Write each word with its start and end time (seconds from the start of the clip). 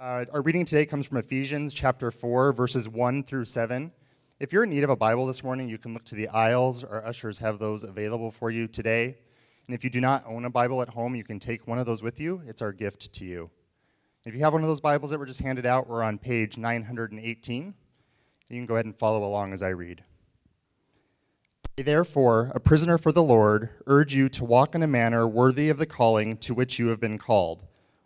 Uh, 0.00 0.24
our 0.32 0.42
reading 0.42 0.64
today 0.64 0.86
comes 0.86 1.08
from 1.08 1.16
Ephesians 1.16 1.74
chapter 1.74 2.12
4, 2.12 2.52
verses 2.52 2.88
1 2.88 3.24
through 3.24 3.44
7. 3.44 3.90
If 4.38 4.52
you're 4.52 4.62
in 4.62 4.70
need 4.70 4.84
of 4.84 4.90
a 4.90 4.96
Bible 4.96 5.26
this 5.26 5.42
morning, 5.42 5.68
you 5.68 5.76
can 5.76 5.92
look 5.92 6.04
to 6.04 6.14
the 6.14 6.28
aisles. 6.28 6.84
Our 6.84 7.04
ushers 7.04 7.40
have 7.40 7.58
those 7.58 7.82
available 7.82 8.30
for 8.30 8.48
you 8.52 8.68
today. 8.68 9.16
And 9.66 9.74
if 9.74 9.82
you 9.82 9.90
do 9.90 10.00
not 10.00 10.22
own 10.24 10.44
a 10.44 10.50
Bible 10.50 10.82
at 10.82 10.90
home, 10.90 11.16
you 11.16 11.24
can 11.24 11.40
take 11.40 11.66
one 11.66 11.80
of 11.80 11.86
those 11.86 12.00
with 12.00 12.20
you. 12.20 12.40
It's 12.46 12.62
our 12.62 12.72
gift 12.72 13.12
to 13.14 13.24
you. 13.24 13.50
If 14.24 14.34
you 14.34 14.40
have 14.42 14.52
one 14.52 14.62
of 14.62 14.68
those 14.68 14.80
Bibles 14.80 15.10
that 15.10 15.18
were 15.18 15.26
just 15.26 15.40
handed 15.40 15.66
out, 15.66 15.88
we're 15.88 16.04
on 16.04 16.16
page 16.18 16.56
918. 16.56 17.74
You 18.50 18.56
can 18.56 18.66
go 18.66 18.74
ahead 18.74 18.86
and 18.86 18.96
follow 18.96 19.24
along 19.24 19.52
as 19.52 19.64
I 19.64 19.70
read. 19.70 20.04
I, 21.76 21.82
therefore, 21.82 22.52
a 22.54 22.60
prisoner 22.60 22.98
for 22.98 23.10
the 23.10 23.24
Lord, 23.24 23.70
urge 23.88 24.14
you 24.14 24.28
to 24.28 24.44
walk 24.44 24.76
in 24.76 24.84
a 24.84 24.86
manner 24.86 25.26
worthy 25.26 25.68
of 25.68 25.78
the 25.78 25.86
calling 25.86 26.36
to 26.36 26.54
which 26.54 26.78
you 26.78 26.86
have 26.86 27.00
been 27.00 27.18
called, 27.18 27.64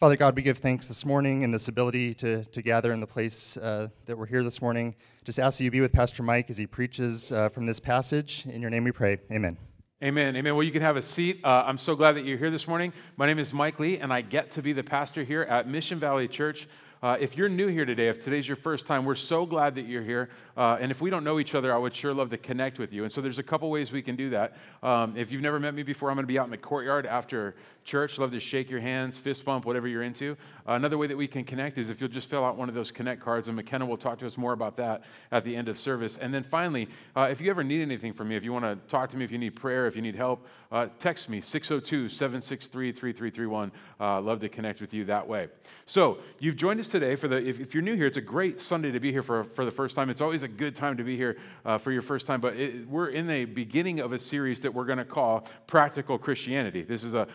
Father 0.00 0.16
God, 0.16 0.34
we 0.34 0.40
give 0.40 0.56
thanks 0.56 0.86
this 0.86 1.04
morning 1.04 1.44
and 1.44 1.52
this 1.52 1.68
ability 1.68 2.14
to, 2.14 2.42
to 2.42 2.62
gather 2.62 2.90
in 2.90 3.00
the 3.00 3.06
place 3.06 3.58
uh, 3.58 3.88
that 4.06 4.16
we're 4.16 4.24
here 4.24 4.42
this 4.42 4.62
morning. 4.62 4.94
Just 5.24 5.38
ask 5.38 5.58
that 5.58 5.64
you 5.64 5.70
be 5.70 5.82
with 5.82 5.92
Pastor 5.92 6.22
Mike 6.22 6.48
as 6.48 6.56
he 6.56 6.66
preaches 6.66 7.30
uh, 7.30 7.50
from 7.50 7.66
this 7.66 7.78
passage. 7.78 8.46
In 8.46 8.62
your 8.62 8.70
name 8.70 8.84
we 8.84 8.92
pray. 8.92 9.18
Amen. 9.30 9.58
Amen. 10.02 10.36
Amen. 10.36 10.54
Well, 10.54 10.62
you 10.62 10.72
can 10.72 10.80
have 10.80 10.96
a 10.96 11.02
seat. 11.02 11.42
Uh, 11.44 11.64
I'm 11.66 11.76
so 11.76 11.94
glad 11.94 12.12
that 12.12 12.24
you're 12.24 12.38
here 12.38 12.50
this 12.50 12.66
morning. 12.66 12.94
My 13.18 13.26
name 13.26 13.38
is 13.38 13.52
Mike 13.52 13.78
Lee, 13.78 13.98
and 13.98 14.10
I 14.10 14.22
get 14.22 14.52
to 14.52 14.62
be 14.62 14.72
the 14.72 14.82
pastor 14.82 15.22
here 15.22 15.42
at 15.42 15.68
Mission 15.68 15.98
Valley 15.98 16.28
Church. 16.28 16.66
Uh, 17.02 17.16
if 17.18 17.34
you're 17.34 17.48
new 17.48 17.66
here 17.66 17.86
today, 17.86 18.08
if 18.08 18.22
today's 18.22 18.46
your 18.46 18.58
first 18.58 18.84
time, 18.84 19.06
we're 19.06 19.14
so 19.14 19.46
glad 19.46 19.74
that 19.74 19.86
you're 19.86 20.02
here. 20.02 20.28
Uh, 20.54 20.76
and 20.80 20.90
if 20.90 21.00
we 21.00 21.08
don't 21.08 21.24
know 21.24 21.38
each 21.38 21.54
other, 21.54 21.74
I 21.74 21.78
would 21.78 21.94
sure 21.94 22.12
love 22.12 22.28
to 22.28 22.36
connect 22.36 22.78
with 22.78 22.92
you. 22.92 23.04
And 23.04 23.12
so 23.12 23.22
there's 23.22 23.38
a 23.38 23.42
couple 23.42 23.70
ways 23.70 23.90
we 23.90 24.02
can 24.02 24.16
do 24.16 24.28
that. 24.30 24.58
Um, 24.82 25.16
if 25.16 25.32
you've 25.32 25.40
never 25.40 25.58
met 25.58 25.72
me 25.72 25.82
before, 25.82 26.10
I'm 26.10 26.16
going 26.16 26.24
to 26.24 26.28
be 26.28 26.38
out 26.38 26.44
in 26.44 26.50
the 26.50 26.58
courtyard 26.58 27.06
after 27.06 27.54
church. 27.90 28.18
Love 28.18 28.30
to 28.30 28.38
shake 28.38 28.70
your 28.70 28.78
hands, 28.78 29.18
fist 29.18 29.44
bump, 29.44 29.64
whatever 29.64 29.88
you're 29.88 30.04
into. 30.04 30.36
Uh, 30.68 30.74
another 30.74 30.96
way 30.96 31.08
that 31.08 31.16
we 31.16 31.26
can 31.26 31.42
connect 31.42 31.76
is 31.76 31.90
if 31.90 32.00
you'll 32.00 32.08
just 32.08 32.30
fill 32.30 32.44
out 32.44 32.56
one 32.56 32.68
of 32.68 32.74
those 32.74 32.92
connect 32.92 33.20
cards, 33.20 33.48
and 33.48 33.56
McKenna 33.56 33.84
will 33.84 33.96
talk 33.96 34.16
to 34.20 34.26
us 34.28 34.38
more 34.38 34.52
about 34.52 34.76
that 34.76 35.02
at 35.32 35.44
the 35.44 35.56
end 35.56 35.68
of 35.68 35.76
service. 35.76 36.16
And 36.16 36.32
then 36.32 36.44
finally, 36.44 36.88
uh, 37.16 37.28
if 37.30 37.40
you 37.40 37.50
ever 37.50 37.64
need 37.64 37.82
anything 37.82 38.12
from 38.12 38.28
me, 38.28 38.36
if 38.36 38.44
you 38.44 38.52
want 38.52 38.64
to 38.64 38.76
talk 38.88 39.10
to 39.10 39.16
me, 39.16 39.24
if 39.24 39.32
you 39.32 39.38
need 39.38 39.56
prayer, 39.56 39.88
if 39.88 39.96
you 39.96 40.02
need 40.02 40.14
help, 40.14 40.46
uh, 40.70 40.86
text 41.00 41.28
me 41.28 41.40
602 41.40 42.08
763 42.08 42.92
3331. 42.92 43.72
Uh, 43.98 44.20
love 44.20 44.38
to 44.38 44.48
connect 44.48 44.80
with 44.80 44.94
you 44.94 45.04
that 45.06 45.26
way. 45.26 45.48
So 45.84 46.18
you've 46.38 46.54
joined 46.54 46.78
us 46.78 46.86
today 46.86 47.16
for 47.16 47.26
the. 47.26 47.36
If, 47.44 47.58
if, 47.58 47.74
you're 47.74 47.82
new 47.82 47.96
here, 47.96 48.06
it's 48.06 48.16
a 48.16 48.20
great 48.20 48.60
Sunday 48.60 48.92
to 48.92 49.00
be 49.00 49.10
here 49.10 49.24
for 49.24 49.42
for 49.42 49.64
the 49.64 49.72
first 49.72 49.96
time. 49.96 50.10
It's 50.10 50.20
always 50.20 50.42
a 50.42 50.48
good 50.48 50.76
time 50.76 50.96
to 50.96 51.02
be 51.02 51.16
here 51.16 51.38
uh, 51.64 51.78
for 51.78 51.90
your 51.90 52.02
first 52.02 52.28
time. 52.28 52.40
But 52.40 52.54
it, 52.56 52.86
we're 52.88 53.08
in 53.08 53.26
the 53.26 53.46
beginning 53.46 53.98
of 53.98 54.12
a 54.12 54.18
series 54.18 54.60
that 54.60 54.72
we're 54.72 54.84
going 54.84 54.98
to 54.98 55.04
call 55.04 55.48
Practical 55.66 56.18
Christianity. 56.18 56.82
This 56.82 57.02
is 57.02 57.14
a 57.14 57.26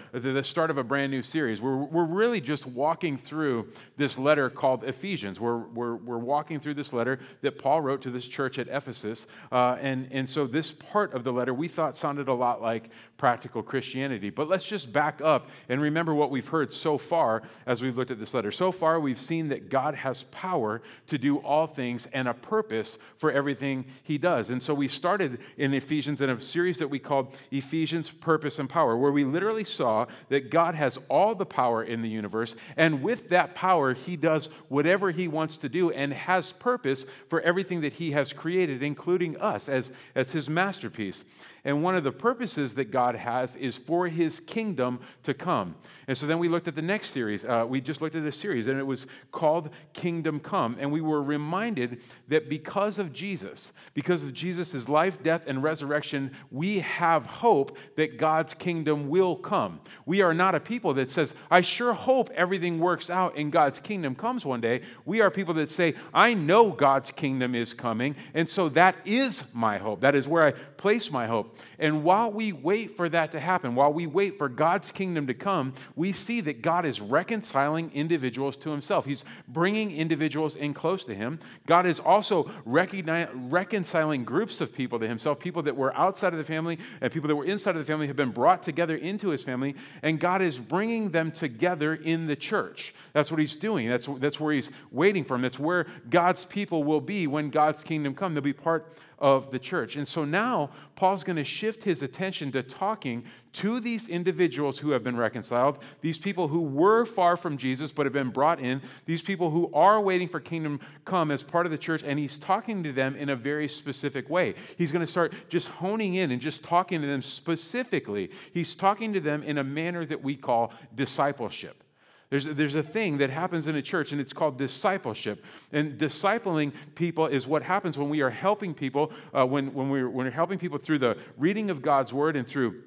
start 0.46 0.70
of 0.70 0.78
a 0.78 0.84
brand 0.84 1.12
new 1.12 1.22
series. 1.22 1.62
We're, 1.62 1.76
we're 1.76 2.06
really 2.06 2.42
just 2.42 2.66
walking 2.66 3.18
through 3.18 3.70
this 3.98 4.18
letter 4.18 4.50
called 4.50 4.84
Ephesians. 4.84 5.40
We're, 5.40 5.58
we're, 5.58 5.96
we're 5.96 6.18
walking 6.18 6.60
through 6.60 6.76
this 6.76 6.94
letter 6.94 7.20
that 7.42 7.58
Paul 7.58 7.82
wrote 7.82 8.02
to 8.04 8.12
this 8.12 8.28
church 8.28 8.60
at 8.60 8.68
Ephesus. 8.68 9.28
Uh, 9.52 9.78
and, 9.82 10.08
and 10.12 10.28
so 10.28 10.48
this 10.48 10.72
part 10.72 11.14
of 11.14 11.24
the 11.24 11.34
letter 11.34 11.54
we 11.54 11.68
thought 11.68 11.96
sounded 11.96 12.28
a 12.28 12.34
lot 12.34 12.62
like 12.62 12.90
practical 13.18 13.64
Christianity. 13.64 14.30
But 14.30 14.48
let's 14.50 14.66
just 14.66 14.92
back 14.92 15.22
up 15.22 15.50
and 15.70 15.82
remember 15.82 16.14
what 16.14 16.32
we've 16.32 16.48
heard 16.48 16.72
so 16.72 16.98
far 16.98 17.44
as 17.66 17.82
we've 17.82 17.98
looked 17.98 18.12
at 18.12 18.20
this 18.20 18.34
letter. 18.34 18.52
So 18.52 18.72
far, 18.72 19.00
we've 19.00 19.20
seen 19.20 19.50
that 19.50 19.70
God 19.70 19.96
has 19.96 20.24
power 20.32 20.82
to 21.08 21.18
do 21.18 21.38
all 21.38 21.68
things 21.68 22.08
and 22.14 22.28
a 22.28 22.34
purpose 22.34 22.98
for 23.18 23.32
everything 23.32 23.86
he 24.04 24.18
does. 24.18 24.50
And 24.50 24.62
so 24.62 24.74
we 24.74 24.88
started 24.88 25.40
in 25.58 25.74
Ephesians 25.74 26.22
in 26.22 26.30
a 26.30 26.40
series 26.40 26.78
that 26.80 26.88
we 26.88 27.00
called 27.00 27.36
Ephesians 27.52 28.10
Purpose 28.10 28.60
and 28.60 28.70
Power, 28.70 28.98
where 28.98 29.12
we 29.12 29.24
literally 29.24 29.64
saw 29.64 30.06
that 30.30 30.50
God 30.50 30.76
has 30.76 30.98
all 31.10 31.36
the 31.36 31.46
power 31.46 31.84
in 31.84 32.02
the 32.02 32.10
universe. 32.10 32.56
And 32.78 33.02
with 33.02 33.30
that 33.30 33.56
power, 33.56 33.94
he 33.94 34.16
does 34.16 34.50
whatever 34.70 35.12
he 35.12 35.28
wants 35.28 35.58
to 35.58 35.70
do 35.70 35.92
and 35.92 36.14
has 36.14 36.52
purpose 36.54 37.06
for 37.30 37.42
everything 37.42 37.82
that 37.82 37.94
he 37.94 38.12
has 38.12 38.34
created, 38.34 38.84
including 38.84 39.38
us 39.38 39.70
as, 39.70 39.92
as 40.16 40.32
his 40.32 40.50
masterpiece. 40.50 41.24
And 41.66 41.84
one 41.84 41.96
of 41.96 42.04
the 42.04 42.12
purposes 42.12 42.76
that 42.76 42.92
God 42.92 43.16
has 43.16 43.56
is 43.56 43.76
for 43.76 44.08
his 44.08 44.40
kingdom 44.40 45.00
to 45.24 45.34
come. 45.34 45.76
And 46.08 46.16
so 46.16 46.28
then 46.28 46.38
we 46.38 46.48
looked 46.48 46.68
at 46.68 46.76
the 46.76 46.82
next 46.84 47.10
series. 47.10 47.44
Uh, 47.44 47.66
we 47.68 47.82
just 47.82 48.00
looked 48.00 48.16
at 48.16 48.24
this 48.24 48.38
series, 48.38 48.68
and 48.68 48.80
it 48.80 48.86
was 48.86 49.08
called 49.32 49.72
Kingdom 49.94 50.40
Come. 50.40 50.78
And 50.80 50.92
we 50.92 51.02
were 51.02 51.24
reminded 51.24 52.02
that 52.28 52.48
because 52.48 53.00
of 53.00 53.12
Jesus, 53.12 53.74
because 53.96 54.22
of 54.22 54.32
Jesus' 54.32 54.88
life, 54.88 55.24
death, 55.24 55.42
and 55.48 55.64
resurrection, 55.64 56.32
we 56.52 56.80
have 56.80 57.26
hope 57.26 57.78
that 57.96 58.20
God's 58.20 58.54
kingdom 58.54 59.10
will 59.10 59.36
come. 59.36 59.80
We 60.06 60.22
are 60.22 60.34
not 60.34 60.54
a 60.54 60.60
people 60.60 60.94
that 60.94 61.10
says, 61.10 61.34
I 61.50 61.62
sure 61.62 61.94
hope 61.94 62.30
everything 62.36 62.80
works 62.80 63.10
out 63.10 63.36
and 63.36 63.52
God's 63.52 63.80
kingdom 63.80 64.14
comes 64.14 64.46
one 64.46 64.62
day. 64.62 64.82
We 65.06 65.22
are 65.22 65.32
people 65.32 65.56
that 65.56 65.70
say, 65.70 65.96
I 66.14 66.36
know 66.36 66.70
God's 66.70 67.12
kingdom 67.12 67.56
is 67.56 67.74
coming, 67.74 68.16
and 68.36 68.48
so 68.48 68.70
that 68.70 68.96
is 69.06 69.44
my 69.54 69.80
hope. 69.80 70.02
That 70.02 70.14
is 70.14 70.28
where 70.28 70.44
I 70.44 70.52
place 70.52 71.10
my 71.10 71.26
hope. 71.26 71.55
And 71.80 72.04
while 72.04 72.32
we 72.32 72.52
wait 72.52 72.98
for 72.98 73.10
that 73.10 73.32
to 73.34 73.40
happen, 73.40 73.76
while 73.76 73.94
we 73.94 74.08
wait 74.08 74.38
for 74.38 74.50
God's 74.50 74.92
kingdom 74.92 75.28
to 75.28 75.34
come, 75.34 75.74
we 75.96 76.12
see 76.12 76.42
that 76.42 76.62
God 76.62 76.86
is 76.86 77.02
reconciling 77.02 77.92
individuals 77.94 78.58
to 78.58 78.70
himself. 78.70 79.06
He's 79.06 79.24
bringing 79.48 79.92
individuals 79.92 80.56
in 80.56 80.74
close 80.74 81.04
to 81.06 81.16
him. 81.16 81.40
God 81.66 81.86
is 81.86 82.00
also 82.00 82.50
reconciling 82.66 84.24
groups 84.24 84.62
of 84.62 84.74
people 84.74 85.00
to 85.00 85.08
himself, 85.08 85.40
people 85.40 85.64
that 85.64 85.76
were 85.76 85.96
outside 85.96 86.34
of 86.34 86.38
the 86.38 86.44
family 86.44 86.80
and 87.02 87.12
people 87.12 87.28
that 87.28 87.36
were 87.36 87.46
inside 87.46 87.76
of 87.76 87.86
the 87.86 87.92
family 87.92 88.08
have 88.08 88.16
been 88.16 88.32
brought 88.32 88.64
together 88.64 88.96
into 88.96 89.30
his 89.30 89.44
family, 89.44 89.76
and 90.04 90.20
God 90.20 90.42
is 90.42 90.60
bringing 90.60 91.10
them 91.10 91.32
together 91.32 91.96
in 91.96 92.28
the 92.28 92.36
church. 92.36 92.94
That's 93.14 93.32
what 93.32 93.40
he's 93.40 93.56
doing. 93.56 93.90
That's, 93.90 94.08
that's 94.18 94.40
where 94.40 94.54
he's 94.54 94.70
waiting 94.92 95.24
for 95.24 95.36
them. 95.36 95.42
That's 95.42 95.60
where 95.60 95.88
God's 96.10 96.46
people 96.46 96.84
will 96.84 97.02
be 97.02 97.28
when 97.28 97.50
God's 97.50 97.84
kingdom 97.84 98.16
come. 98.16 98.34
They'll 98.34 98.44
be 98.44 98.54
part 98.54 98.94
of 99.20 99.52
the 99.52 99.60
church. 99.60 99.96
And 99.96 100.08
so 100.08 100.26
now 100.26 100.72
Paul's 100.96 101.24
going 101.24 101.38
to 101.38 101.44
shift 101.44 101.84
his 101.84 102.02
attention 102.02 102.52
to 102.52 102.64
talking 102.64 103.24
to 103.54 103.80
these 103.80 104.10
individuals 104.10 104.78
who 104.78 104.92
have 104.92 105.04
been 105.04 105.16
reconciled, 105.16 105.78
these 106.02 106.18
people 106.18 106.50
who 106.50 106.60
were 106.60 107.06
far 107.06 107.38
from 107.38 107.58
Jesus 107.58 107.92
but 107.92 108.06
have 108.06 108.12
been 108.12 108.30
brought 108.30 108.60
in, 108.60 108.82
these 109.06 109.22
people 109.22 109.50
who 109.50 109.72
are 109.74 110.02
waiting 110.02 110.28
for 110.28 110.42
kingdom 110.42 110.80
come 111.06 111.32
as 111.32 111.42
part 111.42 111.66
of 111.66 111.72
the 111.72 111.78
church, 111.78 112.04
and 112.06 112.20
he's 112.20 112.38
talking 112.38 112.84
to 112.84 112.92
them 112.92 113.16
in 113.16 113.30
a 113.30 113.36
very 113.36 113.70
specific 113.70 114.30
way. 114.30 114.56
He's 114.78 114.92
going 114.92 115.06
to 115.06 115.12
start 115.12 115.34
just 115.48 115.70
honing 115.70 116.16
in 116.16 116.32
and 116.32 116.42
just 116.42 116.64
talking 116.64 117.00
to 117.00 117.08
them 117.08 117.22
specifically. 117.22 118.32
He's 118.54 118.76
talking 118.76 119.14
to 119.14 119.22
them 119.22 119.42
in 119.44 119.58
a 119.58 119.64
manner 119.64 120.06
that 120.06 120.22
we 120.22 120.36
call 120.36 120.74
discipleship. 120.94 121.85
There's, 122.30 122.46
there's 122.46 122.76
a 122.76 122.84
thing 122.84 123.20
that 123.20 123.30
happens 123.30 123.68
in 123.68 123.76
a 123.76 123.82
church, 123.82 124.12
and 124.12 124.20
it's 124.20 124.34
called 124.34 124.58
discipleship. 124.58 125.44
And 125.72 125.98
discipling 125.98 126.74
people 126.96 127.28
is 127.28 127.46
what 127.46 127.62
happens 127.62 127.98
when 127.98 128.10
we 128.10 128.22
are 128.22 128.32
helping 128.32 128.74
people, 128.74 129.12
uh, 129.34 129.46
when, 129.46 129.74
when, 129.74 129.90
we're, 129.90 130.10
when 130.10 130.26
we're 130.26 130.32
helping 130.32 130.58
people 130.58 130.78
through 130.78 131.00
the 131.00 131.18
reading 131.38 131.70
of 131.70 131.82
God's 131.82 132.14
word 132.14 132.36
and 132.36 132.48
through 132.48 132.82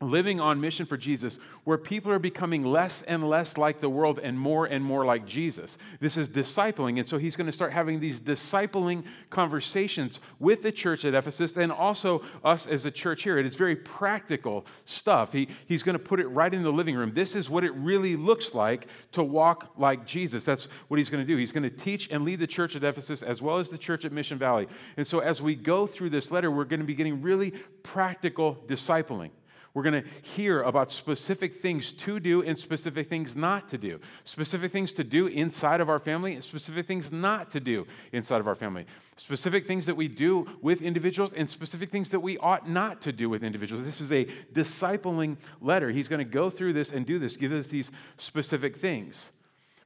living 0.00 0.40
on 0.40 0.60
mission 0.60 0.86
for 0.86 0.96
Jesus, 0.96 1.38
where 1.64 1.78
people 1.78 2.10
are 2.10 2.18
becoming 2.18 2.64
less 2.64 3.02
and 3.02 3.24
less 3.24 3.56
like 3.56 3.80
the 3.80 3.88
world 3.88 4.18
and 4.22 4.38
more 4.38 4.66
and 4.66 4.84
more 4.84 5.04
like 5.04 5.26
Jesus. 5.26 5.78
This 6.00 6.16
is 6.16 6.28
discipling. 6.28 6.98
And 6.98 7.06
so 7.06 7.16
he's 7.16 7.36
going 7.36 7.46
to 7.46 7.52
start 7.52 7.72
having 7.72 8.00
these 8.00 8.20
discipling 8.20 9.04
conversations 9.30 10.20
with 10.38 10.62
the 10.62 10.72
church 10.72 11.04
at 11.04 11.14
Ephesus 11.14 11.56
and 11.56 11.72
also 11.72 12.22
us 12.44 12.66
as 12.66 12.84
a 12.84 12.90
church 12.90 13.22
here. 13.22 13.38
It 13.38 13.46
is 13.46 13.54
very 13.54 13.76
practical 13.76 14.66
stuff. 14.84 15.32
He, 15.32 15.48
he's 15.66 15.82
going 15.82 15.96
to 15.96 16.04
put 16.04 16.20
it 16.20 16.26
right 16.28 16.52
in 16.52 16.62
the 16.62 16.72
living 16.72 16.96
room. 16.96 17.12
This 17.14 17.34
is 17.34 17.48
what 17.48 17.64
it 17.64 17.72
really 17.74 18.16
looks 18.16 18.54
like 18.54 18.88
to 19.12 19.22
walk 19.22 19.74
like 19.78 20.04
Jesus. 20.06 20.44
That's 20.44 20.68
what 20.88 20.98
he's 20.98 21.08
going 21.08 21.22
to 21.22 21.26
do. 21.26 21.36
He's 21.36 21.52
going 21.52 21.62
to 21.62 21.70
teach 21.70 22.10
and 22.10 22.24
lead 22.24 22.40
the 22.40 22.46
church 22.46 22.76
at 22.76 22.84
Ephesus 22.84 23.22
as 23.22 23.40
well 23.40 23.58
as 23.58 23.68
the 23.68 23.78
church 23.78 24.04
at 24.04 24.12
Mission 24.12 24.38
Valley. 24.38 24.66
And 24.96 25.06
so 25.06 25.20
as 25.20 25.40
we 25.40 25.54
go 25.54 25.86
through 25.86 26.10
this 26.10 26.30
letter, 26.30 26.50
we're 26.50 26.64
going 26.64 26.80
to 26.80 26.86
be 26.86 26.94
getting 26.94 27.22
really 27.22 27.52
practical 27.82 28.56
discipling. 28.66 29.30
We're 29.74 29.82
going 29.82 30.04
to 30.04 30.08
hear 30.22 30.62
about 30.62 30.92
specific 30.92 31.60
things 31.60 31.92
to 31.94 32.20
do 32.20 32.42
and 32.42 32.56
specific 32.56 33.08
things 33.08 33.34
not 33.34 33.68
to 33.70 33.78
do. 33.78 33.98
Specific 34.22 34.70
things 34.70 34.92
to 34.92 35.02
do 35.02 35.26
inside 35.26 35.80
of 35.80 35.88
our 35.88 35.98
family 35.98 36.34
and 36.34 36.44
specific 36.44 36.86
things 36.86 37.10
not 37.10 37.50
to 37.50 37.60
do 37.60 37.84
inside 38.12 38.40
of 38.40 38.46
our 38.46 38.54
family. 38.54 38.86
Specific 39.16 39.66
things 39.66 39.84
that 39.86 39.96
we 39.96 40.06
do 40.06 40.46
with 40.62 40.80
individuals 40.80 41.32
and 41.32 41.50
specific 41.50 41.90
things 41.90 42.10
that 42.10 42.20
we 42.20 42.38
ought 42.38 42.68
not 42.68 43.00
to 43.02 43.12
do 43.12 43.28
with 43.28 43.42
individuals. 43.42 43.84
This 43.84 44.00
is 44.00 44.12
a 44.12 44.26
discipling 44.52 45.38
letter. 45.60 45.90
He's 45.90 46.06
going 46.06 46.20
to 46.20 46.24
go 46.24 46.50
through 46.50 46.74
this 46.74 46.92
and 46.92 47.04
do 47.04 47.18
this, 47.18 47.36
give 47.36 47.50
us 47.50 47.66
these 47.66 47.90
specific 48.16 48.76
things. 48.76 49.30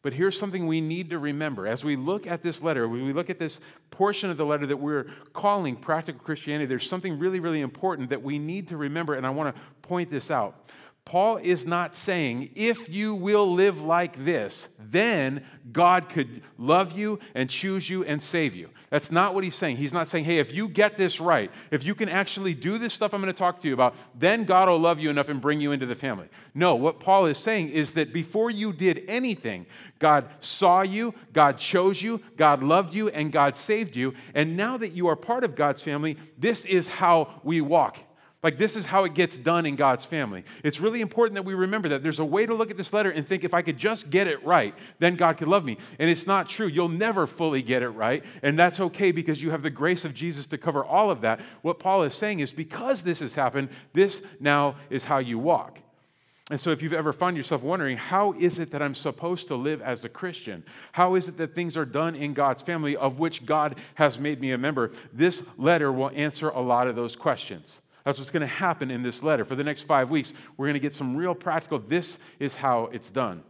But 0.03 0.12
here's 0.12 0.39
something 0.39 0.67
we 0.67 0.81
need 0.81 1.11
to 1.11 1.19
remember. 1.19 1.67
As 1.67 1.85
we 1.85 1.97
look 1.97 2.27
at 2.27 2.43
this 2.43 2.62
letter, 2.62 2.89
when 2.89 3.05
we 3.05 3.12
look 3.12 3.31
at 3.31 3.39
this 3.39 3.59
portion 3.91 4.31
of 4.31 4.37
the 4.37 4.47
letter 4.47 4.65
that 4.67 4.77
we're 4.77 5.06
calling 5.33 5.75
practical 5.75 6.21
Christianity, 6.21 6.67
there's 6.67 6.89
something 6.89 7.19
really, 7.19 7.41
really 7.41 7.61
important 7.61 8.11
that 8.11 8.23
we 8.23 8.39
need 8.39 8.69
to 8.69 8.77
remember, 8.77 9.15
and 9.15 9.27
I 9.27 9.31
want 9.31 9.55
to 9.55 9.61
point 9.83 10.09
this 10.09 10.31
out. 10.31 10.67
Paul 11.09 11.39
is 11.39 11.65
not 11.65 11.97
saying, 11.97 12.51
if 12.55 12.91
you 12.91 13.15
will 13.15 13.55
live 13.55 13.81
like 13.81 14.27
this, 14.27 14.69
then 14.79 15.43
God 15.73 16.11
could 16.11 16.43
love 16.59 16.93
you 16.93 17.19
and 17.35 17.49
choose 17.49 17.89
you 17.89 18.05
and 18.05 18.23
save 18.23 18.55
you. 18.55 18.69
That's 18.91 19.11
not 19.11 19.35
what 19.35 19.43
he's 19.43 19.55
saying. 19.55 19.79
He's 19.79 19.95
not 19.95 20.07
saying, 20.07 20.27
hey, 20.27 20.39
if 20.39 20.53
you 20.55 20.69
get 20.69 20.99
this 20.99 21.19
right, 21.19 21.51
if 21.71 21.83
you 21.83 21.95
can 21.95 22.11
actually 22.11 22.53
do 22.53 22.77
this 22.77 22.93
stuff 22.93 23.15
I'm 23.15 23.23
going 23.23 23.33
to 23.33 23.39
talk 23.39 23.63
to 23.63 23.69
you 23.69 23.73
about, 23.73 23.97
then 24.15 24.45
God 24.45 24.69
will 24.69 24.79
love 24.79 24.99
you 24.99 25.09
enough 25.09 25.31
and 25.31 25.41
bring 25.41 25.63
you 25.63 25.73
into 25.73 25.87
the 25.87 25.95
family. 25.95 26.29
No, 26.55 26.75
what 26.75 27.01
Paul 27.01 27.25
is 27.25 27.39
saying 27.39 27.71
is 27.71 27.93
that 27.93 28.13
before 28.13 28.51
you 28.51 28.75
did 28.75 29.05
anything, 29.09 29.65
God 29.99 30.29
saw 30.41 30.83
you, 30.83 31.15
God 31.33 31.57
chose 31.57 32.03
you, 32.03 32.21
God 32.37 32.63
loved 32.63 32.93
you, 32.93 33.09
and 33.09 33.33
God 33.33 33.57
saved 33.57 33.97
you. 33.97 34.13
And 34.35 34.59
now 34.59 34.77
that 34.77 34.93
you 34.93 35.09
are 35.09 35.17
part 35.17 35.43
of 35.43 35.57
God's 35.57 35.81
family, 35.81 36.19
this 36.37 36.67
is 36.67 36.87
how 36.87 37.41
we 37.43 37.63
walk. 37.63 37.99
Like, 38.40 38.56
this 38.56 38.76
is 38.76 38.87
how 38.87 39.02
it 39.02 39.14
gets 39.14 39.37
done 39.37 39.67
in 39.67 39.75
God's 39.75 40.05
family. 40.05 40.44
It's 40.62 40.79
really 40.79 41.00
important 41.00 41.35
that 41.35 41.44
we 41.44 41.55
remember 41.55 41.88
that. 41.88 42.05
There's 42.05 42.20
a 42.20 42.25
way 42.25 42.46
to 42.46 42.55
look 42.55 42.70
at 42.70 42.76
this 42.76 42.93
letter 42.93 43.11
and 43.11 43.26
think 43.26 43.43
if 43.43 43.52
I 43.52 43.62
could 43.62 43.76
just 43.76 44.11
get 44.11 44.29
it 44.29 44.44
right, 44.44 44.76
then 45.00 45.17
God 45.17 45.38
could 45.38 45.49
love 45.49 45.64
me. 45.64 45.76
And 45.99 46.08
it's 46.08 46.25
not 46.25 46.49
true. 46.49 46.69
You'll 46.69 46.88
never 46.88 47.26
fully 47.26 47.62
get 47.62 47.82
it 47.82 47.88
right. 47.88 48.23
And 48.43 48.56
that's 48.56 48.79
okay 48.79 49.11
because 49.11 49.43
you 49.43 49.50
have 49.50 49.62
the 49.62 49.70
grace 49.70 50.05
of 50.05 50.14
Jesus 50.14 50.46
to 50.49 50.58
cover 50.58 50.85
all 50.85 51.11
of 51.11 51.23
that. 51.23 51.40
What 51.62 51.81
Paul 51.81 52.05
is 52.05 52.14
saying 52.14 52.38
is 52.38 52.52
because 52.52 53.02
this 53.02 53.19
has 53.19 53.35
happened, 53.35 53.70
this 53.93 54.23
now 54.38 54.76
is 54.88 55.05
how 55.05 55.19
you 55.19 55.37
walk. 55.38 55.81
And 56.50 56.58
so, 56.58 56.70
if 56.70 56.81
you've 56.81 56.94
ever 56.94 57.12
found 57.12 57.37
yourself 57.37 57.62
wondering, 57.62 57.99
how 57.99 58.32
is 58.32 58.58
it 58.58 58.70
that 58.70 58.81
I'm 58.81 58.94
supposed 58.94 59.49
to 59.49 59.56
live 59.56 59.82
as 59.82 60.05
a 60.05 60.08
Christian? 60.08 60.64
How 60.93 61.14
is 61.14 61.29
it 61.29 61.37
that 61.37 61.55
things 61.55 61.76
are 61.76 61.85
done 61.85 62.14
in 62.14 62.32
God's 62.32 62.62
family 62.62 62.96
of 62.96 63.19
which 63.19 63.44
God 63.44 63.79
has 63.96 64.19
made 64.19 64.40
me 64.40 64.52
a 64.52 64.58
member? 64.58 64.93
This 65.12 65.43
letter 65.58 65.93
will 65.93 66.11
answer 66.14 66.49
a 66.49 66.61
lot 66.61 66.87
of 66.87 66.96
those 66.96 67.17
questions. 67.17 67.81
That's 68.09 68.17
what's 68.17 68.31
going 68.31 68.41
to 68.41 68.47
happen 68.47 68.91
in 68.91 69.03
this 69.03 69.23
letter. 69.23 69.45
For 69.45 69.55
the 69.55 69.63
next 69.63 69.83
five 69.83 70.09
weeks, 70.09 70.33
we're 70.57 70.65
going 70.65 70.73
to 70.73 70.81
get 70.81 70.95
some 70.95 71.15
real 71.15 71.35
practical, 71.35 71.79
this 71.79 72.17
is 72.41 72.57
how 72.57 72.87
it's 72.87 73.11
done. 73.11 73.43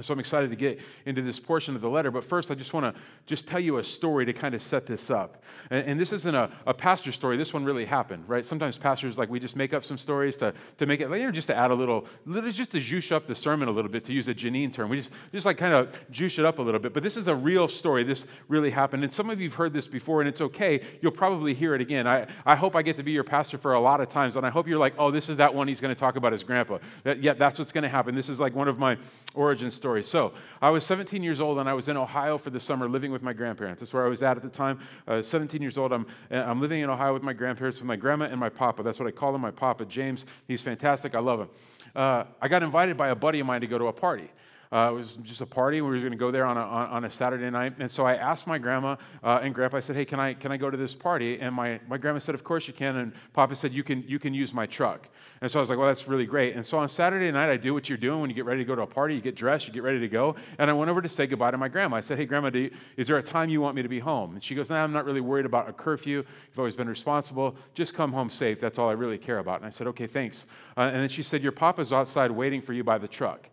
So 0.00 0.12
I'm 0.12 0.20
excited 0.20 0.50
to 0.50 0.56
get 0.56 0.78
into 1.06 1.22
this 1.22 1.40
portion 1.40 1.74
of 1.74 1.80
the 1.80 1.88
letter. 1.88 2.10
But 2.10 2.24
first, 2.24 2.50
I 2.50 2.54
just 2.54 2.72
want 2.72 2.94
to 2.94 3.00
just 3.26 3.46
tell 3.46 3.60
you 3.60 3.78
a 3.78 3.84
story 3.84 4.24
to 4.26 4.32
kind 4.32 4.54
of 4.54 4.62
set 4.62 4.86
this 4.86 5.10
up. 5.10 5.42
And, 5.70 5.86
and 5.86 6.00
this 6.00 6.12
isn't 6.12 6.34
a, 6.34 6.50
a, 6.66 6.74
pastor 6.74 7.10
story. 7.10 7.36
This 7.36 7.52
one 7.52 7.64
really 7.64 7.84
happened, 7.84 8.28
right? 8.28 8.46
Sometimes 8.46 8.78
pastors, 8.78 9.18
like, 9.18 9.28
we 9.28 9.40
just 9.40 9.56
make 9.56 9.74
up 9.74 9.84
some 9.84 9.98
stories 9.98 10.36
to, 10.36 10.54
to 10.78 10.86
make 10.86 11.00
it, 11.00 11.10
later, 11.10 11.32
just 11.32 11.48
to 11.48 11.56
add 11.56 11.70
a 11.70 11.74
little, 11.74 12.06
little, 12.24 12.52
just 12.52 12.70
to 12.70 12.80
juice 12.80 13.10
up 13.10 13.26
the 13.26 13.34
sermon 13.34 13.68
a 13.68 13.72
little 13.72 13.90
bit, 13.90 14.04
to 14.04 14.12
use 14.12 14.28
a 14.28 14.34
Janine 14.34 14.72
term. 14.72 14.88
We 14.88 14.98
just, 14.98 15.10
just 15.32 15.44
like 15.44 15.58
kind 15.58 15.74
of 15.74 15.98
juice 16.10 16.38
it 16.38 16.44
up 16.44 16.60
a 16.60 16.62
little 16.62 16.80
bit. 16.80 16.94
But 16.94 17.02
this 17.02 17.16
is 17.16 17.26
a 17.26 17.34
real 17.34 17.66
story. 17.66 18.04
This 18.04 18.26
really 18.46 18.70
happened. 18.70 19.02
And 19.02 19.12
some 19.12 19.30
of 19.30 19.40
you 19.40 19.48
have 19.48 19.56
heard 19.56 19.72
this 19.72 19.88
before, 19.88 20.20
and 20.20 20.28
it's 20.28 20.40
okay. 20.40 20.80
You'll 21.00 21.12
probably 21.12 21.54
hear 21.54 21.74
it 21.74 21.80
again. 21.80 22.06
I, 22.06 22.26
I 22.46 22.54
hope 22.54 22.76
I 22.76 22.82
get 22.82 22.96
to 22.96 23.02
be 23.02 23.12
your 23.12 23.24
pastor 23.24 23.58
for 23.58 23.74
a 23.74 23.80
lot 23.80 24.00
of 24.00 24.08
times. 24.08 24.36
And 24.36 24.46
I 24.46 24.50
hope 24.50 24.68
you're 24.68 24.78
like, 24.78 24.94
oh, 24.98 25.10
this 25.10 25.28
is 25.28 25.38
that 25.38 25.52
one 25.52 25.66
he's 25.66 25.80
going 25.80 25.94
to 25.94 25.98
talk 25.98 26.16
about 26.16 26.32
his 26.32 26.44
grandpa. 26.44 26.78
That, 27.02 27.22
yeah, 27.22 27.32
that's 27.32 27.58
what's 27.58 27.72
going 27.72 27.82
to 27.82 27.88
happen. 27.88 28.14
This 28.14 28.28
is 28.28 28.38
like 28.38 28.54
one 28.54 28.68
of 28.68 28.78
my 28.78 28.96
origin 29.34 29.70
stories. 29.70 29.87
So, 30.02 30.32
I 30.60 30.70
was 30.70 30.84
17 30.84 31.22
years 31.22 31.40
old 31.40 31.58
and 31.58 31.68
I 31.68 31.74
was 31.74 31.88
in 31.88 31.96
Ohio 31.96 32.38
for 32.38 32.50
the 32.50 32.60
summer 32.60 32.88
living 32.88 33.10
with 33.10 33.22
my 33.22 33.32
grandparents. 33.32 33.80
That's 33.80 33.92
where 33.92 34.04
I 34.04 34.08
was 34.08 34.22
at 34.22 34.36
at 34.36 34.42
the 34.42 34.48
time. 34.48 34.80
Uh, 35.06 35.22
17 35.22 35.62
years 35.62 35.78
old. 35.78 35.92
I'm, 35.92 36.06
I'm 36.30 36.60
living 36.60 36.80
in 36.80 36.90
Ohio 36.90 37.14
with 37.14 37.22
my 37.22 37.32
grandparents, 37.32 37.78
with 37.78 37.86
my 37.86 37.96
grandma 37.96 38.26
and 38.26 38.38
my 38.38 38.48
papa. 38.48 38.82
That's 38.82 38.98
what 38.98 39.08
I 39.08 39.12
call 39.12 39.34
him, 39.34 39.40
my 39.40 39.50
papa, 39.50 39.84
James. 39.86 40.26
He's 40.46 40.60
fantastic. 40.60 41.14
I 41.14 41.20
love 41.20 41.40
him. 41.40 41.48
Uh, 41.96 42.24
I 42.40 42.48
got 42.48 42.62
invited 42.62 42.96
by 42.96 43.08
a 43.08 43.14
buddy 43.14 43.40
of 43.40 43.46
mine 43.46 43.62
to 43.62 43.66
go 43.66 43.78
to 43.78 43.86
a 43.86 43.92
party. 43.92 44.30
Uh, 44.70 44.90
it 44.90 44.94
was 44.94 45.16
just 45.22 45.40
a 45.40 45.46
party. 45.46 45.80
We 45.80 45.88
were 45.88 45.98
going 45.98 46.12
to 46.12 46.18
go 46.18 46.30
there 46.30 46.44
on 46.44 46.56
a, 46.56 46.60
on, 46.60 47.04
a 47.04 47.10
Saturday 47.10 47.48
night. 47.48 47.74
And 47.78 47.90
so 47.90 48.04
I 48.04 48.14
asked 48.16 48.46
my 48.46 48.58
grandma 48.58 48.96
uh, 49.22 49.40
and 49.42 49.54
grandpa, 49.54 49.78
I 49.78 49.80
said, 49.80 49.96
hey, 49.96 50.04
can 50.04 50.20
I, 50.20 50.34
can 50.34 50.52
I 50.52 50.58
go 50.58 50.68
to 50.68 50.76
this 50.76 50.94
party? 50.94 51.40
And 51.40 51.54
my, 51.54 51.80
my 51.88 51.96
grandma 51.96 52.18
said, 52.18 52.34
of 52.34 52.44
course 52.44 52.68
you 52.68 52.74
can. 52.74 52.96
And 52.96 53.12
papa 53.32 53.56
said, 53.56 53.72
you 53.72 53.82
can, 53.82 54.04
you 54.06 54.18
can 54.18 54.34
use 54.34 54.52
my 54.52 54.66
truck. 54.66 55.08
And 55.40 55.50
so 55.50 55.58
I 55.58 55.60
was 55.60 55.70
like, 55.70 55.78
well, 55.78 55.88
that's 55.88 56.06
really 56.06 56.26
great. 56.26 56.54
And 56.54 56.66
so 56.66 56.78
on 56.78 56.88
Saturday 56.88 57.30
night, 57.30 57.48
I 57.48 57.56
do 57.56 57.72
what 57.72 57.88
you're 57.88 57.96
doing 57.96 58.20
when 58.20 58.28
you 58.28 58.36
get 58.36 58.44
ready 58.44 58.60
to 58.60 58.66
go 58.66 58.74
to 58.74 58.82
a 58.82 58.86
party. 58.86 59.14
You 59.14 59.20
get 59.22 59.36
dressed, 59.36 59.66
you 59.66 59.72
get 59.72 59.82
ready 59.82 60.00
to 60.00 60.08
go. 60.08 60.36
And 60.58 60.70
I 60.70 60.74
went 60.74 60.90
over 60.90 61.00
to 61.00 61.08
say 61.08 61.26
goodbye 61.26 61.52
to 61.52 61.58
my 61.58 61.68
grandma. 61.68 61.96
I 61.96 62.00
said, 62.00 62.18
hey, 62.18 62.26
grandma, 62.26 62.50
you, 62.52 62.70
is 62.96 63.06
there 63.06 63.16
a 63.16 63.22
time 63.22 63.48
you 63.48 63.60
want 63.60 63.74
me 63.74 63.82
to 63.82 63.88
be 63.88 64.00
home? 64.00 64.34
And 64.34 64.44
she 64.44 64.54
goes, 64.54 64.68
nah, 64.68 64.82
I'm 64.82 64.92
not 64.92 65.06
really 65.06 65.22
worried 65.22 65.46
about 65.46 65.68
a 65.68 65.72
curfew. 65.72 66.18
You've 66.18 66.58
always 66.58 66.74
been 66.74 66.88
responsible. 66.88 67.56
Just 67.72 67.94
come 67.94 68.12
home 68.12 68.28
safe. 68.28 68.60
That's 68.60 68.78
all 68.78 68.90
I 68.90 68.92
really 68.92 69.18
care 69.18 69.38
about. 69.38 69.60
And 69.60 69.66
I 69.66 69.70
said, 69.70 69.86
okay, 69.88 70.06
thanks. 70.06 70.46
Uh, 70.76 70.82
and 70.82 70.96
then 70.96 71.08
she 71.08 71.22
said, 71.22 71.42
your 71.42 71.52
papa's 71.52 71.92
outside 71.92 72.30
waiting 72.30 72.60
for 72.60 72.72
you 72.74 72.84
by 72.84 72.98
the 72.98 73.08
truck. 73.08 73.48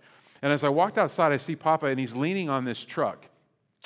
And 0.45 0.53
as 0.53 0.63
I 0.63 0.69
walked 0.69 0.99
outside, 0.99 1.31
I 1.31 1.37
see 1.37 1.55
Papa, 1.55 1.87
and 1.87 1.99
he's 1.99 2.15
leaning 2.15 2.51
on 2.51 2.65
this 2.65 2.85
truck. 2.85 3.25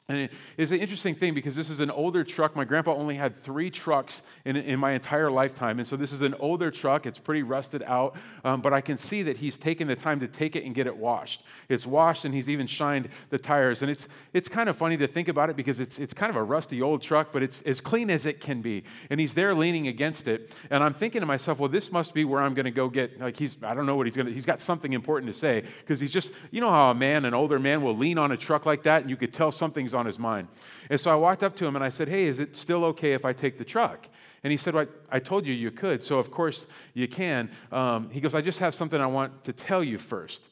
And 0.09 0.27
it's 0.57 0.71
an 0.71 0.79
interesting 0.79 1.13
thing 1.13 1.35
because 1.35 1.55
this 1.55 1.69
is 1.69 1.79
an 1.79 1.91
older 1.91 2.23
truck. 2.23 2.55
My 2.55 2.65
grandpa 2.65 2.95
only 2.95 3.13
had 3.13 3.37
three 3.37 3.69
trucks 3.69 4.23
in, 4.43 4.57
in 4.57 4.79
my 4.79 4.93
entire 4.93 5.29
lifetime. 5.29 5.77
And 5.77 5.87
so 5.87 5.95
this 5.95 6.11
is 6.11 6.23
an 6.23 6.33
older 6.39 6.71
truck. 6.71 7.05
It's 7.05 7.19
pretty 7.19 7.43
rusted 7.43 7.83
out. 7.83 8.15
Um, 8.43 8.61
but 8.61 8.73
I 8.73 8.81
can 8.81 8.97
see 8.97 9.21
that 9.21 9.37
he's 9.37 9.55
taken 9.55 9.87
the 9.87 9.95
time 9.95 10.19
to 10.21 10.27
take 10.27 10.55
it 10.55 10.65
and 10.65 10.73
get 10.73 10.87
it 10.87 10.97
washed. 10.97 11.43
It's 11.69 11.85
washed 11.85 12.25
and 12.25 12.33
he's 12.33 12.49
even 12.49 12.65
shined 12.65 13.09
the 13.29 13.37
tires. 13.37 13.83
And 13.83 13.91
it's, 13.91 14.07
it's 14.33 14.49
kind 14.49 14.67
of 14.67 14.75
funny 14.75 14.97
to 14.97 15.07
think 15.07 15.27
about 15.27 15.51
it 15.51 15.55
because 15.55 15.79
it's, 15.79 15.99
it's 15.99 16.13
kind 16.13 16.31
of 16.31 16.35
a 16.35 16.43
rusty 16.43 16.81
old 16.81 17.03
truck, 17.03 17.31
but 17.31 17.43
it's 17.43 17.61
as 17.61 17.79
clean 17.79 18.09
as 18.09 18.25
it 18.25 18.41
can 18.41 18.63
be. 18.63 18.83
And 19.11 19.19
he's 19.19 19.35
there 19.35 19.53
leaning 19.53 19.87
against 19.87 20.27
it. 20.27 20.51
And 20.71 20.83
I'm 20.83 20.93
thinking 20.93 21.21
to 21.21 21.27
myself, 21.27 21.59
well, 21.59 21.69
this 21.69 21.91
must 21.91 22.15
be 22.15 22.25
where 22.25 22.41
I'm 22.41 22.55
going 22.55 22.65
to 22.65 22.71
go 22.71 22.89
get, 22.89 23.19
like, 23.19 23.37
he's, 23.37 23.57
I 23.61 23.75
don't 23.75 23.85
know 23.85 23.95
what 23.95 24.07
he's 24.07 24.15
going 24.15 24.25
to, 24.25 24.33
he's 24.33 24.45
got 24.47 24.59
something 24.59 24.93
important 24.93 25.31
to 25.31 25.37
say 25.37 25.63
because 25.81 25.99
he's 25.99 26.11
just, 26.11 26.31
you 26.49 26.61
know 26.61 26.71
how 26.71 26.89
a 26.89 26.95
man, 26.95 27.25
an 27.25 27.35
older 27.35 27.59
man, 27.59 27.83
will 27.83 27.95
lean 27.95 28.17
on 28.17 28.31
a 28.31 28.37
truck 28.37 28.65
like 28.65 28.81
that 28.83 29.01
and 29.01 29.09
you 29.11 29.15
could 29.15 29.35
tell 29.35 29.51
something's 29.51 29.93
on 29.93 29.98
his 30.05 30.19
mind. 30.19 30.47
And 30.89 30.99
so 30.99 31.11
I 31.11 31.15
walked 31.15 31.43
up 31.43 31.55
to 31.57 31.65
him 31.65 31.75
and 31.75 31.83
I 31.83 31.89
said, 31.89 32.09
Hey, 32.09 32.25
is 32.25 32.39
it 32.39 32.55
still 32.55 32.85
okay 32.85 33.13
if 33.13 33.25
I 33.25 33.33
take 33.33 33.57
the 33.57 33.65
truck? 33.65 34.07
And 34.43 34.51
he 34.51 34.57
said, 34.57 34.73
well, 34.73 34.87
I 35.11 35.19
told 35.19 35.45
you 35.45 35.53
you 35.53 35.71
could, 35.71 36.03
so 36.03 36.17
of 36.17 36.31
course 36.31 36.65
you 36.93 37.07
can. 37.07 37.51
Um, 37.71 38.09
he 38.09 38.21
goes, 38.21 38.33
I 38.33 38.41
just 38.41 38.59
have 38.59 38.73
something 38.73 38.99
I 38.99 39.07
want 39.07 39.43
to 39.45 39.53
tell 39.53 39.83
you 39.83 39.97
first. 39.97 40.47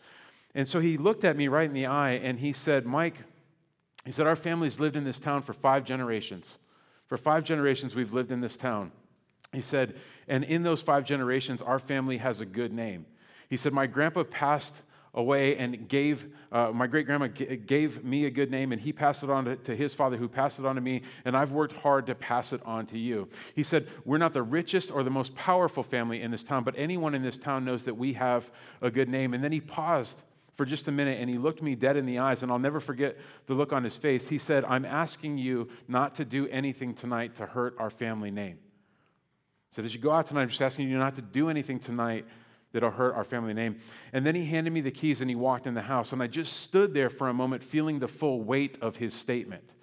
And 0.53 0.67
so 0.67 0.79
he 0.79 0.97
looked 0.97 1.23
at 1.23 1.38
me 1.38 1.47
right 1.47 1.67
in 1.67 1.73
the 1.73 1.85
eye 1.85 2.11
and 2.11 2.39
he 2.39 2.51
said, 2.51 2.85
Mike, 2.85 3.15
he 4.05 4.11
said, 4.11 4.27
Our 4.27 4.35
family's 4.35 4.79
lived 4.79 4.95
in 4.95 5.03
this 5.03 5.19
town 5.19 5.41
for 5.41 5.53
five 5.53 5.83
generations. 5.83 6.59
For 7.07 7.17
five 7.17 7.44
generations, 7.45 7.95
we've 7.95 8.13
lived 8.13 8.31
in 8.31 8.41
this 8.41 8.57
town. 8.57 8.91
He 9.53 9.61
said, 9.61 9.95
and 10.27 10.44
in 10.44 10.63
those 10.63 10.81
five 10.81 11.05
generations, 11.05 11.61
our 11.61 11.79
family 11.79 12.17
has 12.17 12.41
a 12.41 12.45
good 12.45 12.73
name. 12.73 13.05
He 13.49 13.55
said, 13.55 13.71
My 13.71 13.88
grandpa 13.88 14.23
passed 14.23 14.75
away 15.17 15.57
and 15.57 15.89
gave, 15.89 16.27
uh, 16.51 16.71
my 16.71 16.85
great 16.85 17.07
grandma 17.07 17.27
g- 17.27 17.57
gave 17.57 18.05
me 18.05 18.25
a 18.25 18.29
good 18.29 18.51
name, 18.51 18.71
and 18.71 18.79
he 18.79 18.93
passed 18.93 19.23
it 19.23 19.31
on 19.31 19.45
to, 19.45 19.55
to, 19.55 19.75
his 19.75 19.93
father, 19.93 20.15
who 20.15 20.29
passed 20.29 20.59
it 20.59 20.65
on 20.65 20.75
to 20.75 20.81
me, 20.81 21.01
and 21.25 21.35
I've 21.35 21.51
worked 21.51 21.75
hard 21.75 22.06
to 22.06 22.15
pass 22.15 22.53
it 22.53 22.61
on 22.65 22.85
to 22.87 22.99
you. 22.99 23.27
He 23.56 23.63
said, 23.63 23.87
We're 24.06 24.19
not 24.19 24.33
the 24.33 24.44
richest 24.44 24.92
or 24.92 25.03
the 25.03 25.09
most 25.09 25.33
powerful 25.33 25.81
family 25.81 26.21
in 26.21 26.30
this 26.30 26.44
town, 26.44 26.63
but 26.63 26.75
anyone 26.77 27.15
in 27.15 27.23
this 27.23 27.37
town 27.37 27.65
knows 27.65 27.83
that 27.85 27.95
we 27.95 28.13
have 28.13 28.49
a 28.80 28.92
good 28.92 29.09
name. 29.09 29.33
And 29.33 29.44
then 29.44 29.51
he 29.51 29.59
paused 29.59 30.21
for 30.56 30.65
just 30.65 30.87
a 30.87 30.92
minute 30.92 31.19
and 31.19 31.30
he 31.30 31.37
looked 31.37 31.61
me 31.63 31.73
dead 31.73 31.97
in 31.97 32.06
the 32.06 32.19
eyes, 32.19 32.44
and 32.44 32.51
I'll 32.51 32.59
never 32.59 32.80
forget 32.80 33.18
the 33.47 33.56
look 33.56 33.73
on 33.73 33.83
his 33.83 33.97
face. 33.97 34.27
He 34.27 34.37
said, 34.37 34.65
I'm 34.65 34.85
asking 34.85 35.39
you 35.39 35.68
not 35.87 36.13
to 36.15 36.25
do 36.25 36.47
anything 36.49 36.94
tonight 36.94 37.35
to 37.35 37.47
hurt 37.47 37.75
our 37.80 37.89
family 37.89 38.30
name. 38.30 38.59
He 39.69 39.75
said, 39.75 39.83
As 39.83 39.95
you 39.95 39.99
go 39.99 40.11
out 40.11 40.27
tonight, 40.27 40.44
I'm 40.44 40.49
just 40.49 40.61
asking 40.61 40.89
you 40.89 40.99
not 40.99 41.15
to 41.15 41.23
do 41.23 41.49
anything 41.49 41.80
tonight 41.80 42.27
that'll 42.74 42.92
hurt 42.92 43.16
our 43.16 43.24
family 43.24 43.54
name. 43.54 43.78
And 44.14 44.26
then 44.26 44.36
he 44.36 44.45
handed 44.45 44.74
me 44.74 44.81
the 44.81 44.92
keys 44.92 45.21
and 45.21 45.30
he 45.30 45.36
walked 45.36 45.68
in 45.68 45.74
the 45.74 45.81
house. 45.81 46.12
And 46.12 46.21
I 46.21 46.28
just 46.28 46.62
stood 46.62 46.94
there 46.94 47.09
for 47.09 47.30
a 47.30 47.33
moment, 47.33 47.64
feeling 47.64 48.00
the 48.00 48.07
full 48.07 48.42
weight 48.42 48.78
of 48.81 48.97
his 48.97 49.14
statement. 49.14 49.74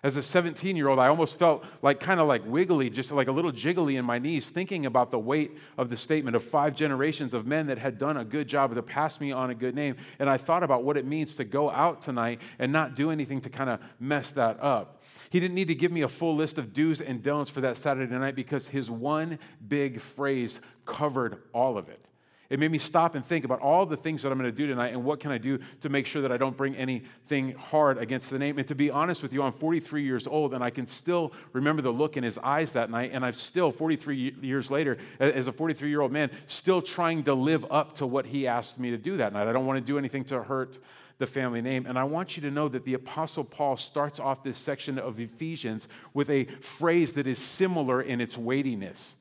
As 0.00 0.16
a 0.16 0.22
17 0.22 0.76
year 0.76 0.88
old, 0.88 1.00
I 1.00 1.08
almost 1.08 1.38
felt 1.38 1.64
like 1.82 1.98
kind 1.98 2.20
of 2.20 2.28
like 2.28 2.42
wiggly, 2.46 2.88
just 2.88 3.10
like 3.10 3.26
a 3.26 3.32
little 3.32 3.50
jiggly 3.50 3.98
in 3.98 4.04
my 4.04 4.20
knees, 4.20 4.48
thinking 4.48 4.86
about 4.86 5.10
the 5.10 5.18
weight 5.18 5.58
of 5.76 5.90
the 5.90 5.96
statement 5.96 6.36
of 6.36 6.44
five 6.44 6.76
generations 6.76 7.34
of 7.34 7.46
men 7.46 7.66
that 7.66 7.78
had 7.78 7.98
done 7.98 8.16
a 8.16 8.24
good 8.24 8.46
job 8.46 8.72
to 8.74 8.82
pass 8.82 9.18
me 9.18 9.32
on 9.32 9.50
a 9.50 9.56
good 9.56 9.74
name. 9.74 9.96
And 10.20 10.30
I 10.30 10.36
thought 10.36 10.62
about 10.62 10.84
what 10.84 10.96
it 10.96 11.04
means 11.04 11.34
to 11.36 11.44
go 11.44 11.68
out 11.68 12.00
tonight 12.00 12.40
and 12.60 12.72
not 12.72 12.94
do 12.94 13.10
anything 13.10 13.40
to 13.40 13.50
kind 13.50 13.70
of 13.70 13.80
mess 13.98 14.30
that 14.32 14.62
up. 14.62 15.02
He 15.30 15.40
didn't 15.40 15.56
need 15.56 15.68
to 15.68 15.74
give 15.74 15.90
me 15.90 16.02
a 16.02 16.08
full 16.08 16.36
list 16.36 16.58
of 16.58 16.72
do's 16.72 17.00
and 17.00 17.20
don'ts 17.20 17.50
for 17.50 17.60
that 17.62 17.76
Saturday 17.76 18.14
night 18.16 18.36
because 18.36 18.68
his 18.68 18.88
one 18.88 19.40
big 19.66 20.00
phrase 20.00 20.60
covered 20.86 21.42
all 21.52 21.76
of 21.76 21.88
it. 21.88 22.07
It 22.50 22.58
made 22.58 22.70
me 22.70 22.78
stop 22.78 23.14
and 23.14 23.24
think 23.24 23.44
about 23.44 23.60
all 23.60 23.84
the 23.84 23.96
things 23.96 24.22
that 24.22 24.32
I'm 24.32 24.38
going 24.38 24.50
to 24.50 24.56
do 24.56 24.66
tonight 24.66 24.94
and 24.94 25.04
what 25.04 25.20
can 25.20 25.30
I 25.30 25.36
do 25.36 25.58
to 25.82 25.90
make 25.90 26.06
sure 26.06 26.22
that 26.22 26.32
I 26.32 26.38
don't 26.38 26.56
bring 26.56 26.74
anything 26.76 27.52
hard 27.52 27.98
against 27.98 28.30
the 28.30 28.38
name. 28.38 28.58
And 28.58 28.66
to 28.68 28.74
be 28.74 28.90
honest 28.90 29.22
with 29.22 29.34
you, 29.34 29.42
I'm 29.42 29.52
43 29.52 30.02
years 30.02 30.26
old 30.26 30.54
and 30.54 30.64
I 30.64 30.70
can 30.70 30.86
still 30.86 31.34
remember 31.52 31.82
the 31.82 31.90
look 31.90 32.16
in 32.16 32.24
his 32.24 32.38
eyes 32.38 32.72
that 32.72 32.88
night. 32.88 33.10
And 33.12 33.22
I'm 33.22 33.34
still, 33.34 33.70
43 33.70 34.34
years 34.40 34.70
later, 34.70 34.96
as 35.20 35.46
a 35.46 35.52
43 35.52 35.90
year 35.90 36.00
old 36.00 36.10
man, 36.10 36.30
still 36.46 36.80
trying 36.80 37.24
to 37.24 37.34
live 37.34 37.66
up 37.70 37.96
to 37.96 38.06
what 38.06 38.24
he 38.24 38.46
asked 38.46 38.78
me 38.78 38.92
to 38.92 38.98
do 38.98 39.18
that 39.18 39.34
night. 39.34 39.46
I 39.46 39.52
don't 39.52 39.66
want 39.66 39.76
to 39.76 39.84
do 39.84 39.98
anything 39.98 40.24
to 40.26 40.42
hurt 40.42 40.78
the 41.18 41.26
family 41.26 41.60
name. 41.60 41.84
And 41.84 41.98
I 41.98 42.04
want 42.04 42.36
you 42.36 42.42
to 42.42 42.50
know 42.50 42.68
that 42.68 42.84
the 42.84 42.94
Apostle 42.94 43.44
Paul 43.44 43.76
starts 43.76 44.18
off 44.18 44.42
this 44.42 44.56
section 44.56 44.98
of 44.98 45.20
Ephesians 45.20 45.86
with 46.14 46.30
a 46.30 46.44
phrase 46.62 47.12
that 47.14 47.26
is 47.26 47.38
similar 47.38 48.00
in 48.00 48.22
its 48.22 48.38
weightiness. 48.38 49.16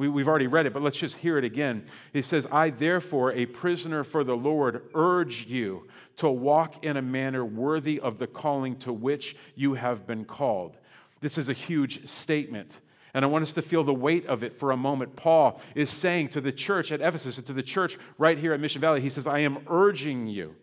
We, 0.00 0.08
we've 0.08 0.28
already 0.28 0.46
read 0.46 0.64
it, 0.64 0.72
but 0.72 0.80
let's 0.80 0.96
just 0.96 1.16
hear 1.16 1.36
it 1.36 1.44
again. 1.44 1.84
He 2.14 2.22
says, 2.22 2.46
I, 2.50 2.70
therefore, 2.70 3.32
a 3.32 3.44
prisoner 3.44 4.02
for 4.02 4.24
the 4.24 4.34
Lord, 4.34 4.88
urge 4.94 5.44
you 5.46 5.88
to 6.16 6.30
walk 6.30 6.82
in 6.82 6.96
a 6.96 7.02
manner 7.02 7.44
worthy 7.44 8.00
of 8.00 8.16
the 8.16 8.26
calling 8.26 8.76
to 8.78 8.94
which 8.94 9.36
you 9.54 9.74
have 9.74 10.06
been 10.06 10.24
called. 10.24 10.78
This 11.20 11.36
is 11.36 11.50
a 11.50 11.52
huge 11.52 12.08
statement. 12.08 12.80
And 13.12 13.26
I 13.26 13.28
want 13.28 13.42
us 13.42 13.52
to 13.52 13.60
feel 13.60 13.84
the 13.84 13.92
weight 13.92 14.24
of 14.24 14.42
it 14.42 14.58
for 14.58 14.70
a 14.70 14.76
moment. 14.76 15.16
Paul 15.16 15.60
is 15.74 15.90
saying 15.90 16.30
to 16.30 16.40
the 16.40 16.50
church 16.50 16.92
at 16.92 17.02
Ephesus 17.02 17.36
and 17.36 17.46
to 17.48 17.52
the 17.52 17.62
church 17.62 17.98
right 18.16 18.38
here 18.38 18.54
at 18.54 18.60
Mission 18.60 18.80
Valley, 18.80 19.02
he 19.02 19.10
says, 19.10 19.26
I 19.26 19.40
am 19.40 19.58
urging 19.68 20.26
you 20.26 20.54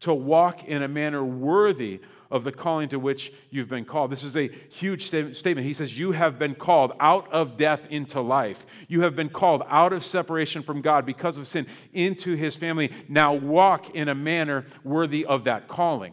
to 0.00 0.14
walk 0.14 0.64
in 0.64 0.82
a 0.82 0.88
manner 0.88 1.22
worthy 1.22 2.00
of 2.30 2.44
the 2.44 2.52
calling 2.52 2.88
to 2.90 2.98
which 2.98 3.32
you've 3.50 3.68
been 3.68 3.84
called. 3.84 4.10
This 4.10 4.22
is 4.22 4.36
a 4.36 4.48
huge 4.70 5.06
statement. 5.06 5.60
He 5.60 5.72
says, 5.72 5.98
You 5.98 6.12
have 6.12 6.38
been 6.38 6.54
called 6.54 6.92
out 7.00 7.32
of 7.32 7.56
death 7.56 7.82
into 7.90 8.20
life. 8.20 8.66
You 8.86 9.02
have 9.02 9.16
been 9.16 9.30
called 9.30 9.62
out 9.68 9.92
of 9.92 10.04
separation 10.04 10.62
from 10.62 10.80
God 10.82 11.06
because 11.06 11.36
of 11.36 11.46
sin 11.46 11.66
into 11.92 12.34
his 12.34 12.56
family. 12.56 12.92
Now 13.08 13.34
walk 13.34 13.94
in 13.94 14.08
a 14.08 14.14
manner 14.14 14.64
worthy 14.84 15.24
of 15.24 15.44
that 15.44 15.68
calling. 15.68 16.12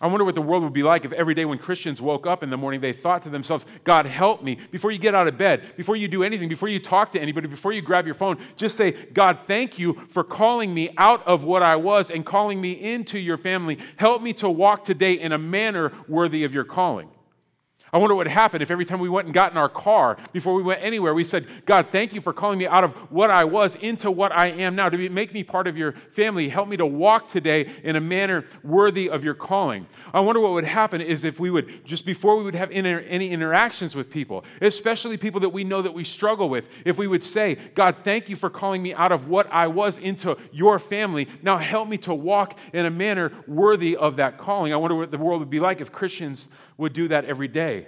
I 0.00 0.06
wonder 0.06 0.24
what 0.24 0.36
the 0.36 0.42
world 0.42 0.62
would 0.62 0.72
be 0.72 0.84
like 0.84 1.04
if 1.04 1.12
every 1.12 1.34
day 1.34 1.44
when 1.44 1.58
Christians 1.58 2.00
woke 2.00 2.24
up 2.24 2.44
in 2.44 2.50
the 2.50 2.56
morning, 2.56 2.80
they 2.80 2.92
thought 2.92 3.22
to 3.22 3.30
themselves, 3.30 3.66
God, 3.82 4.06
help 4.06 4.44
me. 4.44 4.58
Before 4.70 4.92
you 4.92 4.98
get 4.98 5.12
out 5.12 5.26
of 5.26 5.36
bed, 5.36 5.76
before 5.76 5.96
you 5.96 6.06
do 6.06 6.22
anything, 6.22 6.48
before 6.48 6.68
you 6.68 6.78
talk 6.78 7.10
to 7.12 7.20
anybody, 7.20 7.48
before 7.48 7.72
you 7.72 7.82
grab 7.82 8.06
your 8.06 8.14
phone, 8.14 8.38
just 8.56 8.76
say, 8.76 8.92
God, 8.92 9.40
thank 9.46 9.76
you 9.76 10.00
for 10.10 10.22
calling 10.22 10.72
me 10.72 10.90
out 10.98 11.26
of 11.26 11.42
what 11.42 11.64
I 11.64 11.74
was 11.74 12.12
and 12.12 12.24
calling 12.24 12.60
me 12.60 12.72
into 12.72 13.18
your 13.18 13.38
family. 13.38 13.78
Help 13.96 14.22
me 14.22 14.32
to 14.34 14.48
walk 14.48 14.84
today 14.84 15.14
in 15.14 15.32
a 15.32 15.38
manner 15.38 15.92
worthy 16.06 16.44
of 16.44 16.54
your 16.54 16.64
calling. 16.64 17.10
I 17.92 17.98
wonder 17.98 18.14
what 18.14 18.26
would 18.26 18.32
happen 18.32 18.60
if 18.60 18.70
every 18.70 18.84
time 18.84 19.00
we 19.00 19.08
went 19.08 19.26
and 19.26 19.34
got 19.34 19.52
in 19.52 19.58
our 19.58 19.68
car, 19.68 20.18
before 20.32 20.54
we 20.54 20.62
went 20.62 20.82
anywhere, 20.82 21.14
we 21.14 21.24
said, 21.24 21.46
God, 21.64 21.88
thank 21.90 22.12
you 22.12 22.20
for 22.20 22.32
calling 22.32 22.58
me 22.58 22.66
out 22.66 22.84
of 22.84 22.92
what 23.10 23.30
I 23.30 23.44
was 23.44 23.76
into 23.76 24.10
what 24.10 24.32
I 24.32 24.48
am 24.48 24.74
now, 24.74 24.88
to 24.88 25.08
make 25.08 25.32
me 25.32 25.42
part 25.42 25.66
of 25.66 25.76
your 25.76 25.92
family. 26.12 26.48
Help 26.48 26.68
me 26.68 26.76
to 26.76 26.86
walk 26.86 27.28
today 27.28 27.70
in 27.82 27.96
a 27.96 28.00
manner 28.00 28.44
worthy 28.62 29.08
of 29.08 29.24
your 29.24 29.34
calling. 29.34 29.86
I 30.12 30.20
wonder 30.20 30.40
what 30.40 30.52
would 30.52 30.64
happen 30.64 31.00
is 31.00 31.24
if 31.24 31.40
we 31.40 31.50
would, 31.50 31.84
just 31.84 32.04
before 32.04 32.36
we 32.36 32.42
would 32.42 32.54
have 32.54 32.70
inter- 32.70 33.04
any 33.08 33.30
interactions 33.30 33.94
with 33.94 34.10
people, 34.10 34.44
especially 34.60 35.16
people 35.16 35.40
that 35.40 35.50
we 35.50 35.64
know 35.64 35.80
that 35.80 35.94
we 35.94 36.04
struggle 36.04 36.48
with, 36.48 36.68
if 36.84 36.98
we 36.98 37.06
would 37.06 37.24
say, 37.24 37.56
God, 37.74 37.96
thank 38.04 38.28
you 38.28 38.36
for 38.36 38.50
calling 38.50 38.82
me 38.82 38.92
out 38.92 39.12
of 39.12 39.28
what 39.28 39.50
I 39.52 39.66
was 39.66 39.98
into 39.98 40.36
your 40.52 40.78
family. 40.78 41.28
Now 41.42 41.58
help 41.58 41.88
me 41.88 41.96
to 41.98 42.14
walk 42.14 42.58
in 42.72 42.84
a 42.84 42.90
manner 42.90 43.32
worthy 43.46 43.96
of 43.96 44.16
that 44.16 44.36
calling. 44.36 44.72
I 44.72 44.76
wonder 44.76 44.96
what 44.96 45.10
the 45.10 45.18
world 45.18 45.40
would 45.40 45.50
be 45.50 45.60
like 45.60 45.80
if 45.80 45.90
Christians 45.90 46.48
would 46.78 46.94
do 46.94 47.08
that 47.08 47.26
every 47.26 47.48
day. 47.48 47.86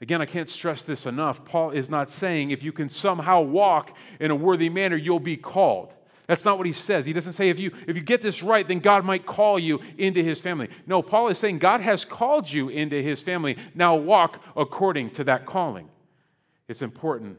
Again, 0.00 0.22
I 0.22 0.26
can't 0.26 0.48
stress 0.48 0.82
this 0.82 1.04
enough. 1.04 1.44
Paul 1.44 1.72
is 1.72 1.90
not 1.90 2.08
saying 2.08 2.52
if 2.52 2.62
you 2.62 2.72
can 2.72 2.88
somehow 2.88 3.42
walk 3.42 3.96
in 4.18 4.30
a 4.30 4.36
worthy 4.36 4.68
manner, 4.68 4.96
you'll 4.96 5.20
be 5.20 5.36
called. 5.36 5.94
That's 6.26 6.44
not 6.44 6.58
what 6.58 6.66
he 6.66 6.72
says. 6.72 7.04
He 7.04 7.12
doesn't 7.12 7.32
say 7.32 7.48
if 7.48 7.58
you, 7.58 7.72
if 7.88 7.96
you 7.96 8.02
get 8.02 8.22
this 8.22 8.42
right, 8.42 8.66
then 8.66 8.78
God 8.78 9.04
might 9.04 9.26
call 9.26 9.58
you 9.58 9.80
into 9.98 10.22
his 10.22 10.40
family. 10.40 10.68
No, 10.86 11.02
Paul 11.02 11.28
is 11.28 11.38
saying 11.38 11.58
God 11.58 11.80
has 11.80 12.04
called 12.04 12.50
you 12.50 12.68
into 12.68 13.02
his 13.02 13.20
family. 13.20 13.56
Now 13.74 13.96
walk 13.96 14.40
according 14.56 15.10
to 15.12 15.24
that 15.24 15.44
calling. 15.44 15.88
It's 16.68 16.82
important. 16.82 17.36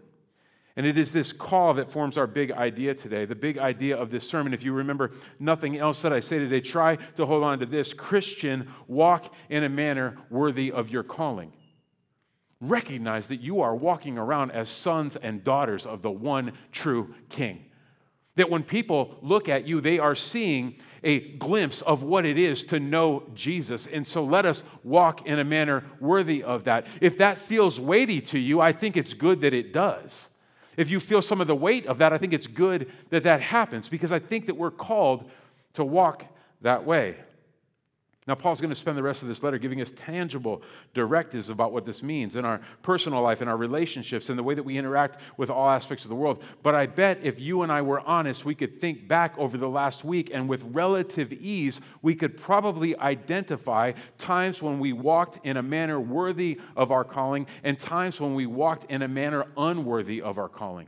And 0.75 0.85
it 0.85 0.97
is 0.97 1.11
this 1.11 1.33
call 1.33 1.73
that 1.75 1.91
forms 1.91 2.17
our 2.17 2.27
big 2.27 2.51
idea 2.51 2.93
today. 2.93 3.25
The 3.25 3.35
big 3.35 3.57
idea 3.57 3.97
of 3.97 4.09
this 4.09 4.27
sermon, 4.27 4.53
if 4.53 4.63
you 4.63 4.73
remember 4.73 5.11
nothing 5.39 5.77
else 5.77 6.01
that 6.01 6.13
I 6.13 6.21
say 6.21 6.39
today, 6.39 6.61
try 6.61 6.95
to 6.95 7.25
hold 7.25 7.43
on 7.43 7.59
to 7.59 7.65
this 7.65 7.93
Christian, 7.93 8.69
walk 8.87 9.33
in 9.49 9.63
a 9.63 9.69
manner 9.69 10.17
worthy 10.29 10.71
of 10.71 10.89
your 10.89 11.03
calling. 11.03 11.51
Recognize 12.61 13.27
that 13.27 13.41
you 13.41 13.61
are 13.61 13.75
walking 13.75 14.17
around 14.17 14.51
as 14.51 14.69
sons 14.69 15.15
and 15.15 15.43
daughters 15.43 15.85
of 15.85 16.01
the 16.01 16.11
one 16.11 16.53
true 16.71 17.13
King. 17.27 17.65
That 18.35 18.49
when 18.49 18.63
people 18.63 19.17
look 19.21 19.49
at 19.49 19.67
you, 19.67 19.81
they 19.81 19.99
are 19.99 20.15
seeing 20.15 20.77
a 21.03 21.19
glimpse 21.19 21.81
of 21.81 22.03
what 22.03 22.25
it 22.25 22.37
is 22.37 22.63
to 22.65 22.79
know 22.79 23.23
Jesus. 23.33 23.87
And 23.87 24.07
so 24.07 24.23
let 24.23 24.45
us 24.45 24.63
walk 24.83 25.27
in 25.27 25.39
a 25.39 25.43
manner 25.43 25.83
worthy 25.99 26.43
of 26.43 26.63
that. 26.63 26.85
If 27.01 27.17
that 27.17 27.37
feels 27.37 27.79
weighty 27.79 28.21
to 28.21 28.39
you, 28.39 28.61
I 28.61 28.71
think 28.71 28.95
it's 28.95 29.13
good 29.13 29.41
that 29.41 29.53
it 29.53 29.73
does. 29.73 30.29
If 30.81 30.89
you 30.89 30.99
feel 30.99 31.21
some 31.21 31.41
of 31.41 31.45
the 31.45 31.55
weight 31.55 31.85
of 31.85 31.99
that, 31.99 32.11
I 32.11 32.17
think 32.17 32.33
it's 32.33 32.47
good 32.47 32.91
that 33.11 33.21
that 33.21 33.39
happens 33.39 33.87
because 33.87 34.11
I 34.11 34.17
think 34.17 34.47
that 34.47 34.55
we're 34.55 34.71
called 34.71 35.29
to 35.75 35.85
walk 35.85 36.25
that 36.61 36.83
way. 36.87 37.17
Now, 38.27 38.35
Paul's 38.35 38.61
going 38.61 38.69
to 38.69 38.75
spend 38.75 38.95
the 38.95 39.03
rest 39.03 39.23
of 39.23 39.27
this 39.27 39.41
letter 39.41 39.57
giving 39.57 39.81
us 39.81 39.91
tangible 39.95 40.61
directives 40.93 41.49
about 41.49 41.73
what 41.73 41.87
this 41.87 42.03
means 42.03 42.35
in 42.35 42.45
our 42.45 42.61
personal 42.83 43.19
life, 43.23 43.41
in 43.41 43.47
our 43.47 43.57
relationships, 43.57 44.29
in 44.29 44.37
the 44.37 44.43
way 44.43 44.53
that 44.53 44.61
we 44.61 44.77
interact 44.77 45.19
with 45.37 45.49
all 45.49 45.67
aspects 45.67 46.05
of 46.05 46.09
the 46.09 46.15
world. 46.15 46.43
But 46.61 46.75
I 46.75 46.85
bet 46.85 47.17
if 47.23 47.39
you 47.39 47.63
and 47.63 47.71
I 47.71 47.81
were 47.81 47.99
honest, 48.01 48.45
we 48.45 48.53
could 48.53 48.79
think 48.79 49.07
back 49.07 49.35
over 49.39 49.57
the 49.57 49.67
last 49.67 50.05
week, 50.05 50.29
and 50.31 50.47
with 50.47 50.61
relative 50.65 51.33
ease, 51.33 51.81
we 52.03 52.13
could 52.13 52.37
probably 52.37 52.95
identify 52.99 53.93
times 54.19 54.61
when 54.61 54.79
we 54.79 54.93
walked 54.93 55.43
in 55.43 55.57
a 55.57 55.63
manner 55.63 55.99
worthy 55.99 56.61
of 56.75 56.91
our 56.91 57.03
calling 57.03 57.47
and 57.63 57.79
times 57.79 58.21
when 58.21 58.35
we 58.35 58.45
walked 58.45 58.85
in 58.91 59.01
a 59.01 59.07
manner 59.07 59.47
unworthy 59.57 60.21
of 60.21 60.37
our 60.37 60.49
calling. 60.49 60.87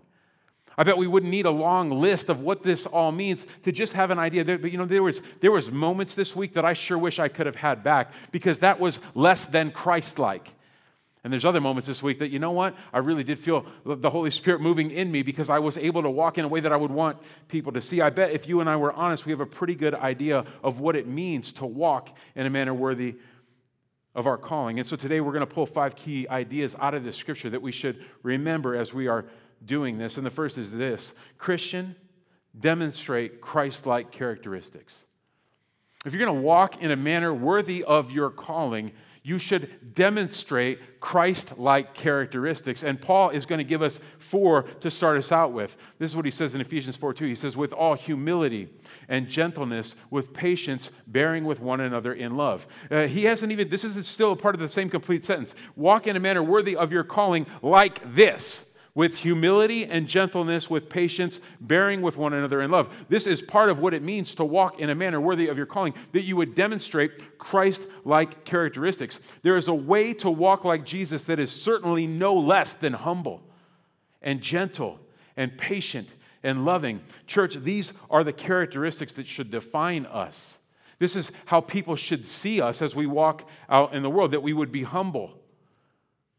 I 0.77 0.84
bet 0.84 0.98
we 0.98 1.08
wouldn't 1.08 1.32
need 1.32 1.46
a 1.46 1.51
long 1.51 1.89
list 1.89 2.30
of 2.30 2.42
what 2.42 2.63
this 2.63 2.86
all 2.86 3.12
means 3.12 3.46
to 3.63 3.72
just 3.72 3.94
have 3.94 4.12
an 4.12 4.20
idea. 4.20 4.44
But 4.44 4.72
you 4.72 4.77
know, 4.77 4.86
there 4.86 5.03
was, 5.03 5.22
there 5.39 5.51
was 5.51 5.72
moments 5.72 6.15
this 6.15 6.36
week 6.36 6.53
that 6.53 6.65
I 6.65 6.74
sure 6.74 6.98
wish 6.98 7.20
I 7.20 7.27
could 7.27 7.46
have 7.46 7.56
had 7.56 7.84
back 7.84 8.13
because 8.32 8.60
that 8.60 8.80
was 8.80 9.00
less 9.13 9.46
than 9.46 9.72
Christ-like. 9.72 10.50
And 11.24 11.32
there's 11.32 11.46
other 11.46 11.62
moments 11.62 11.88
this 11.88 12.03
week 12.03 12.20
that, 12.20 12.32
you 12.32 12.39
know 12.39 12.51
what? 12.51 12.75
I 12.92 12.98
really 12.98 13.24
did 13.24 13.39
feel 13.39 13.65
the 13.86 14.10
Holy 14.10 14.30
Spirit 14.30 14.60
moving 14.60 14.92
in 14.92 15.10
me 15.10 15.22
because 15.22 15.50
I 15.50 15.60
was 15.60 15.77
able 15.77 16.01
to 16.01 16.10
walk 16.10 16.38
in 16.38 16.44
a 16.44 16.50
way 16.50 16.60
that 16.60 16.74
I 16.74 16.75
would 16.75 16.92
want 16.92 17.18
people 17.48 17.72
to 17.74 17.82
see. 17.82 18.01
I 18.01 18.10
bet 18.10 18.32
if 18.32 18.48
you 18.48 18.60
and 18.60 18.70
I 18.70 18.75
were 18.75 18.92
honest, 18.92 19.25
we 19.25 19.32
have 19.32 19.39
a 19.39 19.46
pretty 19.46 19.75
good 19.75 19.96
idea 19.96 20.44
of 20.63 20.82
what 20.82 20.98
it 20.98 21.08
means 21.08 21.53
to 21.53 21.65
walk 21.65 22.10
in 22.36 22.46
a 22.46 22.50
manner 22.50 22.74
worthy 22.74 23.15
of 24.13 24.27
our 24.27 24.38
calling. 24.38 24.80
And 24.80 24.88
so 24.88 24.98
today 24.98 25.22
we're 25.22 25.32
going 25.32 25.48
to 25.48 25.53
pull 25.53 25.65
five 25.65 25.96
key 25.96 26.27
ideas 26.27 26.75
out 26.77 26.94
of 26.94 27.06
this 27.06 27.15
scripture 27.15 27.50
that 27.51 27.62
we 27.62 27.72
should 27.72 28.03
remember 28.22 28.75
as 28.75 28.94
we 28.94 29.08
are 29.08 29.25
doing 29.65 29.98
this. 29.98 30.17
And 30.17 30.25
the 30.25 30.32
first 30.32 30.58
is 30.58 30.72
this 30.72 31.13
Christian, 31.38 31.96
demonstrate 32.58 33.41
Christ 33.41 33.86
like 33.86 34.12
characteristics. 34.12 35.05
If 36.05 36.13
you're 36.13 36.25
going 36.25 36.38
to 36.38 36.43
walk 36.43 36.82
in 36.82 36.91
a 36.91 36.96
manner 36.96 37.34
worthy 37.34 37.84
of 37.84 38.12
your 38.12 38.29
calling, 38.29 38.91
you 39.25 39.39
should 39.39 39.96
demonstrate 39.96 41.00
Christ 41.00 41.58
like 41.58 41.93
characteristics. 41.93 42.84
And 42.84 43.01
Paul 43.01 43.29
is 43.29 43.46
going 43.46 43.60
to 43.60 43.63
give 43.63 43.82
us 43.82 44.01
four 44.20 44.63
to 44.82 44.91
start 44.91 45.17
us 45.17 45.32
out 45.32 45.53
with. 45.53 45.77
This 45.98 46.12
is 46.12 46.17
what 46.17 46.25
he 46.25 46.32
says 46.32 46.53
in 46.53 46.60
Ephesians 46.60 46.98
4 46.98 47.13
2. 47.13 47.25
He 47.25 47.36
says, 47.36 47.55
With 47.55 47.72
all 47.72 47.96
humility 47.96 48.67
and 49.08 49.29
gentleness, 49.29 49.96
with 50.10 50.34
patience, 50.34 50.91
bearing 51.08 51.46
with 51.46 51.62
one 51.62 51.79
another 51.79 52.13
in 52.13 52.36
love. 52.36 52.67
Uh, 52.91 53.08
he 53.08 53.24
hasn't 53.24 53.53
even, 53.53 53.70
this 53.70 53.86
is 53.86 54.05
still 54.05 54.34
a 54.34 54.36
part 54.36 54.55
of 54.55 54.62
the 54.62 54.67
same 54.67 54.89
complete 54.89 55.24
sentence. 55.24 55.55
Walk 55.77 56.05
in 56.05 56.17
a 56.17 56.20
manner 56.20 56.43
worthy 56.43 56.75
of 56.75 56.91
your 56.91 57.05
calling 57.05 57.48
like 57.62 58.13
this 58.13 58.65
with 58.95 59.17
humility 59.17 59.85
and 59.85 60.07
gentleness, 60.07 60.69
with 60.69 60.88
patience, 60.88 61.39
bearing 61.59 62.01
with 62.01 62.15
one 62.15 62.33
another 62.33 62.62
in 62.62 62.69
love. 62.69 62.93
This 63.09 63.25
is 63.25 63.41
part 63.41 63.69
of 63.69 63.79
what 63.79 63.93
it 63.93 64.03
means 64.03 64.35
to 64.35 64.45
walk 64.45 64.79
in 64.79 64.89
a 64.89 64.95
manner 64.95 65.19
worthy 65.19 65.47
of 65.47 65.57
your 65.57 65.65
calling, 65.65 65.95
that 66.12 66.21
you 66.21 66.35
would 66.35 66.53
demonstrate 66.53 67.39
Christ 67.39 67.81
like 68.05 68.45
characteristics. 68.45 69.19
There 69.41 69.57
is 69.57 69.67
a 69.67 69.73
way 69.73 70.13
to 70.15 70.29
walk 70.29 70.63
like 70.63 70.85
Jesus 70.85 71.23
that 71.23 71.39
is 71.39 71.51
certainly 71.51 72.05
no 72.05 72.35
less 72.35 72.73
than 72.73 72.93
humble 72.93 73.41
and 74.21 74.41
gentle 74.41 75.00
and 75.35 75.57
patient 75.57 76.07
and 76.43 76.63
loving. 76.63 77.01
Church, 77.25 77.55
these 77.55 77.93
are 78.12 78.23
the 78.23 78.33
characteristics 78.33 79.13
that 79.13 79.25
should 79.25 79.50
define 79.50 80.05
us. 80.05 80.59
This 81.00 81.15
is 81.15 81.31
how 81.47 81.62
people 81.62 81.95
should 81.95 82.25
see 82.25 82.62
us 82.62 82.81
as 82.81 82.95
we 82.95 83.07
walk 83.07 83.50
out 83.67 83.93
in 83.95 84.03
the 84.03 84.09
world, 84.09 84.31
that 84.31 84.43
we 84.43 84.53
would 84.53 84.71
be 84.71 84.83
humble. 84.83 85.33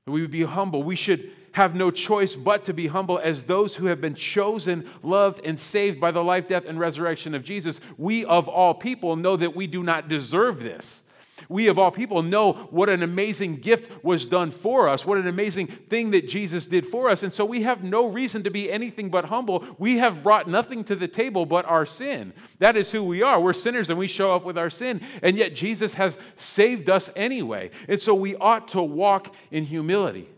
That 0.05 0.13
we 0.13 0.21
would 0.21 0.31
be 0.31 0.45
humble. 0.45 0.85
We 0.85 0.97
should 0.97 1.33
have 1.55 1.75
no 1.75 1.91
choice 1.91 2.35
but 2.35 2.65
to 2.65 2.75
be 2.75 2.89
humble 2.89 3.19
as 3.23 3.45
those 3.45 3.77
who 3.77 3.87
have 3.87 4.01
been 4.01 4.15
chosen, 4.15 4.89
loved, 5.03 5.45
and 5.47 5.59
saved 5.59 6.01
by 6.01 6.11
the 6.11 6.23
life, 6.23 6.49
death, 6.49 6.65
and 6.67 6.81
resurrection 6.81 7.33
of 7.33 7.45
Jesus. 7.45 7.81
We, 7.97 8.25
of 8.25 8.49
all 8.49 8.75
people, 8.75 9.15
know 9.15 9.37
that 9.37 9.55
we 9.55 9.69
do 9.69 9.85
not 9.85 10.09
deserve 10.09 10.59
this. 10.61 11.03
We, 11.49 11.69
of 11.69 11.79
all 11.79 11.93
people, 11.93 12.23
know 12.23 12.53
what 12.71 12.89
an 12.89 13.05
amazing 13.05 13.57
gift 13.57 14.05
was 14.05 14.27
done 14.27 14.51
for 14.51 14.89
us, 14.89 15.07
what 15.07 15.17
an 15.19 15.29
amazing 15.29 15.69
thing 15.69 16.11
that 16.11 16.29
Jesus 16.29 16.67
did 16.67 16.87
for 16.87 17.09
us. 17.09 17.23
And 17.23 17.33
so 17.33 17.45
we 17.45 17.63
have 17.63 17.85
no 17.85 18.09
reason 18.09 18.43
to 18.45 18.51
be 18.51 18.71
anything 18.71 19.09
but 19.09 19.27
humble. 19.27 19.65
We 19.79 19.99
have 19.99 20.25
brought 20.25 20.49
nothing 20.49 20.83
to 20.85 20.97
the 20.97 21.09
table 21.09 21.47
but 21.47 21.67
our 21.67 21.87
sin. 21.87 22.33
That 22.59 22.77
is 22.77 22.91
who 22.91 23.05
we 23.05 23.23
are. 23.23 23.41
We're 23.41 23.53
sinners 23.53 23.91
and 23.91 23.99
we 23.99 24.09
show 24.09 24.35
up 24.35 24.45
with 24.45 24.59
our 24.59 24.71
sin. 24.71 25.01
And 25.23 25.37
yet 25.37 25.55
Jesus 25.55 25.95
has 25.95 26.17
saved 26.35 26.91
us 26.91 27.11
anyway. 27.15 27.71
And 27.89 28.01
so 28.01 28.13
we 28.13 28.35
ought 28.37 28.69
to 28.69 28.83
walk 28.83 29.33
in 29.53 29.65
humility. 29.67 30.29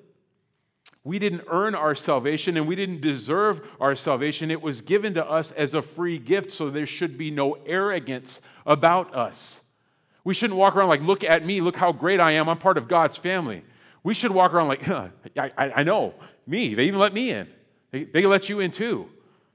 We 1.06 1.20
didn't 1.20 1.44
earn 1.46 1.76
our 1.76 1.94
salvation 1.94 2.56
and 2.56 2.66
we 2.66 2.74
didn't 2.74 3.00
deserve 3.00 3.64
our 3.80 3.94
salvation. 3.94 4.50
It 4.50 4.60
was 4.60 4.80
given 4.80 5.14
to 5.14 5.24
us 5.24 5.52
as 5.52 5.72
a 5.72 5.80
free 5.80 6.18
gift, 6.18 6.50
so 6.50 6.68
there 6.68 6.84
should 6.84 7.16
be 7.16 7.30
no 7.30 7.58
arrogance 7.64 8.40
about 8.66 9.14
us. 9.14 9.60
We 10.24 10.34
shouldn't 10.34 10.58
walk 10.58 10.74
around 10.74 10.88
like, 10.88 11.02
look 11.02 11.22
at 11.22 11.46
me, 11.46 11.60
look 11.60 11.76
how 11.76 11.92
great 11.92 12.18
I 12.18 12.32
am, 12.32 12.48
I'm 12.48 12.58
part 12.58 12.76
of 12.76 12.88
God's 12.88 13.16
family. 13.16 13.62
We 14.02 14.14
should 14.14 14.32
walk 14.32 14.52
around 14.52 14.66
like, 14.66 14.82
huh, 14.82 15.10
I, 15.38 15.52
I 15.56 15.82
know, 15.84 16.12
me, 16.44 16.74
they 16.74 16.86
even 16.86 16.98
let 16.98 17.14
me 17.14 17.30
in. 17.30 17.46
They, 17.92 18.02
they 18.02 18.26
let 18.26 18.48
you 18.48 18.58
in 18.58 18.72
too. 18.72 19.08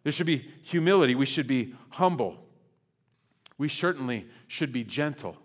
There 0.04 0.14
should 0.14 0.28
be 0.28 0.50
humility. 0.64 1.16
We 1.16 1.26
should 1.26 1.48
be 1.48 1.76
humble. 1.90 2.38
We 3.58 3.68
certainly 3.68 4.26
should 4.48 4.72
be 4.72 4.86
gentle. 4.86 5.36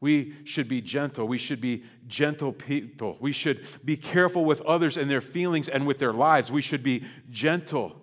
We 0.00 0.34
should 0.44 0.68
be 0.68 0.80
gentle. 0.80 1.26
We 1.26 1.38
should 1.38 1.60
be 1.60 1.82
gentle 2.06 2.52
people. 2.52 3.16
We 3.20 3.32
should 3.32 3.66
be 3.84 3.96
careful 3.96 4.44
with 4.44 4.60
others 4.62 4.96
and 4.96 5.10
their 5.10 5.20
feelings 5.20 5.68
and 5.68 5.86
with 5.86 5.98
their 5.98 6.12
lives. 6.12 6.52
We 6.52 6.62
should 6.62 6.82
be 6.82 7.04
gentle. 7.30 7.96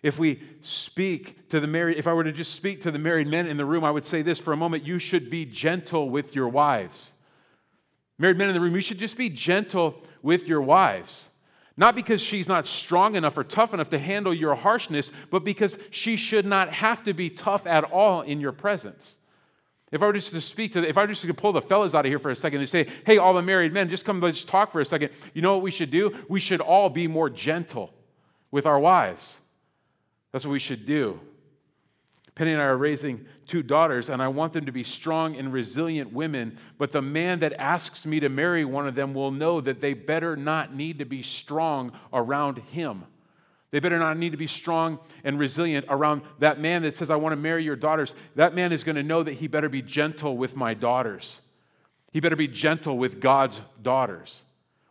If 0.00 0.18
we 0.18 0.40
speak 0.62 1.48
to 1.48 1.58
the 1.58 1.66
married, 1.66 1.96
if 1.96 2.06
I 2.06 2.12
were 2.12 2.22
to 2.22 2.30
just 2.30 2.54
speak 2.54 2.82
to 2.82 2.92
the 2.92 3.00
married 3.00 3.26
men 3.26 3.48
in 3.48 3.56
the 3.56 3.64
room, 3.64 3.84
I 3.84 3.90
would 3.90 4.04
say 4.04 4.22
this 4.22 4.38
for 4.38 4.52
a 4.52 4.56
moment 4.56 4.86
you 4.86 5.00
should 5.00 5.28
be 5.28 5.44
gentle 5.44 6.08
with 6.08 6.36
your 6.36 6.48
wives. 6.48 7.10
Married 8.16 8.38
men 8.38 8.48
in 8.48 8.54
the 8.54 8.60
room, 8.60 8.74
you 8.74 8.80
should 8.80 8.98
just 8.98 9.16
be 9.16 9.28
gentle 9.28 10.02
with 10.22 10.46
your 10.46 10.62
wives. 10.62 11.28
Not 11.76 11.94
because 11.94 12.20
she's 12.20 12.48
not 12.48 12.66
strong 12.66 13.16
enough 13.16 13.36
or 13.38 13.44
tough 13.44 13.74
enough 13.74 13.90
to 13.90 13.98
handle 13.98 14.34
your 14.34 14.54
harshness, 14.54 15.10
but 15.30 15.44
because 15.44 15.78
she 15.90 16.16
should 16.16 16.46
not 16.46 16.72
have 16.72 17.04
to 17.04 17.14
be 17.14 17.30
tough 17.30 17.66
at 17.66 17.84
all 17.84 18.22
in 18.22 18.40
your 18.40 18.52
presence. 18.52 19.16
If 19.90 20.02
I 20.02 20.06
were 20.06 20.12
just 20.12 20.32
to 20.32 20.40
speak 20.40 20.72
to, 20.72 20.82
the, 20.82 20.88
if 20.88 20.98
I 20.98 21.02
were 21.02 21.06
just 21.06 21.22
to 21.22 21.34
pull 21.34 21.52
the 21.52 21.62
fellas 21.62 21.94
out 21.94 22.04
of 22.04 22.10
here 22.10 22.18
for 22.18 22.30
a 22.30 22.36
second 22.36 22.60
and 22.60 22.68
say, 22.68 22.86
hey, 23.06 23.18
all 23.18 23.32
the 23.32 23.42
married 23.42 23.72
men, 23.72 23.88
just 23.88 24.04
come, 24.04 24.20
let's 24.20 24.44
talk 24.44 24.70
for 24.70 24.80
a 24.80 24.84
second. 24.84 25.10
You 25.32 25.42
know 25.42 25.54
what 25.54 25.62
we 25.62 25.70
should 25.70 25.90
do? 25.90 26.14
We 26.28 26.40
should 26.40 26.60
all 26.60 26.90
be 26.90 27.06
more 27.06 27.30
gentle 27.30 27.92
with 28.50 28.66
our 28.66 28.78
wives. 28.78 29.38
That's 30.32 30.44
what 30.44 30.52
we 30.52 30.58
should 30.58 30.84
do. 30.84 31.20
Penny 32.34 32.52
and 32.52 32.62
I 32.62 32.66
are 32.66 32.76
raising 32.76 33.26
two 33.46 33.64
daughters, 33.64 34.10
and 34.10 34.22
I 34.22 34.28
want 34.28 34.52
them 34.52 34.66
to 34.66 34.72
be 34.72 34.84
strong 34.84 35.34
and 35.34 35.52
resilient 35.52 36.12
women. 36.12 36.56
But 36.76 36.92
the 36.92 37.02
man 37.02 37.40
that 37.40 37.54
asks 37.54 38.06
me 38.06 38.20
to 38.20 38.28
marry 38.28 38.64
one 38.64 38.86
of 38.86 38.94
them 38.94 39.12
will 39.12 39.32
know 39.32 39.60
that 39.60 39.80
they 39.80 39.94
better 39.94 40.36
not 40.36 40.72
need 40.72 41.00
to 41.00 41.04
be 41.04 41.22
strong 41.22 41.92
around 42.12 42.58
him. 42.58 43.04
They 43.70 43.80
better 43.80 43.98
not 43.98 44.16
need 44.16 44.30
to 44.30 44.38
be 44.38 44.46
strong 44.46 44.98
and 45.24 45.38
resilient 45.38 45.86
around 45.88 46.22
that 46.38 46.58
man 46.58 46.82
that 46.82 46.94
says, 46.94 47.10
I 47.10 47.16
want 47.16 47.32
to 47.32 47.36
marry 47.36 47.64
your 47.64 47.76
daughters. 47.76 48.14
That 48.34 48.54
man 48.54 48.72
is 48.72 48.82
going 48.82 48.96
to 48.96 49.02
know 49.02 49.22
that 49.22 49.34
he 49.34 49.46
better 49.46 49.68
be 49.68 49.82
gentle 49.82 50.36
with 50.36 50.56
my 50.56 50.72
daughters. 50.74 51.40
He 52.12 52.20
better 52.20 52.36
be 52.36 52.48
gentle 52.48 52.96
with 52.96 53.20
God's 53.20 53.60
daughters. 53.82 54.42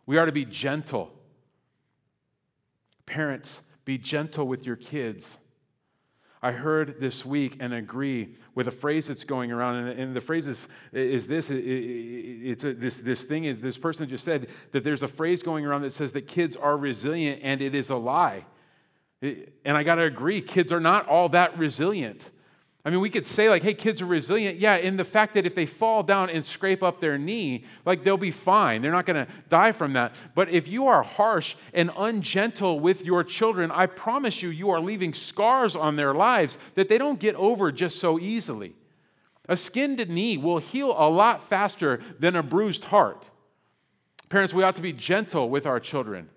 We 0.06 0.16
are 0.16 0.26
to 0.26 0.32
be 0.32 0.44
gentle. 0.44 1.12
Parents, 3.04 3.62
be 3.84 3.98
gentle 3.98 4.46
with 4.46 4.64
your 4.64 4.76
kids. 4.76 5.38
I 6.40 6.52
heard 6.52 7.00
this 7.00 7.26
week 7.26 7.56
and 7.58 7.74
agree 7.74 8.36
with 8.54 8.68
a 8.68 8.70
phrase 8.70 9.08
that's 9.08 9.24
going 9.24 9.50
around, 9.50 9.88
and, 9.88 10.14
the 10.14 10.20
phrase 10.20 10.46
is, 10.46 10.68
is 10.92 11.26
this: 11.26 11.50
it's 11.50 12.62
a, 12.62 12.74
this 12.74 13.00
this 13.00 13.22
thing 13.22 13.44
is 13.44 13.60
this 13.60 13.76
person 13.76 14.08
just 14.08 14.24
said 14.24 14.48
that 14.70 14.84
there's 14.84 15.02
a 15.02 15.08
phrase 15.08 15.42
going 15.42 15.66
around 15.66 15.82
that 15.82 15.92
says 15.92 16.12
that 16.12 16.28
kids 16.28 16.54
are 16.54 16.76
resilient, 16.76 17.40
and 17.42 17.60
it 17.60 17.74
is 17.74 17.90
a 17.90 17.96
lie. 17.96 18.44
And 19.20 19.76
I 19.76 19.82
got 19.82 19.96
to 19.96 20.02
agree, 20.02 20.40
kids 20.40 20.72
are 20.72 20.80
not 20.80 21.08
all 21.08 21.28
that 21.30 21.58
resilient. 21.58 22.30
I 22.84 22.90
mean, 22.90 23.00
we 23.00 23.10
could 23.10 23.26
say, 23.26 23.50
like, 23.50 23.62
hey, 23.62 23.74
kids 23.74 24.00
are 24.00 24.06
resilient. 24.06 24.58
Yeah, 24.60 24.76
in 24.76 24.96
the 24.96 25.04
fact 25.04 25.34
that 25.34 25.44
if 25.44 25.54
they 25.54 25.66
fall 25.66 26.02
down 26.02 26.30
and 26.30 26.44
scrape 26.44 26.82
up 26.82 27.00
their 27.00 27.18
knee, 27.18 27.64
like, 27.84 28.04
they'll 28.04 28.16
be 28.16 28.30
fine. 28.30 28.80
They're 28.80 28.92
not 28.92 29.04
going 29.04 29.26
to 29.26 29.32
die 29.48 29.72
from 29.72 29.94
that. 29.94 30.14
But 30.34 30.48
if 30.48 30.68
you 30.68 30.86
are 30.86 31.02
harsh 31.02 31.56
and 31.74 31.90
ungentle 31.98 32.80
with 32.80 33.04
your 33.04 33.24
children, 33.24 33.70
I 33.72 33.86
promise 33.86 34.42
you, 34.42 34.48
you 34.48 34.70
are 34.70 34.80
leaving 34.80 35.12
scars 35.12 35.76
on 35.76 35.96
their 35.96 36.14
lives 36.14 36.56
that 36.76 36.88
they 36.88 36.96
don't 36.96 37.18
get 37.18 37.34
over 37.34 37.72
just 37.72 37.98
so 37.98 38.18
easily. 38.18 38.74
A 39.48 39.56
skinned 39.56 40.08
knee 40.08 40.38
will 40.38 40.58
heal 40.58 40.94
a 40.96 41.10
lot 41.10 41.42
faster 41.42 42.00
than 42.20 42.36
a 42.36 42.42
bruised 42.42 42.84
heart. 42.84 43.28
Parents, 44.28 44.54
we 44.54 44.62
ought 44.62 44.76
to 44.76 44.82
be 44.82 44.92
gentle 44.92 45.50
with 45.50 45.66
our 45.66 45.80
children. 45.80 46.30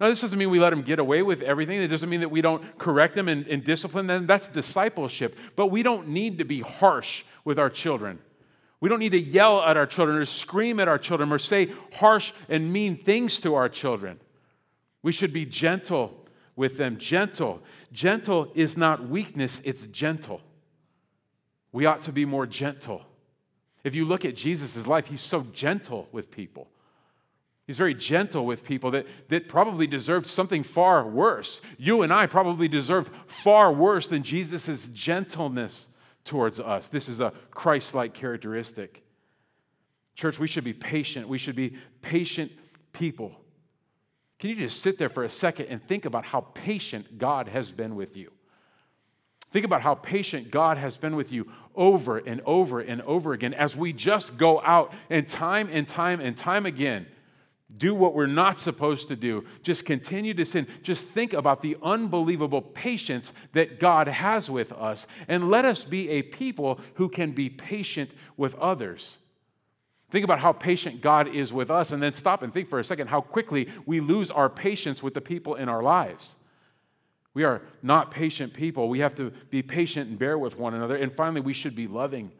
Now, 0.00 0.08
this 0.08 0.22
doesn't 0.22 0.38
mean 0.38 0.48
we 0.48 0.58
let 0.58 0.70
them 0.70 0.80
get 0.80 0.98
away 0.98 1.20
with 1.22 1.42
everything. 1.42 1.80
It 1.80 1.88
doesn't 1.88 2.08
mean 2.08 2.20
that 2.20 2.30
we 2.30 2.40
don't 2.40 2.78
correct 2.78 3.14
them 3.14 3.28
and, 3.28 3.46
and 3.46 3.62
discipline 3.62 4.06
them. 4.06 4.26
That's 4.26 4.48
discipleship. 4.48 5.36
But 5.56 5.66
we 5.66 5.82
don't 5.82 6.08
need 6.08 6.38
to 6.38 6.44
be 6.44 6.60
harsh 6.60 7.22
with 7.44 7.58
our 7.58 7.68
children. 7.68 8.18
We 8.80 8.88
don't 8.88 8.98
need 8.98 9.12
to 9.12 9.20
yell 9.20 9.60
at 9.60 9.76
our 9.76 9.86
children 9.86 10.16
or 10.16 10.24
scream 10.24 10.80
at 10.80 10.88
our 10.88 10.96
children 10.96 11.30
or 11.30 11.38
say 11.38 11.70
harsh 11.92 12.32
and 12.48 12.72
mean 12.72 12.96
things 12.96 13.40
to 13.40 13.54
our 13.54 13.68
children. 13.68 14.18
We 15.02 15.12
should 15.12 15.34
be 15.34 15.44
gentle 15.44 16.26
with 16.56 16.78
them. 16.78 16.96
Gentle. 16.96 17.62
Gentle 17.92 18.50
is 18.54 18.78
not 18.78 19.06
weakness, 19.06 19.60
it's 19.64 19.84
gentle. 19.86 20.40
We 21.72 21.84
ought 21.84 22.02
to 22.02 22.12
be 22.12 22.24
more 22.24 22.46
gentle. 22.46 23.02
If 23.84 23.94
you 23.94 24.06
look 24.06 24.24
at 24.24 24.34
Jesus' 24.34 24.86
life, 24.86 25.06
he's 25.06 25.20
so 25.20 25.46
gentle 25.52 26.08
with 26.10 26.30
people. 26.30 26.68
He's 27.70 27.78
very 27.78 27.94
gentle 27.94 28.46
with 28.46 28.64
people 28.64 28.90
that, 28.90 29.06
that 29.28 29.46
probably 29.46 29.86
deserved 29.86 30.26
something 30.26 30.64
far 30.64 31.06
worse. 31.06 31.60
You 31.78 32.02
and 32.02 32.12
I 32.12 32.26
probably 32.26 32.66
deserved 32.66 33.12
far 33.28 33.72
worse 33.72 34.08
than 34.08 34.24
Jesus' 34.24 34.88
gentleness 34.88 35.86
towards 36.24 36.58
us. 36.58 36.88
This 36.88 37.08
is 37.08 37.20
a 37.20 37.32
Christ 37.52 37.94
like 37.94 38.12
characteristic. 38.12 39.04
Church, 40.16 40.36
we 40.36 40.48
should 40.48 40.64
be 40.64 40.72
patient. 40.72 41.28
We 41.28 41.38
should 41.38 41.54
be 41.54 41.76
patient 42.02 42.50
people. 42.92 43.36
Can 44.40 44.50
you 44.50 44.56
just 44.56 44.82
sit 44.82 44.98
there 44.98 45.08
for 45.08 45.22
a 45.22 45.30
second 45.30 45.66
and 45.66 45.80
think 45.80 46.06
about 46.06 46.24
how 46.24 46.40
patient 46.40 47.18
God 47.18 47.46
has 47.46 47.70
been 47.70 47.94
with 47.94 48.16
you? 48.16 48.32
Think 49.52 49.64
about 49.64 49.82
how 49.82 49.94
patient 49.94 50.50
God 50.50 50.76
has 50.76 50.98
been 50.98 51.14
with 51.14 51.30
you 51.30 51.52
over 51.76 52.18
and 52.18 52.40
over 52.44 52.80
and 52.80 53.00
over 53.02 53.32
again 53.32 53.54
as 53.54 53.76
we 53.76 53.92
just 53.92 54.36
go 54.36 54.60
out 54.60 54.92
and 55.08 55.28
time 55.28 55.68
and 55.70 55.86
time 55.86 56.18
and 56.18 56.36
time 56.36 56.66
again 56.66 57.06
do 57.76 57.94
what 57.94 58.14
we're 58.14 58.26
not 58.26 58.58
supposed 58.58 59.08
to 59.08 59.16
do, 59.16 59.44
just 59.62 59.84
continue 59.84 60.34
to 60.34 60.44
sin. 60.44 60.66
Just 60.82 61.06
think 61.06 61.32
about 61.32 61.62
the 61.62 61.76
unbelievable 61.82 62.62
patience 62.62 63.32
that 63.52 63.80
God 63.80 64.08
has 64.08 64.50
with 64.50 64.72
us, 64.72 65.06
and 65.28 65.50
let 65.50 65.64
us 65.64 65.84
be 65.84 66.08
a 66.10 66.22
people 66.22 66.80
who 66.94 67.08
can 67.08 67.32
be 67.32 67.48
patient 67.48 68.10
with 68.36 68.54
others. 68.56 69.18
Think 70.10 70.24
about 70.24 70.40
how 70.40 70.52
patient 70.52 71.00
God 71.00 71.28
is 71.28 71.52
with 71.52 71.70
us, 71.70 71.92
and 71.92 72.02
then 72.02 72.12
stop 72.12 72.42
and 72.42 72.52
think 72.52 72.68
for 72.68 72.80
a 72.80 72.84
second 72.84 73.08
how 73.08 73.20
quickly 73.20 73.68
we 73.86 74.00
lose 74.00 74.30
our 74.30 74.50
patience 74.50 75.02
with 75.02 75.14
the 75.14 75.20
people 75.20 75.54
in 75.54 75.68
our 75.68 75.82
lives. 75.82 76.34
We 77.32 77.44
are 77.44 77.62
not 77.82 78.10
patient 78.10 78.52
people. 78.52 78.88
We 78.88 78.98
have 79.00 79.14
to 79.14 79.30
be 79.50 79.62
patient 79.62 80.10
and 80.10 80.18
bear 80.18 80.36
with 80.36 80.58
one 80.58 80.74
another. 80.74 80.96
And 80.96 81.14
finally, 81.14 81.40
we 81.40 81.52
should 81.52 81.76
be 81.76 81.86
loving. 81.86 82.32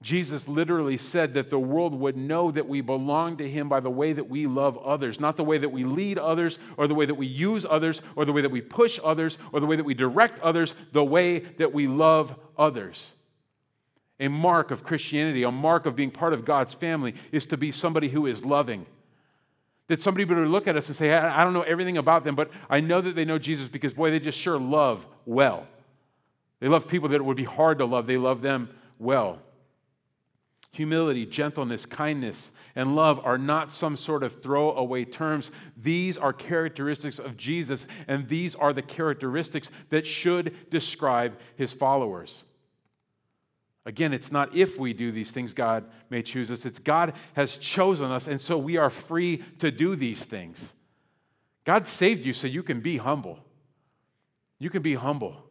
Jesus 0.00 0.46
literally 0.46 0.96
said 0.96 1.34
that 1.34 1.50
the 1.50 1.58
world 1.58 1.92
would 1.92 2.16
know 2.16 2.52
that 2.52 2.68
we 2.68 2.80
belong 2.80 3.36
to 3.38 3.48
him 3.48 3.68
by 3.68 3.80
the 3.80 3.90
way 3.90 4.12
that 4.12 4.28
we 4.28 4.46
love 4.46 4.78
others, 4.78 5.18
not 5.18 5.36
the 5.36 5.42
way 5.42 5.58
that 5.58 5.70
we 5.70 5.82
lead 5.82 6.18
others, 6.18 6.58
or 6.76 6.86
the 6.86 6.94
way 6.94 7.04
that 7.04 7.16
we 7.16 7.26
use 7.26 7.66
others, 7.68 8.00
or 8.14 8.24
the 8.24 8.32
way 8.32 8.40
that 8.40 8.50
we 8.50 8.60
push 8.60 9.00
others, 9.02 9.38
or 9.52 9.58
the 9.58 9.66
way 9.66 9.74
that 9.74 9.84
we 9.84 9.94
direct 9.94 10.38
others, 10.38 10.76
the 10.92 11.04
way 11.04 11.40
that 11.40 11.72
we 11.72 11.88
love 11.88 12.36
others. 12.56 13.10
A 14.20 14.28
mark 14.28 14.70
of 14.70 14.84
Christianity, 14.84 15.42
a 15.42 15.50
mark 15.50 15.84
of 15.84 15.96
being 15.96 16.12
part 16.12 16.32
of 16.32 16.44
God's 16.44 16.74
family, 16.74 17.14
is 17.32 17.46
to 17.46 17.56
be 17.56 17.72
somebody 17.72 18.08
who 18.08 18.26
is 18.26 18.44
loving. 18.44 18.86
That 19.88 20.00
somebody 20.00 20.24
would 20.24 20.38
look 20.46 20.68
at 20.68 20.76
us 20.76 20.86
and 20.86 20.96
say, 20.96 21.12
I 21.12 21.42
don't 21.42 21.54
know 21.54 21.62
everything 21.62 21.96
about 21.96 22.22
them, 22.22 22.36
but 22.36 22.50
I 22.70 22.78
know 22.78 23.00
that 23.00 23.16
they 23.16 23.24
know 23.24 23.38
Jesus 23.38 23.66
because, 23.66 23.94
boy, 23.94 24.10
they 24.10 24.20
just 24.20 24.38
sure 24.38 24.58
love 24.58 25.04
well. 25.26 25.66
They 26.60 26.68
love 26.68 26.86
people 26.86 27.08
that 27.08 27.16
it 27.16 27.24
would 27.24 27.36
be 27.36 27.44
hard 27.44 27.78
to 27.78 27.84
love, 27.84 28.06
they 28.06 28.16
love 28.16 28.42
them 28.42 28.70
well. 29.00 29.40
Humility, 30.72 31.26
gentleness, 31.26 31.86
kindness, 31.86 32.50
and 32.76 32.94
love 32.94 33.20
are 33.24 33.38
not 33.38 33.70
some 33.70 33.96
sort 33.96 34.22
of 34.22 34.42
throwaway 34.42 35.04
terms. 35.04 35.50
These 35.76 36.18
are 36.18 36.32
characteristics 36.32 37.18
of 37.18 37.36
Jesus, 37.36 37.86
and 38.06 38.28
these 38.28 38.54
are 38.54 38.72
the 38.72 38.82
characteristics 38.82 39.70
that 39.90 40.06
should 40.06 40.70
describe 40.70 41.38
his 41.56 41.72
followers. 41.72 42.44
Again, 43.86 44.12
it's 44.12 44.30
not 44.30 44.54
if 44.54 44.78
we 44.78 44.92
do 44.92 45.10
these 45.10 45.30
things 45.30 45.54
God 45.54 45.86
may 46.10 46.22
choose 46.22 46.50
us, 46.50 46.66
it's 46.66 46.78
God 46.78 47.14
has 47.32 47.56
chosen 47.56 48.10
us, 48.10 48.28
and 48.28 48.38
so 48.38 48.58
we 48.58 48.76
are 48.76 48.90
free 48.90 49.42
to 49.60 49.70
do 49.70 49.96
these 49.96 50.22
things. 50.24 50.74
God 51.64 51.86
saved 51.86 52.26
you 52.26 52.34
so 52.34 52.46
you 52.46 52.62
can 52.62 52.80
be 52.80 52.98
humble. 52.98 53.38
You 54.58 54.68
can 54.68 54.82
be 54.82 54.94
humble. 54.94 55.42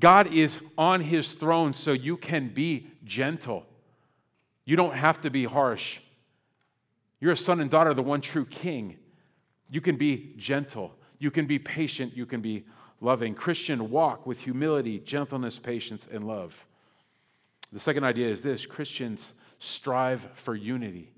God 0.00 0.32
is 0.32 0.60
on 0.76 1.00
his 1.00 1.32
throne 1.32 1.72
so 1.72 1.92
you 1.92 2.16
can 2.16 2.48
be 2.48 2.88
gentle. 3.04 3.66
You 4.70 4.76
don't 4.76 4.94
have 4.94 5.20
to 5.22 5.30
be 5.30 5.46
harsh. 5.46 5.98
You're 7.18 7.32
a 7.32 7.36
son 7.36 7.58
and 7.58 7.68
daughter 7.68 7.90
of 7.90 7.96
the 7.96 8.04
one 8.04 8.20
true 8.20 8.46
king. 8.46 8.98
You 9.68 9.80
can 9.80 9.96
be 9.96 10.32
gentle. 10.36 10.94
You 11.18 11.32
can 11.32 11.46
be 11.46 11.58
patient. 11.58 12.16
You 12.16 12.24
can 12.24 12.40
be 12.40 12.66
loving. 13.00 13.34
Christian 13.34 13.90
walk 13.90 14.28
with 14.28 14.38
humility, 14.38 15.00
gentleness, 15.00 15.58
patience, 15.58 16.06
and 16.08 16.24
love. 16.24 16.54
The 17.72 17.80
second 17.80 18.04
idea 18.04 18.28
is 18.28 18.42
this 18.42 18.64
Christians 18.64 19.34
strive 19.58 20.28
for 20.34 20.54
unity. 20.54 21.12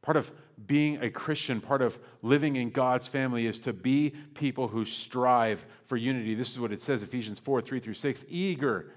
Part 0.00 0.16
of 0.16 0.30
being 0.64 1.02
a 1.02 1.10
Christian, 1.10 1.60
part 1.60 1.82
of 1.82 1.98
living 2.22 2.54
in 2.54 2.70
God's 2.70 3.08
family 3.08 3.46
is 3.46 3.58
to 3.60 3.72
be 3.72 4.10
people 4.34 4.68
who 4.68 4.84
strive 4.84 5.66
for 5.86 5.96
unity. 5.96 6.36
This 6.36 6.52
is 6.52 6.60
what 6.60 6.70
it 6.70 6.80
says 6.80 7.02
Ephesians 7.02 7.40
4 7.40 7.60
3 7.62 7.80
through 7.80 7.94
6. 7.94 8.26
Eager 8.28 8.92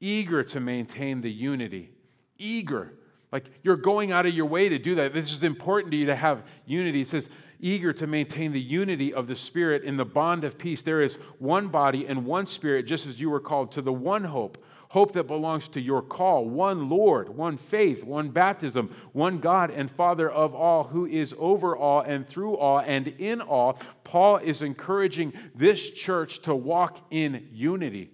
eager 0.00 0.42
to 0.44 0.60
maintain 0.60 1.20
the 1.20 1.30
unity. 1.30 1.90
Eager. 2.38 2.92
Like 3.32 3.46
you're 3.62 3.76
going 3.76 4.12
out 4.12 4.26
of 4.26 4.34
your 4.34 4.46
way 4.46 4.68
to 4.68 4.78
do 4.78 4.96
that. 4.96 5.12
This 5.12 5.32
is 5.32 5.44
important 5.44 5.92
to 5.92 5.96
you 5.96 6.06
to 6.06 6.16
have 6.16 6.44
unity. 6.64 7.02
It 7.02 7.08
says, 7.08 7.28
eager 7.60 7.92
to 7.94 8.06
maintain 8.06 8.52
the 8.52 8.60
unity 8.60 9.14
of 9.14 9.26
the 9.26 9.36
Spirit 9.36 9.82
in 9.82 9.96
the 9.96 10.04
bond 10.04 10.44
of 10.44 10.58
peace. 10.58 10.82
There 10.82 11.02
is 11.02 11.16
one 11.38 11.68
body 11.68 12.06
and 12.06 12.24
one 12.24 12.46
Spirit, 12.46 12.86
just 12.86 13.06
as 13.06 13.20
you 13.20 13.30
were 13.30 13.40
called 13.40 13.72
to 13.72 13.82
the 13.82 13.92
one 13.92 14.24
hope 14.24 14.58
hope 14.88 15.12
that 15.12 15.26
belongs 15.26 15.68
to 15.68 15.80
your 15.80 16.02
call 16.02 16.48
one 16.48 16.88
Lord, 16.88 17.28
one 17.28 17.56
faith, 17.56 18.04
one 18.04 18.30
baptism, 18.30 18.94
one 19.12 19.38
God 19.38 19.70
and 19.70 19.90
Father 19.90 20.30
of 20.30 20.54
all, 20.54 20.84
who 20.84 21.06
is 21.06 21.34
over 21.38 21.76
all 21.76 22.00
and 22.00 22.26
through 22.26 22.56
all 22.56 22.78
and 22.78 23.08
in 23.08 23.40
all. 23.40 23.78
Paul 24.04 24.38
is 24.38 24.62
encouraging 24.62 25.32
this 25.54 25.90
church 25.90 26.40
to 26.42 26.54
walk 26.54 27.00
in 27.10 27.48
unity, 27.52 28.10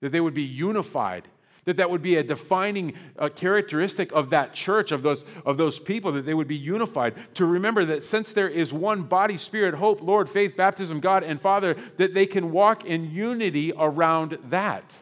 that 0.00 0.12
they 0.12 0.20
would 0.20 0.34
be 0.34 0.42
unified 0.42 1.28
that 1.66 1.76
that 1.76 1.90
would 1.90 2.02
be 2.02 2.16
a 2.16 2.22
defining 2.22 2.94
uh, 3.18 3.28
characteristic 3.28 4.10
of 4.12 4.30
that 4.30 4.54
church 4.54 4.92
of 4.92 5.02
those 5.02 5.24
of 5.44 5.56
those 5.56 5.78
people 5.78 6.12
that 6.12 6.24
they 6.24 6.34
would 6.34 6.48
be 6.48 6.56
unified 6.56 7.14
to 7.34 7.44
remember 7.44 7.84
that 7.84 8.02
since 8.02 8.32
there 8.32 8.48
is 8.48 8.72
one 8.72 9.02
body 9.02 9.36
spirit 9.36 9.74
hope 9.74 10.00
lord 10.02 10.28
faith 10.28 10.56
baptism 10.56 11.00
god 11.00 11.22
and 11.22 11.40
father 11.40 11.76
that 11.96 12.14
they 12.14 12.26
can 12.26 12.50
walk 12.50 12.84
in 12.84 13.10
unity 13.10 13.72
around 13.76 14.38
that 14.48 14.96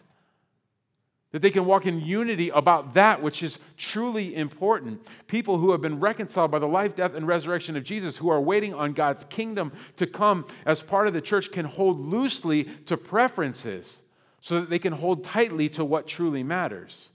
that 1.31 1.43
they 1.43 1.51
can 1.51 1.67
walk 1.67 1.87
in 1.87 2.01
unity 2.01 2.49
about 2.49 2.95
that 2.95 3.23
which 3.23 3.43
is 3.43 3.59
truly 3.77 4.35
important. 4.35 5.07
People 5.27 5.59
who 5.59 5.73
have 5.73 5.81
been 5.83 6.01
reconciled 6.01 6.51
by 6.51 6.59
the 6.59 6.67
life, 6.67 6.97
death, 6.97 7.15
and 7.15 7.27
resurrection 7.27 7.77
of 7.77 7.85
Jesus, 7.85 8.17
who 8.17 8.31
are 8.31 8.41
waiting 8.41 8.73
on 8.73 8.95
God's 8.95 9.25
kingdom 9.27 9.73
to 9.97 10.07
come 10.07 10.47
as 10.65 10.83
part 10.83 11.07
of 11.07 11.13
the 11.13 11.21
church, 11.21 11.53
can 11.53 11.67
hold 11.67 12.01
loosely 12.01 12.65
to 12.87 12.97
preferences 12.97 14.01
so 14.40 14.61
that 14.61 14.70
they 14.70 14.79
can 14.79 14.92
hold 14.92 15.24
tightly 15.24 15.68
to 15.70 15.85
what 15.85 16.07
truly 16.07 16.42
matters. 16.42 17.09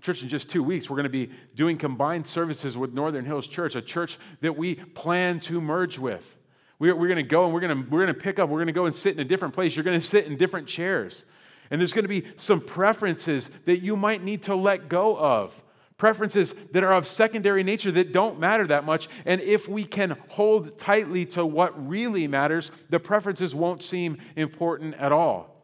Church, 0.00 0.22
in 0.22 0.28
just 0.28 0.48
two 0.48 0.62
weeks, 0.62 0.88
we're 0.88 0.96
going 0.96 1.04
to 1.04 1.10
be 1.10 1.30
doing 1.56 1.76
combined 1.76 2.26
services 2.26 2.76
with 2.76 2.92
Northern 2.92 3.24
Hills 3.24 3.48
Church, 3.48 3.74
a 3.74 3.82
church 3.82 4.18
that 4.40 4.56
we 4.56 4.76
plan 4.76 5.40
to 5.40 5.60
merge 5.60 5.98
with. 5.98 6.36
We're, 6.78 6.94
going 6.94 7.16
to 7.16 7.24
go 7.24 7.44
and 7.44 7.52
we're 7.52 7.60
going 7.60 7.82
to, 7.84 7.90
we're 7.90 8.04
going 8.04 8.14
to 8.14 8.20
pick 8.20 8.38
up, 8.38 8.48
we're 8.48 8.58
going 8.58 8.68
to 8.68 8.72
go 8.72 8.86
and 8.86 8.94
sit 8.94 9.14
in 9.14 9.20
a 9.20 9.24
different 9.24 9.54
place. 9.54 9.74
You're 9.74 9.84
going 9.84 9.98
to 9.98 10.06
sit 10.06 10.26
in 10.26 10.36
different 10.36 10.68
chairs. 10.68 11.24
And 11.70 11.80
there's 11.80 11.92
going 11.92 12.04
to 12.04 12.08
be 12.08 12.24
some 12.36 12.60
preferences 12.60 13.50
that 13.64 13.82
you 13.82 13.96
might 13.96 14.22
need 14.22 14.42
to 14.44 14.54
let 14.54 14.88
go 14.88 15.18
of. 15.18 15.60
Preferences 15.96 16.54
that 16.70 16.84
are 16.84 16.92
of 16.92 17.04
secondary 17.04 17.64
nature 17.64 17.90
that 17.90 18.12
don't 18.12 18.38
matter 18.38 18.64
that 18.68 18.84
much. 18.84 19.08
And 19.26 19.40
if 19.40 19.68
we 19.68 19.84
can 19.84 20.16
hold 20.28 20.78
tightly 20.78 21.26
to 21.26 21.44
what 21.44 21.88
really 21.88 22.28
matters, 22.28 22.70
the 22.88 23.00
preferences 23.00 23.56
won't 23.56 23.82
seem 23.82 24.18
important 24.36 24.94
at 24.94 25.10
all. 25.10 25.57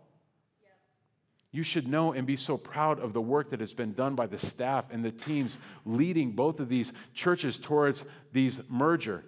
You 1.55 1.63
should 1.63 1.87
know 1.87 2.13
and 2.13 2.27
be 2.27 2.35
so 2.35 2.57
proud 2.57 2.99
of 2.99 3.13
the 3.13 3.21
work 3.21 3.51
that 3.51 3.61
has 3.61 3.73
been 3.73 3.93
done 3.93 4.17
by 4.17 4.27
the 4.27 4.37
staff 4.37 4.87
and 4.91 5.05
the 5.05 5.13
teams 5.13 5.57
leading 5.85 6.33
both 6.33 6.59
of 6.59 6.69
these 6.69 6.93
churches 7.15 7.61
towards 7.61 8.05
these 8.33 8.61
merger. 8.69 9.25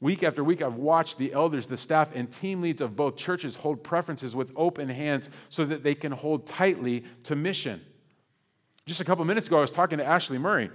Week 0.00 0.24
after 0.24 0.42
week, 0.42 0.60
I've 0.60 0.74
watched 0.74 1.18
the 1.18 1.32
elders, 1.32 1.68
the 1.68 1.76
staff, 1.76 2.08
and 2.16 2.32
team 2.32 2.62
leads 2.62 2.80
of 2.80 2.96
both 2.96 3.14
churches 3.14 3.54
hold 3.54 3.84
preferences 3.84 4.34
with 4.34 4.50
open 4.56 4.88
hands 4.88 5.30
so 5.50 5.64
that 5.66 5.84
they 5.84 5.94
can 5.94 6.10
hold 6.10 6.48
tightly 6.48 7.04
to 7.22 7.36
mission. 7.36 7.80
Just 8.84 9.00
a 9.00 9.04
couple 9.04 9.24
minutes 9.24 9.46
ago, 9.46 9.58
I 9.58 9.60
was 9.60 9.70
talking 9.70 9.98
to 9.98 10.04
Ashley 10.04 10.38
Murray. 10.38 10.72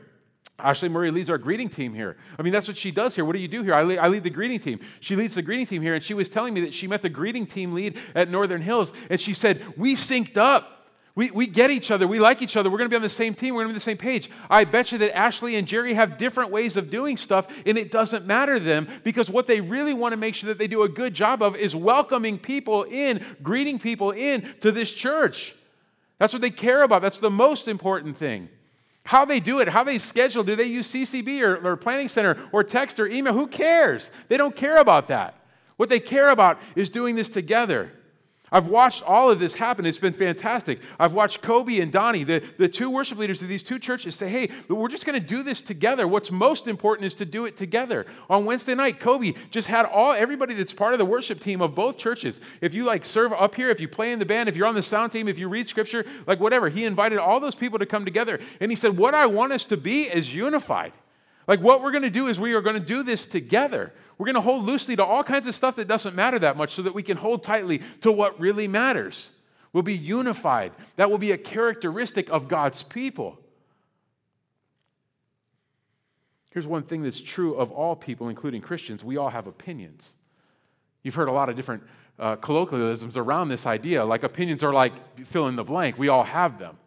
Ashley 0.57 0.87
Murray 0.87 1.11
leads 1.11 1.29
our 1.29 1.37
greeting 1.37 1.67
team 1.67 1.93
here. 1.93 2.15
I 2.39 2.43
mean, 2.43 2.53
that's 2.53 2.69
what 2.69 2.77
she 2.77 2.91
does 2.91 3.13
here. 3.13 3.25
What 3.25 3.33
do 3.33 3.39
you 3.39 3.49
do 3.49 3.61
here? 3.61 3.73
I 3.73 3.83
lead, 3.83 3.97
I 3.97 4.07
lead, 4.07 4.23
the 4.23 4.29
greeting 4.29 4.59
team. 4.59 4.79
She 5.01 5.17
leads 5.17 5.35
the 5.35 5.41
greeting 5.41 5.65
team 5.65 5.81
here, 5.81 5.95
and 5.95 6.03
she 6.03 6.13
was 6.13 6.29
telling 6.29 6.53
me 6.53 6.61
that 6.61 6.73
she 6.73 6.87
met 6.87 7.01
the 7.01 7.09
greeting 7.09 7.45
team 7.45 7.73
lead 7.73 7.97
at 8.15 8.29
Northern 8.29 8.61
Hills, 8.61 8.93
and 9.09 9.19
she 9.19 9.33
said, 9.33 9.61
We 9.75 9.95
synced 9.95 10.37
up. 10.37 10.79
We, 11.15 11.30
we 11.30 11.45
get 11.45 11.69
each 11.69 11.91
other. 11.91 12.08
We 12.08 12.19
like 12.19 12.41
each 12.41 12.58
other. 12.58 12.71
We're 12.71 12.80
going 12.80 12.89
to 12.89 12.93
be 12.93 12.95
on 12.95 13.04
the 13.04 13.10
same 13.10 13.36
team. 13.36 13.54
We're 13.54 13.65
going 13.65 13.69
to 13.69 13.73
be 13.73 13.76
on 13.76 13.76
the 13.76 13.82
same 13.82 13.97
page. 13.97 14.32
I 14.49 14.63
bet 14.63 14.91
you 14.91 14.97
that 14.97 15.15
Ashley 15.15 15.56
and 15.56 15.67
Jerry 15.67 15.93
have 15.93 16.17
different 16.17 16.49
ways 16.49 16.76
of 16.76 16.89
doing 16.89 17.17
stuff, 17.17 17.45
and 17.67 17.78
it 17.78 17.91
doesn't 17.91 18.26
matter 18.26 18.56
to 18.56 18.60
them 18.60 18.88
because 19.04 19.30
what 19.30 19.45
they 19.45 19.62
really 19.62 19.93
want 19.93 20.13
to 20.13 20.17
make 20.17 20.34
sure 20.34 20.47
that 20.47 20.58
they 20.58 20.67
do 20.67 20.82
a 20.82 20.89
good 20.89 21.13
job 21.13 21.43
of 21.43 21.56
is 21.56 21.76
welcoming 21.76 22.39
people 22.39 22.84
in, 22.84 23.23
greeting 23.43 23.78
people 23.78 24.10
in 24.10 24.56
to 24.62 24.71
this 24.71 24.91
church. 24.91 25.54
That's 26.17 26.34
what 26.34 26.41
they 26.41 26.49
care 26.49 26.82
about. 26.82 27.04
That's 27.04 27.19
the 27.19 27.30
most 27.30 27.67
important 27.67 28.17
thing. 28.17 28.49
How 29.06 29.26
they 29.26 29.39
do 29.39 29.60
it, 29.60 29.67
how 29.67 29.84
they 29.84 29.99
schedule, 29.99 30.43
do 30.43 30.56
they 30.56 30.63
use 30.63 30.91
CCB 30.91 31.41
or, 31.41 31.67
or 31.67 31.76
Planning 31.76 32.08
Center 32.08 32.38
or 32.52 32.63
text 32.63 32.99
or 32.99 33.06
email? 33.06 33.34
Who 33.34 33.47
cares? 33.47 34.10
They 34.30 34.38
don't 34.38 34.56
care 34.56 34.78
about 34.78 35.10
that. 35.10 35.36
What 35.78 35.89
they 35.89 35.99
care 35.99 36.30
about 36.30 36.60
is 36.76 36.89
doing 36.89 37.15
this 37.15 37.30
together. 37.30 37.91
I've 38.53 38.67
watched 38.67 39.03
all 39.03 39.29
of 39.31 39.39
this 39.39 39.55
happen. 39.55 39.85
It's 39.85 39.97
been 39.97 40.13
fantastic. 40.13 40.79
I've 40.99 41.13
watched 41.13 41.41
Kobe 41.41 41.79
and 41.79 41.91
Donnie, 41.91 42.23
the, 42.23 42.43
the 42.57 42.69
two 42.69 42.89
worship 42.89 43.17
leaders 43.17 43.41
of 43.41 43.49
these 43.49 43.63
two 43.63 43.79
churches, 43.79 44.15
say, 44.15 44.29
hey, 44.29 44.49
we're 44.69 44.87
just 44.87 45.05
going 45.05 45.19
to 45.19 45.27
do 45.27 45.41
this 45.41 45.61
together. 45.61 46.07
What's 46.07 46.31
most 46.31 46.67
important 46.67 47.07
is 47.07 47.15
to 47.15 47.25
do 47.25 47.45
it 47.45 47.57
together. 47.57 48.05
On 48.29 48.45
Wednesday 48.45 48.75
night, 48.75 48.99
Kobe 48.99 49.33
just 49.49 49.67
had 49.67 49.85
all 49.85 50.13
everybody 50.13 50.53
that's 50.53 50.71
part 50.71 50.93
of 50.93 50.99
the 50.99 51.05
worship 51.05 51.39
team 51.39 51.61
of 51.61 51.73
both 51.73 51.97
churches. 51.97 52.39
If 52.61 52.75
you 52.75 52.83
like 52.83 53.03
serve 53.03 53.33
up 53.33 53.55
here, 53.55 53.69
if 53.69 53.81
you 53.81 53.87
play 53.87 54.11
in 54.11 54.19
the 54.19 54.25
band, 54.25 54.47
if 54.47 54.55
you're 54.55 54.67
on 54.67 54.75
the 54.75 54.83
sound 54.83 55.11
team, 55.11 55.27
if 55.27 55.39
you 55.39 55.49
read 55.49 55.67
scripture, 55.67 56.05
like 56.27 56.39
whatever, 56.39 56.69
he 56.69 56.85
invited 56.85 57.17
all 57.17 57.39
those 57.39 57.55
people 57.55 57.79
to 57.79 57.87
come 57.87 58.05
together. 58.05 58.39
And 58.59 58.71
he 58.71 58.75
said, 58.75 58.95
what 58.95 59.15
I 59.15 59.25
want 59.25 59.51
us 59.51 59.65
to 59.65 59.77
be 59.77 60.03
is 60.03 60.33
unified. 60.33 60.93
Like, 61.47 61.60
what 61.60 61.82
we're 61.82 61.91
going 61.91 62.03
to 62.03 62.10
do 62.10 62.27
is 62.27 62.39
we 62.39 62.53
are 62.53 62.62
going 62.62 62.79
to 62.79 62.86
do 62.86 63.03
this 63.03 63.25
together. 63.25 63.93
We're 64.17 64.25
going 64.25 64.36
to 64.36 64.41
hold 64.41 64.63
loosely 64.63 64.95
to 64.95 65.03
all 65.03 65.23
kinds 65.23 65.47
of 65.47 65.56
stuff 65.56 65.75
that 65.75 65.88
doesn't 65.88 66.15
matter 66.15 66.39
that 66.39 66.56
much 66.56 66.73
so 66.73 66.82
that 66.84 66.93
we 66.93 67.03
can 67.03 67.17
hold 67.17 67.43
tightly 67.43 67.82
to 68.01 68.12
what 68.12 68.39
really 68.39 68.67
matters. 68.67 69.32
We'll 69.73 69.84
be 69.84 69.97
unified. 69.97 70.71
That 70.95 71.10
will 71.10 71.17
be 71.17 71.32
a 71.32 71.38
characteristic 71.38 72.29
of 72.29 72.47
God's 72.47 72.84
people. 72.84 73.39
Here's 76.51 76.67
one 76.67 76.84
thing 76.84 77.01
that's 77.01 77.19
true 77.19 77.56
of 77.56 77.71
all 77.71 77.95
people, 77.95 78.29
including 78.29 78.62
Christians 78.62 79.03
we 79.03 79.17
all 79.17 79.29
have 79.29 79.47
opinions. 79.47 80.13
You've 81.01 81.15
heard 81.15 81.27
a 81.27 81.32
lot 81.32 81.49
of 81.49 81.56
different 81.56 81.84
uh, 82.19 82.36
colloquialisms 82.36 83.17
around 83.17 83.49
this 83.49 83.65
idea, 83.65 84.06
like 84.06 84.21
opinions 84.21 84.63
are 84.63 84.71
like 84.71 85.25
fill 85.25 85.47
in 85.47 85.56
the 85.56 85.63
blank. 85.63 85.97
We 85.97 86.10
all 86.10 86.23
have 86.23 86.60
them. 86.60 86.77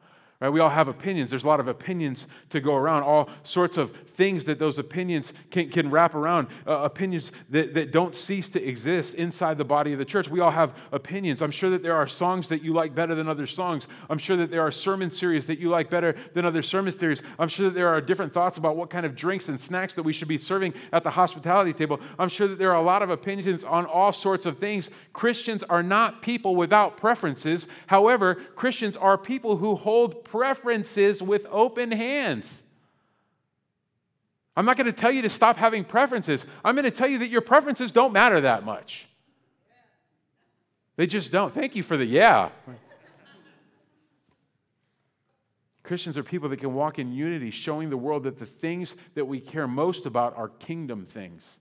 Right? 0.40 0.51
We 0.51 0.61
all 0.61 0.68
have 0.68 0.88
opinions. 0.88 1.31
There's 1.31 1.44
a 1.44 1.49
lot 1.49 1.61
of 1.61 1.68
opinions 1.68 2.27
to 2.51 2.61
go 2.61 2.75
around, 2.75 3.05
all 3.05 3.31
sorts 3.42 3.79
of 3.79 3.90
things 4.16 4.44
that 4.44 4.59
those 4.59 4.79
opinions 4.79 5.33
can, 5.51 5.70
can 5.70 5.90
wrap 5.90 6.14
around, 6.14 6.49
uh, 6.66 6.72
opinions 6.79 7.33
that, 7.51 7.75
that 7.75 7.90
don't 7.90 8.14
cease 8.14 8.51
to 8.51 8.62
exist 8.62 9.14
inside 9.14 9.59
the 9.59 9.64
body 9.64 9.92
of 9.92 9.99
the 9.99 10.05
church. 10.05 10.29
We 10.29 10.40
all 10.40 10.51
have 10.51 10.75
opinions. 10.92 11.40
I'm 11.40 11.51
sure 11.51 11.70
that 11.70 11.83
there 11.83 11.94
are 11.94 12.07
songs 12.07 12.49
that 12.49 12.62
you 12.62 12.75
like 12.75 12.94
better 12.94 13.14
than 13.14 13.29
other 13.29 13.46
songs. 13.46 13.87
I'm 14.11 14.18
sure 14.18 14.37
that 14.37 14.51
there 14.51 14.62
are 14.62 14.70
sermon 14.70 15.11
series 15.11 15.46
that 15.46 15.59
you 15.59 15.70
like 15.70 15.88
better 15.90 16.14
than 16.35 16.44
other 16.44 16.62
sermon 16.62 16.92
series. 16.92 17.22
I'm 17.38 17.49
sure 17.49 17.66
that 17.66 17.75
there 17.75 17.88
are 17.88 18.01
different 18.01 18.33
thoughts 18.33 18.59
about 18.59 18.77
what 18.77 18.90
kind 18.90 19.07
of 19.07 19.16
drinks 19.16 19.49
and 19.49 19.59
snacks 19.59 19.94
that 19.94 20.03
we 20.03 20.12
should 20.12 20.29
be 20.29 20.38
serving 20.38 20.75
at 20.92 21.03
the 21.03 21.11
hospitality 21.11 21.72
table. 21.72 22.01
I'm 22.18 22.29
sure 22.29 22.49
that 22.49 22.59
there 22.59 22.72
are 22.72 22.81
a 22.81 22.83
lot 22.83 23.03
of 23.03 23.09
opinions 23.09 23.64
on 23.64 23.87
all 23.87 24.12
sorts 24.12 24.44
of 24.44 24.59
things. 24.59 24.90
Christians 25.14 25.62
are 25.64 25.83
not 25.83 26.20
people 26.20 26.57
without 26.57 26.96
preferences. 26.99 27.66
However, 27.87 28.35
Christians 28.35 28.96
are 28.99 29.16
people 29.16 29.57
who 29.57 29.77
hold 29.77 30.26
preferences 30.29 31.23
with 31.23 31.47
open 31.51 31.91
hands. 31.91 32.62
I'm 34.57 34.65
not 34.65 34.77
going 34.77 34.87
to 34.87 34.93
tell 34.93 35.11
you 35.11 35.23
to 35.23 35.31
stop 35.31 35.57
having 35.57 35.85
preferences. 35.85 36.47
I'm 36.65 36.75
going 36.75 36.85
to 36.85 36.91
tell 36.91 37.09
you 37.09 37.19
that 37.19 37.29
your 37.29 37.43
preferences 37.43 37.93
don't 37.93 38.12
matter 38.12 38.41
that 38.41 38.65
much. 38.65 39.07
They 40.97 41.07
just 41.07 41.31
don't. 41.31 41.53
Thank 41.53 41.77
you 41.77 41.83
for 41.83 41.97
the 41.97 42.07
yeah. 42.07 42.51
Christians 45.83 46.19
are 46.19 46.23
people 46.23 46.49
that 46.49 46.57
can 46.59 46.75
walk 46.75 46.99
in 46.99 47.12
unity, 47.12 47.51
showing 47.51 47.91
the 47.91 47.97
world 47.97 48.25
that 48.25 48.39
the 48.39 48.47
things 48.47 48.97
that 49.15 49.27
we 49.27 49.41
care 49.41 49.69
most 49.69 50.05
about 50.07 50.37
are 50.37 50.49
kingdom 50.49 51.07
things. 51.07 51.61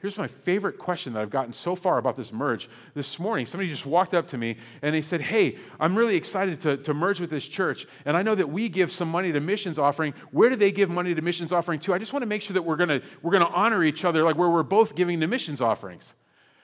Here's 0.00 0.16
my 0.16 0.28
favorite 0.28 0.78
question 0.78 1.12
that 1.14 1.22
I've 1.22 1.30
gotten 1.30 1.52
so 1.52 1.74
far 1.74 1.98
about 1.98 2.14
this 2.14 2.32
merge. 2.32 2.70
This 2.94 3.18
morning, 3.18 3.46
somebody 3.46 3.68
just 3.68 3.84
walked 3.84 4.14
up 4.14 4.28
to 4.28 4.38
me 4.38 4.56
and 4.80 4.94
they 4.94 5.02
said, 5.02 5.20
Hey, 5.20 5.56
I'm 5.80 5.98
really 5.98 6.14
excited 6.14 6.60
to, 6.60 6.76
to 6.76 6.94
merge 6.94 7.18
with 7.18 7.30
this 7.30 7.44
church. 7.44 7.84
And 8.04 8.16
I 8.16 8.22
know 8.22 8.36
that 8.36 8.48
we 8.48 8.68
give 8.68 8.92
some 8.92 9.08
money 9.08 9.32
to 9.32 9.40
missions 9.40 9.76
offering. 9.76 10.14
Where 10.30 10.50
do 10.50 10.56
they 10.56 10.70
give 10.70 10.88
money 10.88 11.16
to 11.16 11.20
missions 11.20 11.52
offering 11.52 11.80
to? 11.80 11.94
I 11.94 11.98
just 11.98 12.12
want 12.12 12.22
to 12.22 12.28
make 12.28 12.42
sure 12.42 12.54
that 12.54 12.62
we're 12.62 12.76
going 12.76 13.02
we're 13.22 13.32
gonna 13.32 13.46
honor 13.46 13.82
each 13.82 14.04
other, 14.04 14.22
like 14.22 14.36
where 14.36 14.48
we're 14.48 14.62
both 14.62 14.94
giving 14.94 15.18
the 15.18 15.26
missions 15.26 15.60
offerings. 15.60 16.14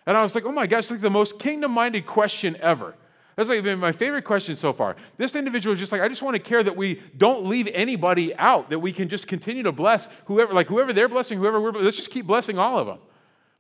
And 0.06 0.16
I 0.16 0.22
was 0.22 0.36
like, 0.36 0.44
Oh 0.44 0.52
my 0.52 0.68
gosh, 0.68 0.88
like 0.88 1.00
the 1.00 1.10
most 1.10 1.40
kingdom 1.40 1.72
minded 1.72 2.06
question 2.06 2.56
ever. 2.60 2.94
That's 3.34 3.48
like 3.48 3.64
been 3.64 3.80
my 3.80 3.90
favorite 3.90 4.22
question 4.22 4.54
so 4.54 4.72
far. 4.72 4.94
This 5.16 5.34
individual 5.34 5.74
is 5.74 5.80
just 5.80 5.90
like, 5.90 6.02
I 6.02 6.06
just 6.06 6.22
want 6.22 6.36
to 6.36 6.40
care 6.40 6.62
that 6.62 6.76
we 6.76 7.02
don't 7.18 7.46
leave 7.46 7.68
anybody 7.74 8.32
out, 8.36 8.70
that 8.70 8.78
we 8.78 8.92
can 8.92 9.08
just 9.08 9.26
continue 9.26 9.64
to 9.64 9.72
bless 9.72 10.06
whoever, 10.26 10.54
like 10.54 10.68
whoever 10.68 10.92
they're 10.92 11.08
blessing, 11.08 11.38
whoever 11.38 11.60
we're, 11.60 11.72
let's 11.72 11.96
just 11.96 12.12
keep 12.12 12.28
blessing 12.28 12.58
all 12.58 12.78
of 12.78 12.86
them. 12.86 12.98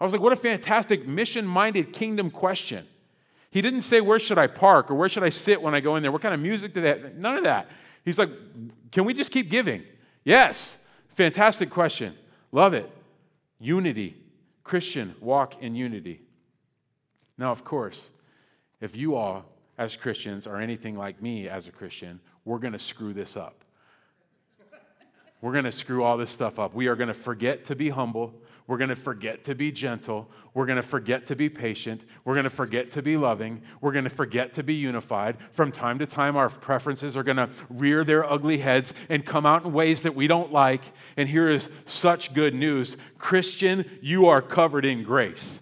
I 0.00 0.04
was 0.04 0.12
like, 0.12 0.22
what 0.22 0.32
a 0.32 0.36
fantastic 0.36 1.06
mission 1.06 1.46
minded 1.46 1.92
kingdom 1.92 2.30
question. 2.30 2.86
He 3.50 3.62
didn't 3.62 3.82
say, 3.82 4.00
where 4.00 4.18
should 4.18 4.38
I 4.38 4.48
park 4.48 4.90
or 4.90 4.94
where 4.94 5.08
should 5.08 5.22
I 5.22 5.30
sit 5.30 5.62
when 5.62 5.74
I 5.74 5.80
go 5.80 5.96
in 5.96 6.02
there? 6.02 6.10
What 6.10 6.22
kind 6.22 6.34
of 6.34 6.40
music 6.40 6.74
do 6.74 6.80
they 6.80 6.88
have? 6.88 7.14
None 7.14 7.36
of 7.36 7.44
that. 7.44 7.70
He's 8.04 8.18
like, 8.18 8.30
can 8.90 9.04
we 9.04 9.14
just 9.14 9.30
keep 9.30 9.50
giving? 9.50 9.84
Yes. 10.24 10.76
Fantastic 11.14 11.70
question. 11.70 12.14
Love 12.50 12.74
it. 12.74 12.90
Unity. 13.60 14.16
Christian 14.64 15.14
walk 15.20 15.62
in 15.62 15.74
unity. 15.74 16.22
Now, 17.38 17.52
of 17.52 17.64
course, 17.64 18.10
if 18.80 18.96
you 18.96 19.14
all, 19.14 19.44
as 19.78 19.96
Christians, 19.96 20.46
are 20.46 20.60
anything 20.60 20.96
like 20.96 21.20
me 21.22 21.48
as 21.48 21.68
a 21.68 21.70
Christian, 21.70 22.20
we're 22.44 22.58
going 22.58 22.72
to 22.72 22.78
screw 22.78 23.12
this 23.12 23.36
up. 23.36 23.64
we're 25.40 25.52
going 25.52 25.64
to 25.64 25.72
screw 25.72 26.02
all 26.02 26.16
this 26.16 26.30
stuff 26.30 26.58
up. 26.58 26.74
We 26.74 26.88
are 26.88 26.96
going 26.96 27.08
to 27.08 27.14
forget 27.14 27.66
to 27.66 27.76
be 27.76 27.90
humble. 27.90 28.34
We're 28.66 28.78
going 28.78 28.90
to 28.90 28.96
forget 28.96 29.44
to 29.44 29.54
be 29.54 29.70
gentle. 29.70 30.30
We're 30.54 30.64
going 30.64 30.76
to 30.76 30.82
forget 30.82 31.26
to 31.26 31.36
be 31.36 31.50
patient. 31.50 32.02
We're 32.24 32.34
going 32.34 32.44
to 32.44 32.50
forget 32.50 32.90
to 32.92 33.02
be 33.02 33.16
loving. 33.16 33.60
We're 33.80 33.92
going 33.92 34.04
to 34.04 34.10
forget 34.10 34.54
to 34.54 34.62
be 34.62 34.74
unified. 34.74 35.36
From 35.52 35.70
time 35.70 35.98
to 35.98 36.06
time, 36.06 36.36
our 36.36 36.48
preferences 36.48 37.16
are 37.16 37.22
going 37.22 37.36
to 37.36 37.50
rear 37.68 38.04
their 38.04 38.30
ugly 38.30 38.58
heads 38.58 38.94
and 39.10 39.26
come 39.26 39.44
out 39.44 39.64
in 39.64 39.72
ways 39.72 40.00
that 40.02 40.14
we 40.14 40.26
don't 40.26 40.52
like. 40.52 40.82
And 41.16 41.28
here 41.28 41.48
is 41.48 41.68
such 41.84 42.32
good 42.32 42.54
news 42.54 42.96
Christian, 43.18 43.98
you 44.00 44.26
are 44.26 44.40
covered 44.40 44.84
in 44.84 45.02
grace. 45.02 45.60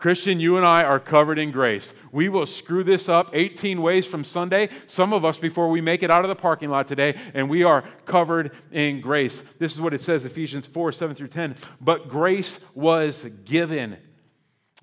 Christian, 0.00 0.40
you 0.40 0.56
and 0.56 0.64
I 0.64 0.82
are 0.82 0.98
covered 0.98 1.38
in 1.38 1.50
grace. 1.50 1.92
We 2.10 2.30
will 2.30 2.46
screw 2.46 2.82
this 2.82 3.06
up 3.06 3.28
18 3.34 3.82
ways 3.82 4.06
from 4.06 4.24
Sunday, 4.24 4.70
some 4.86 5.12
of 5.12 5.26
us 5.26 5.36
before 5.36 5.68
we 5.68 5.82
make 5.82 6.02
it 6.02 6.10
out 6.10 6.24
of 6.24 6.30
the 6.30 6.34
parking 6.34 6.70
lot 6.70 6.88
today, 6.88 7.16
and 7.34 7.50
we 7.50 7.64
are 7.64 7.84
covered 8.06 8.52
in 8.72 9.02
grace. 9.02 9.44
This 9.58 9.74
is 9.74 9.80
what 9.80 9.92
it 9.92 10.00
says 10.00 10.24
Ephesians 10.24 10.66
4 10.66 10.92
7 10.92 11.14
through 11.14 11.28
10. 11.28 11.54
But 11.82 12.08
grace 12.08 12.60
was 12.74 13.26
given. 13.44 13.98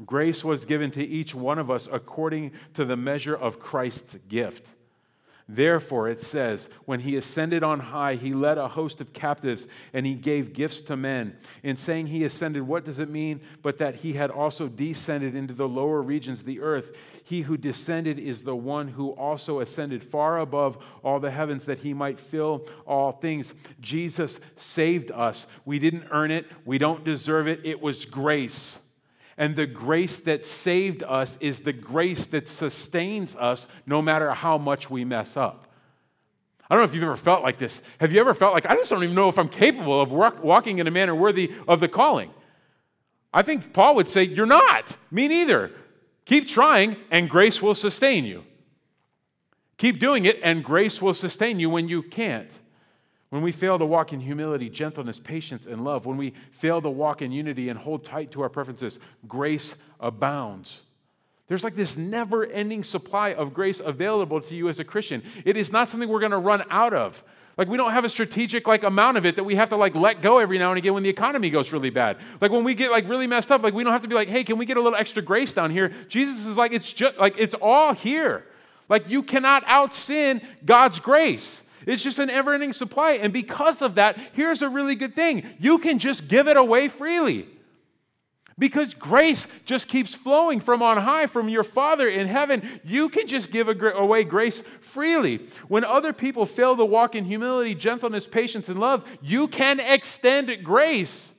Grace 0.06 0.44
was 0.44 0.66
given 0.66 0.92
to 0.92 1.04
each 1.04 1.34
one 1.34 1.58
of 1.58 1.72
us 1.72 1.90
according 1.92 2.52
to 2.76 2.86
the 2.86 2.96
measure 2.96 3.36
of 3.36 3.60
Christ's 3.60 4.18
gift. 4.30 4.70
Therefore, 5.50 6.10
it 6.10 6.22
says, 6.22 6.68
when 6.84 7.00
he 7.00 7.16
ascended 7.16 7.64
on 7.64 7.80
high, 7.80 8.16
he 8.16 8.34
led 8.34 8.58
a 8.58 8.68
host 8.68 9.00
of 9.00 9.14
captives 9.14 9.66
and 9.94 10.06
he 10.06 10.14
gave 10.14 10.52
gifts 10.52 10.82
to 10.82 10.98
men. 10.98 11.38
In 11.64 11.78
saying 11.78 12.08
he 12.08 12.26
ascended, 12.26 12.64
what 12.64 12.84
does 12.84 13.00
it 13.00 13.10
mean? 13.10 13.40
But 13.62 13.78
that 13.78 13.96
he 13.96 14.14
had 14.14 14.30
also 14.30 14.68
descended 14.68 15.36
into 15.36 15.54
the 15.54 15.68
lower 15.68 16.02
regions 16.02 16.42
of 16.42 16.46
the 16.46 16.60
earth. 16.60 16.92
He 17.24 17.42
who 17.42 17.56
descended 17.56 18.20
is 18.20 18.44
the 18.44 18.56
one 18.56 18.90
who 18.90 19.12
also 19.12 19.62
ascended 19.62 20.04
far 20.04 20.40
above 20.40 20.84
all 21.02 21.20
the 21.20 21.32
heavens 21.32 21.64
that 21.66 21.80
he 21.80 21.94
might 21.94 22.20
fill 22.20 22.68
all 22.86 23.14
things. 23.14 23.54
Jesus 23.80 24.42
saved 24.58 25.12
us. 25.12 25.48
We 25.64 25.80
didn't 25.80 26.08
earn 26.12 26.32
it, 26.32 26.46
we 26.66 26.78
don't 26.78 27.06
deserve 27.06 27.48
it. 27.48 27.62
It 27.64 27.82
was 27.82 28.04
grace. 28.04 28.80
And 29.38 29.56
the 29.56 29.68
grace 29.68 30.18
that 30.20 30.46
saved 30.46 31.04
us 31.04 31.38
is 31.40 31.60
the 31.60 31.74
grace 31.74 32.26
that 32.28 32.48
sustains 32.48 33.36
us 33.36 33.68
no 33.86 34.02
matter 34.02 34.32
how 34.34 34.58
much 34.58 34.90
we 34.90 35.06
mess 35.06 35.38
up. 35.38 35.68
I 36.70 36.76
don't 36.76 36.82
know 36.82 36.90
if 36.90 36.96
you've 36.96 37.04
ever 37.04 37.16
felt 37.16 37.44
like 37.44 37.60
this. 37.60 37.82
Have 38.00 38.12
you 38.12 38.20
ever 38.20 38.34
felt 38.34 38.54
like, 38.54 38.66
I 38.66 38.74
just 38.74 38.90
don't 38.90 39.04
even 39.04 39.16
know 39.16 39.30
if 39.30 39.40
I'm 39.40 39.48
capable 39.48 40.02
of 40.02 40.12
walk, 40.12 40.44
walking 40.44 40.80
in 40.80 40.88
a 40.88 40.92
manner 40.92 41.16
worthy 41.16 41.54
of 41.68 41.80
the 41.80 41.88
calling? 41.88 42.32
I 43.34 43.42
think 43.42 43.72
Paul 43.74 43.96
would 43.96 44.08
say, 44.10 44.24
You're 44.24 44.46
not. 44.46 44.98
Me 45.12 45.28
neither. 45.28 45.72
Keep 46.26 46.48
trying, 46.48 46.98
and 47.10 47.30
grace 47.30 47.62
will 47.62 47.76
sustain 47.76 48.26
you. 48.26 48.44
Keep 49.78 50.00
doing 50.00 50.26
it, 50.26 50.40
and 50.44 50.64
grace 50.64 51.02
will 51.02 51.14
sustain 51.14 51.60
you 51.60 51.70
when 51.70 51.88
you 51.88 52.02
can't. 52.04 52.52
When 53.30 53.42
we 53.42 53.52
fail 53.52 53.78
to 53.78 53.86
walk 53.86 54.14
in 54.14 54.22
humility, 54.22 54.70
gentleness, 54.70 55.20
patience, 55.20 55.68
and 55.68 55.84
love, 55.84 56.06
when 56.06 56.18
we 56.18 56.34
fail 56.52 56.82
to 56.82 56.90
walk 56.90 57.22
in 57.22 57.32
unity 57.32 57.68
and 57.70 57.78
hold 57.78 58.06
tight 58.06 58.32
to 58.32 58.42
our 58.42 58.50
preferences, 58.50 59.00
grace 59.28 59.76
abounds. 60.00 60.82
There's 61.48 61.64
like 61.64 61.76
this 61.76 61.98
never 61.98 62.46
ending 62.46 62.84
supply 62.84 63.34
of 63.34 63.54
grace 63.54 63.82
available 63.84 64.42
to 64.42 64.56
you 64.56 64.70
as 64.70 64.80
a 64.80 64.84
Christian. 64.84 65.24
It 65.46 65.58
is 65.58 65.72
not 65.72 65.88
something 65.88 66.08
we're 66.08 66.20
going 66.20 66.32
to 66.32 66.38
run 66.38 66.64
out 66.70 66.94
of. 66.94 67.24
Like 67.58 67.70
we 67.70 67.78
don't 67.78 67.92
have 67.92 68.06
a 68.06 68.10
strategic 68.10 68.68
like 68.68 68.84
amount 68.84 69.18
of 69.18 69.26
it 69.26 69.36
that 69.38 69.44
we 69.44 69.56
have 69.56 69.70
to 69.70 69.78
like 69.78 69.96
let 69.96 70.22
go 70.22 70.38
every 70.38 70.60
now 70.60 70.72
and 70.72 70.78
again 70.78 70.94
when 70.94 71.04
the 71.04 71.10
economy 71.10 71.50
goes 71.50 71.72
really 71.72 71.90
bad. 71.90 72.18
Like 72.40 72.52
when 72.52 72.64
we 72.64 72.76
get 72.76 72.92
like 72.92 73.10
really 73.10 73.28
messed 73.28 73.52
up, 73.52 73.64
like 73.64 73.74
we 73.74 73.84
don't 73.84 73.94
have 73.94 74.04
to 74.04 74.08
be 74.08 74.14
like, 74.14 74.28
"Hey, 74.28 74.44
can 74.44 74.58
we 74.58 74.66
get 74.66 74.78
a 74.78 74.82
little 74.82 74.98
extra 74.98 75.24
grace 75.24 75.54
down 75.54 75.72
here?" 75.72 75.92
Jesus 76.08 76.46
is 76.46 76.56
like 76.56 76.72
it's 76.72 76.94
just 76.94 77.18
like 77.18 77.36
it's 77.40 77.56
all 77.60 77.94
here. 77.94 78.46
Like 78.90 79.10
you 79.10 79.24
cannot 79.24 79.64
out 79.66 79.96
sin 79.96 80.42
God's 80.66 81.00
grace. 81.00 81.64
It's 81.88 82.04
just 82.04 82.20
an 82.20 82.30
ever 82.30 82.54
ending 82.54 82.74
supply. 82.74 83.14
And 83.14 83.32
because 83.32 83.82
of 83.82 83.96
that, 83.96 84.20
here's 84.34 84.62
a 84.62 84.70
really 84.70 84.96
good 84.96 85.16
thing 85.16 85.44
you 85.58 85.80
can 85.80 85.98
just 85.98 86.28
give 86.28 86.48
it 86.48 86.58
away 86.58 86.90
freely. 86.90 87.48
Because 88.60 88.96
grace 88.96 89.48
just 89.66 89.88
keeps 89.88 90.16
flowing 90.16 90.60
from 90.60 90.82
on 90.82 90.98
high, 90.98 91.28
from 91.28 91.48
your 91.48 91.64
Father 91.64 92.08
in 92.08 92.28
heaven. 92.28 92.82
You 92.84 93.08
can 93.08 93.28
just 93.28 93.52
give 93.52 93.70
away 93.70 94.24
grace 94.24 94.64
freely. 94.82 95.48
When 95.68 95.84
other 95.84 96.12
people 96.12 96.48
fail 96.48 96.76
to 96.76 96.84
walk 96.84 97.14
in 97.14 97.24
humility, 97.24 97.76
gentleness, 97.76 98.26
patience, 98.26 98.68
and 98.68 98.80
love, 98.80 99.06
you 99.22 99.48
can 99.48 99.80
extend 99.80 100.64
grace. 100.64 101.32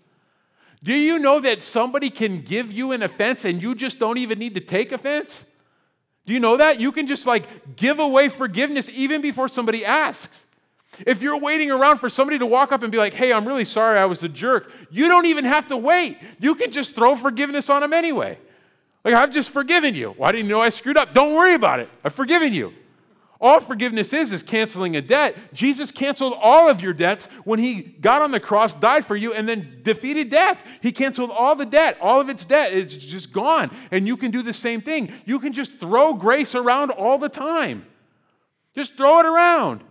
Do 0.82 0.94
you 0.94 1.18
know 1.18 1.40
that 1.40 1.60
somebody 1.60 2.08
can 2.08 2.42
give 2.42 2.72
you 2.72 2.92
an 2.92 3.02
offense 3.02 3.44
and 3.44 3.60
you 3.60 3.74
just 3.74 3.98
don't 3.98 4.18
even 4.18 4.38
need 4.38 4.54
to 4.54 4.60
take 4.60 4.92
offense? 4.92 5.44
Do 6.28 6.34
you 6.34 6.40
know 6.40 6.58
that? 6.58 6.78
You 6.78 6.92
can 6.92 7.06
just 7.06 7.26
like 7.26 7.74
give 7.74 8.00
away 8.00 8.28
forgiveness 8.28 8.90
even 8.90 9.22
before 9.22 9.48
somebody 9.48 9.82
asks. 9.82 10.44
If 11.06 11.22
you're 11.22 11.38
waiting 11.38 11.70
around 11.70 12.00
for 12.00 12.10
somebody 12.10 12.38
to 12.38 12.44
walk 12.44 12.70
up 12.70 12.82
and 12.82 12.92
be 12.92 12.98
like, 12.98 13.14
hey, 13.14 13.32
I'm 13.32 13.48
really 13.48 13.64
sorry 13.64 13.98
I 13.98 14.04
was 14.04 14.22
a 14.22 14.28
jerk, 14.28 14.70
you 14.90 15.08
don't 15.08 15.24
even 15.24 15.46
have 15.46 15.68
to 15.68 15.76
wait. 15.78 16.18
You 16.38 16.54
can 16.54 16.70
just 16.70 16.94
throw 16.94 17.16
forgiveness 17.16 17.70
on 17.70 17.80
them 17.80 17.94
anyway. 17.94 18.38
Like, 19.06 19.14
I've 19.14 19.30
just 19.30 19.48
forgiven 19.48 19.94
you. 19.94 20.10
Why 20.18 20.32
didn't 20.32 20.48
you 20.48 20.50
know 20.50 20.60
I 20.60 20.68
screwed 20.68 20.98
up? 20.98 21.14
Don't 21.14 21.32
worry 21.32 21.54
about 21.54 21.80
it. 21.80 21.88
I've 22.04 22.12
forgiven 22.12 22.52
you. 22.52 22.74
All 23.40 23.60
forgiveness 23.60 24.12
is 24.12 24.32
is 24.32 24.42
canceling 24.42 24.96
a 24.96 25.00
debt. 25.00 25.36
Jesus 25.54 25.92
canceled 25.92 26.34
all 26.40 26.68
of 26.68 26.80
your 26.80 26.92
debts 26.92 27.26
when 27.44 27.60
he 27.60 27.82
got 27.82 28.20
on 28.20 28.32
the 28.32 28.40
cross, 28.40 28.74
died 28.74 29.04
for 29.04 29.14
you, 29.14 29.32
and 29.32 29.48
then 29.48 29.80
defeated 29.82 30.28
death. 30.28 30.60
He 30.82 30.90
canceled 30.90 31.30
all 31.30 31.54
the 31.54 31.64
debt, 31.64 31.98
all 32.00 32.20
of 32.20 32.28
its 32.28 32.44
debt. 32.44 32.72
It's 32.72 32.96
just 32.96 33.32
gone. 33.32 33.74
And 33.92 34.08
you 34.08 34.16
can 34.16 34.32
do 34.32 34.42
the 34.42 34.52
same 34.52 34.80
thing. 34.80 35.12
You 35.24 35.38
can 35.38 35.52
just 35.52 35.78
throw 35.78 36.14
grace 36.14 36.56
around 36.56 36.90
all 36.90 37.16
the 37.16 37.28
time. 37.28 37.86
Just 38.74 38.96
throw 38.96 39.20
it 39.20 39.26
around. 39.26 39.84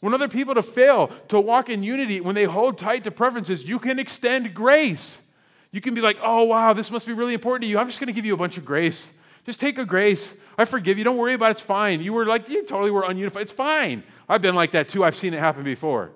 When 0.00 0.14
other 0.14 0.28
people 0.28 0.54
to 0.54 0.62
fail 0.62 1.10
to 1.28 1.40
walk 1.40 1.68
in 1.68 1.82
unity, 1.82 2.20
when 2.20 2.36
they 2.36 2.44
hold 2.44 2.78
tight 2.78 3.02
to 3.04 3.10
preferences, 3.10 3.64
you 3.64 3.80
can 3.80 3.98
extend 3.98 4.54
grace. 4.54 5.20
You 5.72 5.80
can 5.80 5.94
be 5.94 6.00
like, 6.00 6.16
oh, 6.22 6.44
wow, 6.44 6.72
this 6.72 6.92
must 6.92 7.06
be 7.06 7.12
really 7.12 7.34
important 7.34 7.64
to 7.64 7.68
you. 7.68 7.78
I'm 7.78 7.88
just 7.88 7.98
going 7.98 8.06
to 8.06 8.12
give 8.12 8.24
you 8.24 8.34
a 8.34 8.38
bunch 8.38 8.56
of 8.56 8.64
grace. 8.64 9.10
Just 9.48 9.60
take 9.60 9.78
a 9.78 9.86
grace. 9.86 10.34
I 10.58 10.66
forgive 10.66 10.98
you. 10.98 11.04
Don't 11.04 11.16
worry 11.16 11.32
about 11.32 11.48
it. 11.48 11.50
It's 11.52 11.62
fine. 11.62 12.02
You 12.02 12.12
were 12.12 12.26
like, 12.26 12.50
you 12.50 12.66
totally 12.66 12.90
were 12.90 13.00
ununified. 13.00 13.40
It's 13.40 13.50
fine. 13.50 14.02
I've 14.28 14.42
been 14.42 14.54
like 14.54 14.72
that 14.72 14.90
too. 14.90 15.02
I've 15.02 15.16
seen 15.16 15.32
it 15.32 15.38
happen 15.38 15.64
before. 15.64 16.10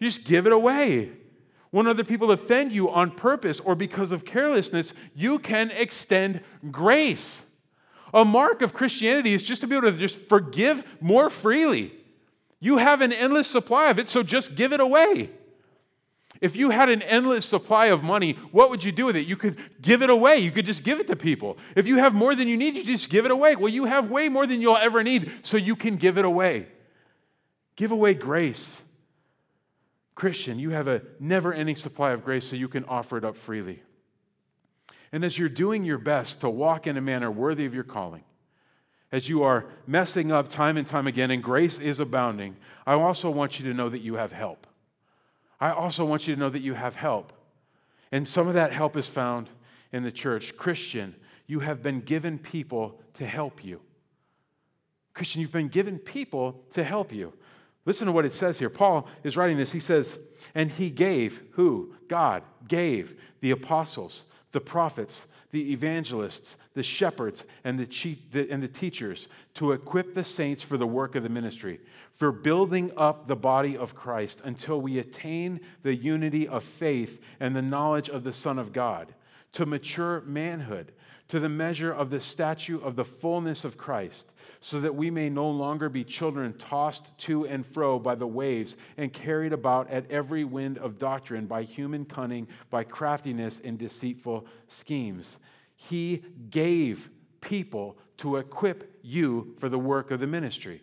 You 0.00 0.08
just 0.08 0.24
give 0.24 0.48
it 0.48 0.52
away. 0.52 1.12
When 1.70 1.86
other 1.86 2.02
people 2.02 2.32
offend 2.32 2.72
you 2.72 2.90
on 2.90 3.12
purpose 3.12 3.60
or 3.60 3.76
because 3.76 4.10
of 4.10 4.24
carelessness, 4.24 4.94
you 5.14 5.38
can 5.38 5.70
extend 5.70 6.42
grace. 6.72 7.44
A 8.12 8.24
mark 8.24 8.62
of 8.62 8.74
Christianity 8.74 9.32
is 9.32 9.44
just 9.44 9.60
to 9.60 9.68
be 9.68 9.76
able 9.76 9.92
to 9.92 9.96
just 9.96 10.20
forgive 10.28 10.82
more 11.00 11.30
freely. 11.30 11.92
You 12.58 12.78
have 12.78 13.00
an 13.00 13.12
endless 13.12 13.46
supply 13.46 13.90
of 13.90 14.00
it, 14.00 14.08
so 14.08 14.24
just 14.24 14.56
give 14.56 14.72
it 14.72 14.80
away. 14.80 15.30
If 16.40 16.56
you 16.56 16.70
had 16.70 16.88
an 16.88 17.02
endless 17.02 17.44
supply 17.44 17.86
of 17.86 18.02
money, 18.02 18.32
what 18.50 18.70
would 18.70 18.82
you 18.82 18.92
do 18.92 19.06
with 19.06 19.16
it? 19.16 19.26
You 19.26 19.36
could 19.36 19.58
give 19.82 20.02
it 20.02 20.08
away. 20.08 20.38
You 20.38 20.50
could 20.50 20.64
just 20.64 20.84
give 20.84 20.98
it 20.98 21.06
to 21.08 21.16
people. 21.16 21.58
If 21.76 21.86
you 21.86 21.98
have 21.98 22.14
more 22.14 22.34
than 22.34 22.48
you 22.48 22.56
need, 22.56 22.74
you 22.74 22.84
just 22.84 23.10
give 23.10 23.26
it 23.26 23.30
away. 23.30 23.56
Well, 23.56 23.68
you 23.68 23.84
have 23.84 24.10
way 24.10 24.30
more 24.30 24.46
than 24.46 24.62
you'll 24.62 24.76
ever 24.76 25.02
need, 25.02 25.30
so 25.42 25.58
you 25.58 25.76
can 25.76 25.96
give 25.96 26.16
it 26.16 26.24
away. 26.24 26.66
Give 27.76 27.92
away 27.92 28.14
grace. 28.14 28.80
Christian, 30.14 30.58
you 30.58 30.70
have 30.70 30.88
a 30.88 31.02
never 31.18 31.52
ending 31.52 31.76
supply 31.76 32.12
of 32.12 32.24
grace, 32.24 32.46
so 32.46 32.56
you 32.56 32.68
can 32.68 32.84
offer 32.84 33.18
it 33.18 33.24
up 33.24 33.36
freely. 33.36 33.82
And 35.12 35.24
as 35.24 35.38
you're 35.38 35.48
doing 35.48 35.84
your 35.84 35.98
best 35.98 36.40
to 36.40 36.48
walk 36.48 36.86
in 36.86 36.96
a 36.96 37.00
manner 37.00 37.30
worthy 37.30 37.66
of 37.66 37.74
your 37.74 37.84
calling, 37.84 38.24
as 39.12 39.28
you 39.28 39.42
are 39.42 39.66
messing 39.86 40.30
up 40.30 40.50
time 40.50 40.76
and 40.76 40.86
time 40.86 41.06
again, 41.06 41.30
and 41.30 41.42
grace 41.42 41.78
is 41.78 42.00
abounding, 42.00 42.56
I 42.86 42.94
also 42.94 43.28
want 43.28 43.58
you 43.58 43.66
to 43.66 43.74
know 43.74 43.88
that 43.88 44.00
you 44.00 44.14
have 44.14 44.32
help. 44.32 44.66
I 45.60 45.72
also 45.72 46.04
want 46.04 46.26
you 46.26 46.34
to 46.34 46.40
know 46.40 46.48
that 46.48 46.62
you 46.62 46.74
have 46.74 46.96
help. 46.96 47.32
And 48.12 48.26
some 48.26 48.48
of 48.48 48.54
that 48.54 48.72
help 48.72 48.96
is 48.96 49.06
found 49.06 49.48
in 49.92 50.02
the 50.02 50.12
church. 50.12 50.56
Christian, 50.56 51.14
you 51.46 51.60
have 51.60 51.82
been 51.82 52.00
given 52.00 52.38
people 52.38 53.00
to 53.14 53.26
help 53.26 53.64
you. 53.64 53.80
Christian, 55.14 55.40
you've 55.40 55.52
been 55.52 55.68
given 55.68 55.98
people 55.98 56.64
to 56.70 56.82
help 56.82 57.12
you. 57.12 57.32
Listen 57.84 58.06
to 58.06 58.12
what 58.12 58.24
it 58.24 58.32
says 58.32 58.58
here. 58.58 58.70
Paul 58.70 59.08
is 59.24 59.36
writing 59.36 59.56
this. 59.56 59.72
He 59.72 59.80
says, 59.80 60.18
And 60.54 60.70
he 60.70 60.90
gave, 60.90 61.42
who? 61.52 61.94
God 62.08 62.42
gave 62.68 63.20
the 63.40 63.50
apostles, 63.50 64.24
the 64.52 64.60
prophets, 64.60 65.26
the 65.52 65.72
evangelists, 65.72 66.56
the 66.74 66.82
shepherds, 66.82 67.44
and 67.64 67.78
the, 67.78 68.16
the, 68.32 68.50
and 68.50 68.62
the 68.62 68.68
teachers 68.68 69.28
to 69.54 69.72
equip 69.72 70.14
the 70.14 70.24
saints 70.24 70.62
for 70.62 70.76
the 70.76 70.86
work 70.86 71.14
of 71.14 71.22
the 71.22 71.28
ministry, 71.28 71.80
for 72.16 72.32
building 72.32 72.92
up 72.96 73.26
the 73.26 73.36
body 73.36 73.76
of 73.76 73.94
Christ 73.94 74.40
until 74.44 74.80
we 74.80 74.98
attain 74.98 75.60
the 75.82 75.94
unity 75.94 76.46
of 76.46 76.62
faith 76.62 77.20
and 77.40 77.54
the 77.54 77.62
knowledge 77.62 78.08
of 78.08 78.24
the 78.24 78.32
Son 78.32 78.58
of 78.58 78.72
God, 78.72 79.14
to 79.52 79.66
mature 79.66 80.20
manhood, 80.22 80.92
to 81.30 81.40
the 81.40 81.48
measure 81.48 81.92
of 81.92 82.10
the 82.10 82.20
statue 82.20 82.80
of 82.80 82.96
the 82.96 83.04
fullness 83.04 83.64
of 83.64 83.78
Christ 83.78 84.32
so 84.60 84.80
that 84.80 84.94
we 84.94 85.10
may 85.10 85.30
no 85.30 85.48
longer 85.48 85.88
be 85.88 86.02
children 86.02 86.52
tossed 86.54 87.16
to 87.18 87.46
and 87.46 87.64
fro 87.64 88.00
by 88.00 88.16
the 88.16 88.26
waves 88.26 88.76
and 88.96 89.12
carried 89.12 89.52
about 89.52 89.88
at 89.90 90.10
every 90.10 90.42
wind 90.42 90.76
of 90.78 90.98
doctrine 90.98 91.46
by 91.46 91.62
human 91.62 92.04
cunning, 92.04 92.48
by 92.68 92.82
craftiness 92.82 93.60
and 93.64 93.78
deceitful 93.78 94.44
schemes. 94.66 95.38
He 95.76 96.24
gave 96.50 97.08
people 97.40 97.96
to 98.18 98.36
equip 98.36 98.98
you 99.02 99.54
for 99.60 99.68
the 99.68 99.78
work 99.78 100.10
of 100.10 100.18
the 100.18 100.26
ministry. 100.26 100.82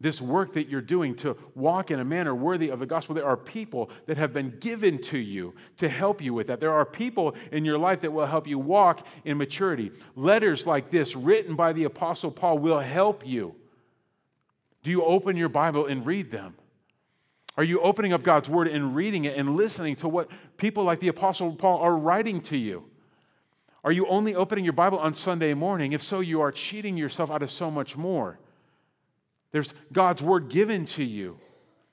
This 0.00 0.20
work 0.20 0.54
that 0.54 0.68
you're 0.68 0.80
doing 0.80 1.14
to 1.14 1.36
walk 1.54 1.90
in 1.90 2.00
a 2.00 2.04
manner 2.04 2.34
worthy 2.34 2.70
of 2.70 2.78
the 2.78 2.86
gospel. 2.86 3.14
There 3.14 3.26
are 3.26 3.36
people 3.36 3.90
that 4.06 4.16
have 4.16 4.32
been 4.32 4.56
given 4.58 4.98
to 5.02 5.18
you 5.18 5.54
to 5.76 5.88
help 5.88 6.22
you 6.22 6.32
with 6.32 6.46
that. 6.46 6.58
There 6.58 6.72
are 6.72 6.86
people 6.86 7.34
in 7.52 7.66
your 7.66 7.76
life 7.76 8.00
that 8.00 8.12
will 8.12 8.26
help 8.26 8.46
you 8.46 8.58
walk 8.58 9.06
in 9.24 9.36
maturity. 9.36 9.92
Letters 10.16 10.66
like 10.66 10.90
this, 10.90 11.14
written 11.14 11.54
by 11.54 11.74
the 11.74 11.84
Apostle 11.84 12.30
Paul, 12.30 12.58
will 12.58 12.80
help 12.80 13.26
you. 13.26 13.54
Do 14.82 14.90
you 14.90 15.04
open 15.04 15.36
your 15.36 15.50
Bible 15.50 15.86
and 15.86 16.06
read 16.06 16.30
them? 16.30 16.54
Are 17.58 17.64
you 17.64 17.80
opening 17.80 18.14
up 18.14 18.22
God's 18.22 18.48
Word 18.48 18.68
and 18.68 18.96
reading 18.96 19.26
it 19.26 19.36
and 19.36 19.54
listening 19.54 19.96
to 19.96 20.08
what 20.08 20.30
people 20.56 20.84
like 20.84 21.00
the 21.00 21.08
Apostle 21.08 21.54
Paul 21.54 21.78
are 21.80 21.94
writing 21.94 22.40
to 22.42 22.56
you? 22.56 22.84
Are 23.84 23.92
you 23.92 24.06
only 24.06 24.34
opening 24.34 24.64
your 24.64 24.72
Bible 24.72 24.98
on 24.98 25.12
Sunday 25.12 25.52
morning? 25.52 25.92
If 25.92 26.02
so, 26.02 26.20
you 26.20 26.40
are 26.40 26.52
cheating 26.52 26.96
yourself 26.96 27.30
out 27.30 27.42
of 27.42 27.50
so 27.50 27.70
much 27.70 27.96
more. 27.96 28.38
There's 29.52 29.74
God's 29.92 30.22
word 30.22 30.48
given 30.48 30.86
to 30.86 31.04
you. 31.04 31.38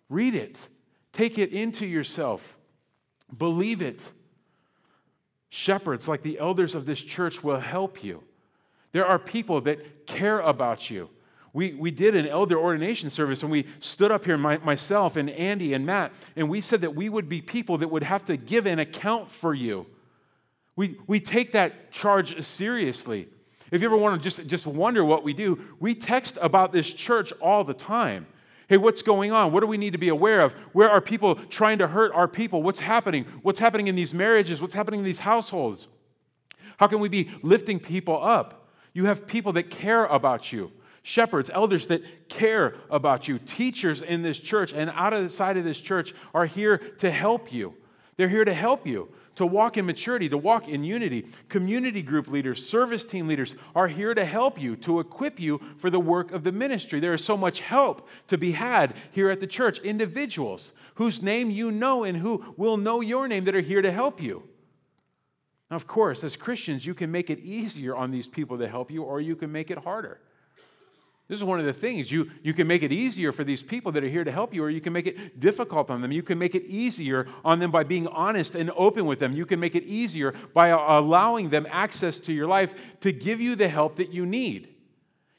Read 0.09 0.35
it, 0.35 0.65
take 1.11 1.37
it 1.37 1.51
into 1.51 1.85
yourself, 1.85 2.57
believe 3.35 3.81
it. 3.81 4.03
Shepherds, 5.49 6.07
like 6.07 6.23
the 6.23 6.39
elders 6.39 6.75
of 6.75 6.85
this 6.85 7.01
church, 7.01 7.43
will 7.43 7.59
help 7.59 8.03
you. 8.03 8.23
There 8.91 9.05
are 9.05 9.19
people 9.19 9.61
that 9.61 10.05
care 10.05 10.39
about 10.39 10.89
you. 10.89 11.09
We, 11.53 11.73
we 11.73 11.91
did 11.91 12.15
an 12.15 12.27
elder 12.27 12.57
ordination 12.57 13.09
service 13.09 13.41
and 13.41 13.51
we 13.51 13.65
stood 13.79 14.11
up 14.11 14.25
here, 14.25 14.37
my, 14.37 14.57
myself 14.59 15.15
and 15.15 15.29
Andy 15.29 15.73
and 15.73 15.85
Matt, 15.85 16.13
and 16.35 16.49
we 16.49 16.61
said 16.61 16.81
that 16.81 16.95
we 16.95 17.09
would 17.09 17.27
be 17.27 17.41
people 17.41 17.79
that 17.79 17.87
would 17.87 18.03
have 18.03 18.25
to 18.25 18.37
give 18.37 18.67
an 18.67 18.79
account 18.79 19.31
for 19.31 19.53
you. 19.53 19.87
We, 20.75 20.99
we 21.07 21.19
take 21.19 21.53
that 21.53 21.91
charge 21.91 22.39
seriously. 22.43 23.29
If 23.71 23.81
you 23.81 23.87
ever 23.87 23.97
want 23.97 24.21
to 24.21 24.29
just, 24.29 24.47
just 24.47 24.65
wonder 24.65 25.03
what 25.03 25.23
we 25.23 25.33
do, 25.33 25.59
we 25.79 25.93
text 25.93 26.37
about 26.41 26.71
this 26.71 26.91
church 26.91 27.33
all 27.41 27.63
the 27.63 27.73
time. 27.73 28.27
Hey, 28.69 28.77
what's 28.77 29.01
going 29.01 29.31
on? 29.31 29.51
What 29.51 29.61
do 29.61 29.67
we 29.67 29.77
need 29.77 29.93
to 29.93 29.97
be 29.97 30.09
aware 30.09 30.41
of? 30.41 30.53
Where 30.73 30.89
are 30.89 31.01
people 31.01 31.35
trying 31.35 31.77
to 31.79 31.87
hurt 31.87 32.11
our 32.13 32.27
people? 32.27 32.63
What's 32.63 32.79
happening? 32.79 33.25
What's 33.41 33.59
happening 33.59 33.87
in 33.87 33.95
these 33.95 34.13
marriages? 34.13 34.61
What's 34.61 34.73
happening 34.73 35.01
in 35.01 35.05
these 35.05 35.19
households? 35.19 35.87
How 36.77 36.87
can 36.87 36.99
we 36.99 37.09
be 37.09 37.29
lifting 37.41 37.79
people 37.79 38.21
up? 38.21 38.69
You 38.93 39.05
have 39.05 39.25
people 39.27 39.53
that 39.53 39.69
care 39.69 40.05
about 40.05 40.51
you 40.51 40.71
shepherds, 41.07 41.49
elders 41.53 41.87
that 41.87 42.27
care 42.27 42.75
about 42.89 43.29
you, 43.29 43.39
teachers 43.39 44.01
in 44.01 44.23
this 44.23 44.37
church 44.37 44.73
and 44.73 44.89
out 44.89 45.13
of 45.13 45.23
the 45.23 45.29
side 45.29 45.55
of 45.55 45.63
this 45.63 45.79
church 45.79 46.13
are 46.33 46.45
here 46.45 46.79
to 46.97 47.09
help 47.09 47.53
you. 47.53 47.73
They're 48.17 48.27
here 48.27 48.43
to 48.43 48.53
help 48.53 48.85
you 48.85 49.07
to 49.37 49.45
walk 49.45 49.77
in 49.77 49.85
maturity, 49.85 50.27
to 50.27 50.37
walk 50.37 50.67
in 50.67 50.83
unity. 50.83 51.25
Community 51.47 52.01
group 52.01 52.27
leaders, 52.27 52.67
service 52.67 53.05
team 53.05 53.27
leaders 53.27 53.55
are 53.75 53.87
here 53.87 54.13
to 54.13 54.25
help 54.25 54.59
you, 54.59 54.75
to 54.77 54.99
equip 54.99 55.39
you 55.39 55.61
for 55.77 55.89
the 55.89 55.99
work 55.99 56.31
of 56.31 56.43
the 56.43 56.51
ministry. 56.51 56.99
There 56.99 57.13
is 57.13 57.23
so 57.23 57.37
much 57.37 57.61
help 57.61 58.07
to 58.27 58.37
be 58.37 58.51
had 58.51 58.95
here 59.11 59.29
at 59.29 59.39
the 59.39 59.47
church. 59.47 59.79
Individuals 59.79 60.73
whose 60.95 61.21
name 61.21 61.49
you 61.51 61.71
know 61.71 62.03
and 62.03 62.17
who 62.17 62.53
will 62.57 62.77
know 62.77 62.99
your 63.01 63.27
name 63.27 63.45
that 63.45 63.55
are 63.55 63.61
here 63.61 63.81
to 63.81 63.91
help 63.91 64.21
you. 64.21 64.43
Now, 65.69 65.75
of 65.75 65.85
course, 65.85 66.23
as 66.23 66.35
Christians, 66.35 66.85
you 66.85 66.93
can 66.93 67.11
make 67.11 67.29
it 67.29 67.39
easier 67.39 67.95
on 67.95 68.09
these 68.09 68.27
people 68.27 68.57
to 68.57 68.67
help 68.67 68.89
you, 68.89 69.03
or 69.03 69.21
you 69.21 69.35
can 69.35 69.51
make 69.51 69.69
it 69.69 69.77
harder. 69.77 70.19
This 71.27 71.39
is 71.39 71.43
one 71.43 71.59
of 71.59 71.65
the 71.65 71.73
things. 71.73 72.09
You, 72.09 72.31
you 72.41 72.53
can 72.53 72.67
make 72.67 72.83
it 72.83 72.91
easier 72.93 73.33
for 73.33 73.43
these 73.43 73.61
people 73.61 73.91
that 73.91 74.03
are 74.03 74.09
here 74.09 74.23
to 74.23 74.31
help 74.31 74.53
you, 74.53 74.63
or 74.63 74.69
you 74.69 74.79
can 74.79 74.93
make 74.93 75.07
it 75.07 75.39
difficult 75.39 75.89
on 75.89 76.01
them. 76.01 76.11
You 76.11 76.23
can 76.23 76.39
make 76.39 76.55
it 76.55 76.63
easier 76.65 77.27
on 77.43 77.59
them 77.59 77.69
by 77.69 77.83
being 77.83 78.07
honest 78.07 78.55
and 78.55 78.71
open 78.77 79.05
with 79.05 79.19
them. 79.19 79.33
You 79.33 79.45
can 79.45 79.59
make 79.59 79.75
it 79.75 79.83
easier 79.83 80.33
by 80.53 80.69
allowing 80.69 81.49
them 81.49 81.67
access 81.69 82.17
to 82.19 82.33
your 82.33 82.47
life 82.47 82.73
to 83.01 83.11
give 83.11 83.41
you 83.41 83.57
the 83.57 83.67
help 83.67 83.97
that 83.97 84.13
you 84.13 84.25
need. 84.25 84.73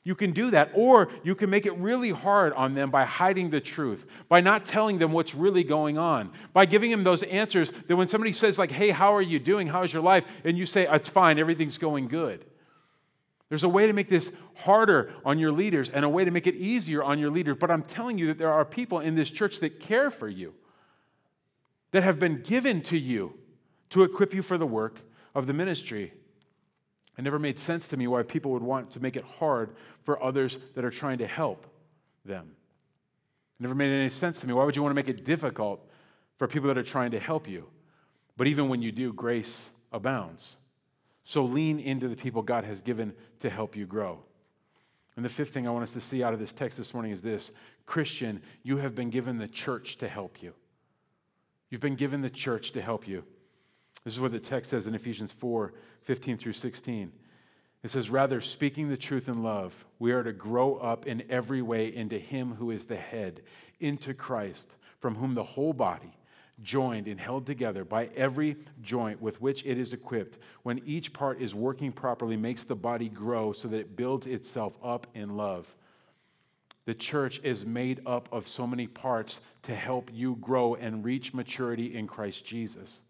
You 0.05 0.15
can 0.15 0.33
do 0.33 0.51
that, 0.51 0.71
or 0.75 1.09
you 1.23 1.35
can 1.35 1.49
make 1.49 1.65
it 1.65 1.77
really 1.77 2.11
hard 2.11 2.53
on 2.53 2.75
them 2.75 2.91
by 2.91 3.05
hiding 3.05 3.51
the 3.51 3.61
truth, 3.61 4.07
by 4.29 4.41
not 4.41 4.67
telling 4.67 4.99
them 4.99 5.13
what's 5.13 5.35
really 5.35 5.65
going 5.65 5.99
on, 5.99 6.33
by 6.53 6.67
giving 6.67 6.91
them 6.91 7.05
those 7.05 7.23
answers 7.25 7.71
that 7.89 7.97
when 7.97 8.09
somebody 8.09 8.33
says, 8.33 8.59
like, 8.59 8.71
hey, 8.71 8.91
how 8.91 9.15
are 9.15 9.23
you 9.23 9.39
doing? 9.39 9.67
How's 9.67 9.93
your 9.93 10.03
life? 10.03 10.25
And 10.45 10.57
you 10.57 10.67
say, 10.67 10.87
it's 10.91 11.09
fine, 11.09 11.39
everything's 11.39 11.79
going 11.79 12.09
good. 12.09 12.45
There's 13.49 13.63
a 13.63 13.69
way 13.69 13.87
to 13.87 13.93
make 13.93 14.11
this 14.11 14.31
harder 14.57 15.13
on 15.25 15.39
your 15.39 15.53
leaders 15.53 15.89
and 15.89 16.05
a 16.05 16.09
way 16.09 16.25
to 16.25 16.31
make 16.31 16.47
it 16.47 16.55
easier 16.55 17.03
on 17.03 17.19
your 17.19 17.31
leaders. 17.31 17.57
But 17.59 17.71
I'm 17.71 17.83
telling 17.83 18.19
you 18.19 18.27
that 18.27 18.39
there 18.39 18.53
are 18.53 18.65
people 18.65 19.01
in 19.01 19.15
this 19.15 19.31
church 19.31 19.61
that 19.61 19.81
care 19.81 20.11
for 20.11 20.29
you, 20.29 20.55
that 21.93 22.03
have 22.03 22.19
been 22.19 22.43
given 22.43 22.83
to 22.83 22.99
you 22.99 23.35
to 23.91 24.03
equip 24.03 24.35
you 24.35 24.43
for 24.43 24.59
the 24.59 24.67
work 24.67 25.01
of 25.35 25.47
the 25.47 25.55
ministry. 25.55 26.13
It 27.17 27.23
never 27.23 27.39
made 27.39 27.59
sense 27.59 27.89
to 27.89 27.97
me 27.97 28.07
why 28.07 28.23
people 28.23 28.53
would 28.53 28.63
want 28.63 28.91
to 28.93 29.01
make 29.01 29.17
it 29.17 29.25
hard 29.25 29.75
for 30.05 30.23
others 30.23 30.59
that 30.75 30.85
are 30.85 30.91
trying 30.91 31.19
to 31.19 31.27
help 31.27 31.67
them. 32.25 32.51
It 33.59 33.63
never 33.63 33.75
made 33.75 33.91
any 33.91 34.11
sense 34.11 34.41
to 34.41 34.47
me. 34.47 34.53
Why 34.53 34.65
would 34.65 34.77
you 34.77 34.83
want 34.83 34.93
to 34.93 34.95
make 34.95 35.09
it 35.09 35.25
difficult 35.25 35.85
for 36.37 36.47
people 36.47 36.69
that 36.69 36.79
are 36.79 36.85
trying 36.85 37.13
to 37.13 37.19
help 37.19 37.49
you? 37.49 37.67
But 38.37 38.47
even 38.47 38.69
when 38.69 38.83
you 38.83 38.93
do, 38.93 39.13
grace 39.13 39.71
abounds. 39.91 40.57
So 41.29 41.45
lean 41.45 41.79
into 41.79 42.09
the 42.09 42.17
people 42.17 42.41
God 42.41 42.65
has 42.65 42.81
given 42.81 43.13
to 43.41 43.51
help 43.51 43.77
you 43.77 43.85
grow. 43.85 44.21
And 45.15 45.23
the 45.23 45.29
fifth 45.29 45.53
thing 45.53 45.69
I 45.69 45.71
want 45.71 45.83
us 45.83 45.93
to 45.93 46.01
see 46.01 46.23
out 46.23 46.33
of 46.33 46.41
this 46.41 46.55
text 46.55 46.79
this 46.79 46.95
morning 46.95 47.13
is 47.13 47.21
this 47.21 47.51
Christian, 47.85 48.41
you 48.63 48.79
have 48.79 48.95
been 48.95 49.11
given 49.11 49.37
the 49.37 49.47
church 49.47 49.99
to 49.99 50.09
help 50.09 50.43
you. 50.43 50.55
You've 51.69 51.83
been 51.83 51.97
given 51.97 52.23
the 52.23 52.31
church 52.31 52.73
to 52.73 52.81
help 52.81 53.07
you. 53.07 53.25
This 54.05 54.15
is 54.15 54.21
what 54.21 54.33
the 54.33 54.41
text 54.41 54.71
says 54.71 54.87
in 54.87 54.95
Ephesians 54.95 55.31
4 55.31 55.75
15 56.01 56.39
through 56.39 56.55
16. 56.55 57.13
It 57.83 57.91
says, 57.91 58.09
Rather, 58.09 58.41
speaking 58.41 58.89
the 58.89 58.97
truth 58.97 59.29
in 59.29 59.43
love, 59.43 59.75
we 59.99 60.13
are 60.13 60.23
to 60.23 60.33
grow 60.33 60.77
up 60.77 61.07
in 61.07 61.23
every 61.29 61.61
way 61.61 61.95
into 61.95 62.19
Him 62.19 62.55
who 62.55 62.71
is 62.71 62.87
the 62.87 62.97
head, 62.97 63.43
into 63.81 64.15
Christ, 64.15 64.77
from 64.99 65.17
whom 65.17 65.35
the 65.35 65.43
whole 65.43 65.75
body 65.75 66.18
joined 66.63 67.07
and 67.07 67.21
held 67.21 67.47
together 67.47 67.85
by 67.85 68.07
every 68.17 68.57
joint 68.83 69.21
with 69.21 69.41
which 69.41 69.65
it 69.65 69.79
is 69.79 69.93
equipped, 69.93 70.39
when 70.63 70.81
each 70.85 71.13
part 71.13 71.41
is 71.41 71.55
working 71.55 71.93
properly, 71.93 72.37
makes 72.37 72.65
the 72.65 72.75
body 72.75 73.09
grow 73.09 73.53
so 73.53 73.69
that 73.69 73.79
it 73.79 73.97
builds 73.97 74.27
itself 74.27 74.75
up 74.83 75.07
in 75.15 75.37
love. 75.37 75.73
The 76.85 76.95
church 76.95 77.41
is 77.45 77.67
made 77.67 78.01
up 78.07 78.29
of 78.33 78.49
so 78.49 78.67
many 78.67 78.87
parts 78.87 79.41
to 79.65 79.75
help 79.75 80.11
you 80.13 80.37
grow 80.41 80.75
and 80.75 81.05
reach 81.05 81.35
maturity 81.35 81.95
in 81.95 82.07
Christ 82.07 82.47
Jesus. 82.47 83.01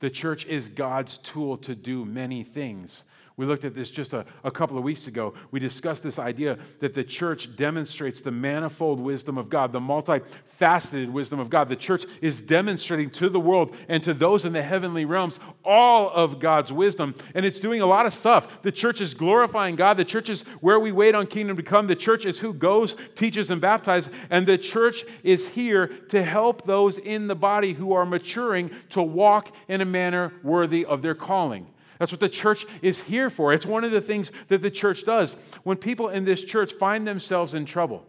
The 0.00 0.10
church 0.10 0.46
is 0.46 0.68
God's 0.68 1.18
tool 1.18 1.56
to 1.58 1.74
do 1.74 2.04
many 2.04 2.44
things. 2.44 3.02
We 3.38 3.46
looked 3.46 3.64
at 3.64 3.72
this 3.72 3.88
just 3.88 4.14
a, 4.14 4.26
a 4.42 4.50
couple 4.50 4.76
of 4.76 4.82
weeks 4.82 5.06
ago. 5.06 5.32
We 5.52 5.60
discussed 5.60 6.02
this 6.02 6.18
idea 6.18 6.58
that 6.80 6.92
the 6.92 7.04
church 7.04 7.54
demonstrates 7.54 8.20
the 8.20 8.32
manifold 8.32 8.98
wisdom 8.98 9.38
of 9.38 9.48
God, 9.48 9.70
the 9.70 9.78
multifaceted 9.78 11.08
wisdom 11.08 11.38
of 11.38 11.48
God. 11.48 11.68
The 11.68 11.76
church 11.76 12.04
is 12.20 12.40
demonstrating 12.40 13.10
to 13.10 13.28
the 13.28 13.38
world 13.38 13.76
and 13.88 14.02
to 14.02 14.12
those 14.12 14.44
in 14.44 14.52
the 14.52 14.62
heavenly 14.62 15.04
realms 15.04 15.38
all 15.64 16.10
of 16.10 16.40
God's 16.40 16.72
wisdom. 16.72 17.14
And 17.32 17.46
it's 17.46 17.60
doing 17.60 17.80
a 17.80 17.86
lot 17.86 18.06
of 18.06 18.12
stuff. 18.12 18.60
The 18.62 18.72
church 18.72 19.00
is 19.00 19.14
glorifying 19.14 19.76
God. 19.76 19.98
The 19.98 20.04
church 20.04 20.28
is 20.28 20.42
where 20.60 20.80
we 20.80 20.90
wait 20.90 21.14
on 21.14 21.28
kingdom 21.28 21.56
to 21.58 21.62
come. 21.62 21.86
The 21.86 21.94
church 21.94 22.26
is 22.26 22.40
who 22.40 22.52
goes, 22.52 22.96
teaches, 23.14 23.52
and 23.52 23.60
baptizes. 23.60 24.12
And 24.30 24.48
the 24.48 24.58
church 24.58 25.04
is 25.22 25.46
here 25.46 25.86
to 26.08 26.24
help 26.24 26.66
those 26.66 26.98
in 26.98 27.28
the 27.28 27.36
body 27.36 27.72
who 27.72 27.92
are 27.92 28.04
maturing 28.04 28.72
to 28.90 29.00
walk 29.00 29.54
in 29.68 29.80
a 29.80 29.84
manner 29.84 30.32
worthy 30.42 30.84
of 30.84 31.02
their 31.02 31.14
calling. 31.14 31.68
That's 31.98 32.12
what 32.12 32.20
the 32.20 32.28
church 32.28 32.64
is 32.82 33.02
here 33.02 33.30
for. 33.30 33.52
It's 33.52 33.66
one 33.66 33.84
of 33.84 33.90
the 33.90 34.00
things 34.00 34.30
that 34.48 34.62
the 34.62 34.70
church 34.70 35.04
does. 35.04 35.34
When 35.64 35.76
people 35.76 36.08
in 36.08 36.24
this 36.24 36.44
church 36.44 36.72
find 36.74 37.06
themselves 37.06 37.54
in 37.54 37.64
trouble, 37.64 38.04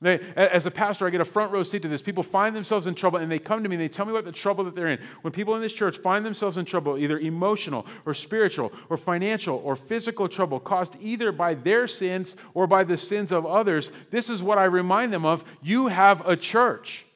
they, 0.00 0.20
as 0.36 0.66
a 0.66 0.70
pastor, 0.70 1.06
I 1.06 1.10
get 1.10 1.22
a 1.22 1.24
front 1.24 1.50
row 1.50 1.62
seat 1.62 1.80
to 1.82 1.88
this. 1.88 2.02
People 2.02 2.22
find 2.22 2.54
themselves 2.54 2.86
in 2.86 2.94
trouble 2.94 3.20
and 3.20 3.30
they 3.32 3.38
come 3.38 3.62
to 3.62 3.68
me 3.68 3.76
and 3.76 3.82
they 3.82 3.88
tell 3.88 4.04
me 4.04 4.12
about 4.12 4.26
the 4.26 4.32
trouble 4.32 4.64
that 4.64 4.74
they're 4.74 4.88
in. 4.88 4.98
When 5.22 5.32
people 5.32 5.54
in 5.54 5.62
this 5.62 5.72
church 5.72 5.96
find 5.98 6.26
themselves 6.26 6.58
in 6.58 6.66
trouble, 6.66 6.98
either 6.98 7.18
emotional 7.18 7.86
or 8.04 8.12
spiritual 8.12 8.70
or 8.90 8.98
financial 8.98 9.62
or 9.64 9.76
physical 9.76 10.28
trouble 10.28 10.60
caused 10.60 10.96
either 11.00 11.32
by 11.32 11.54
their 11.54 11.86
sins 11.86 12.36
or 12.52 12.66
by 12.66 12.84
the 12.84 12.98
sins 12.98 13.32
of 13.32 13.46
others, 13.46 13.92
this 14.10 14.28
is 14.28 14.42
what 14.42 14.58
I 14.58 14.64
remind 14.64 15.12
them 15.12 15.24
of. 15.24 15.42
You 15.62 15.86
have 15.86 16.26
a 16.28 16.36
church. 16.36 17.06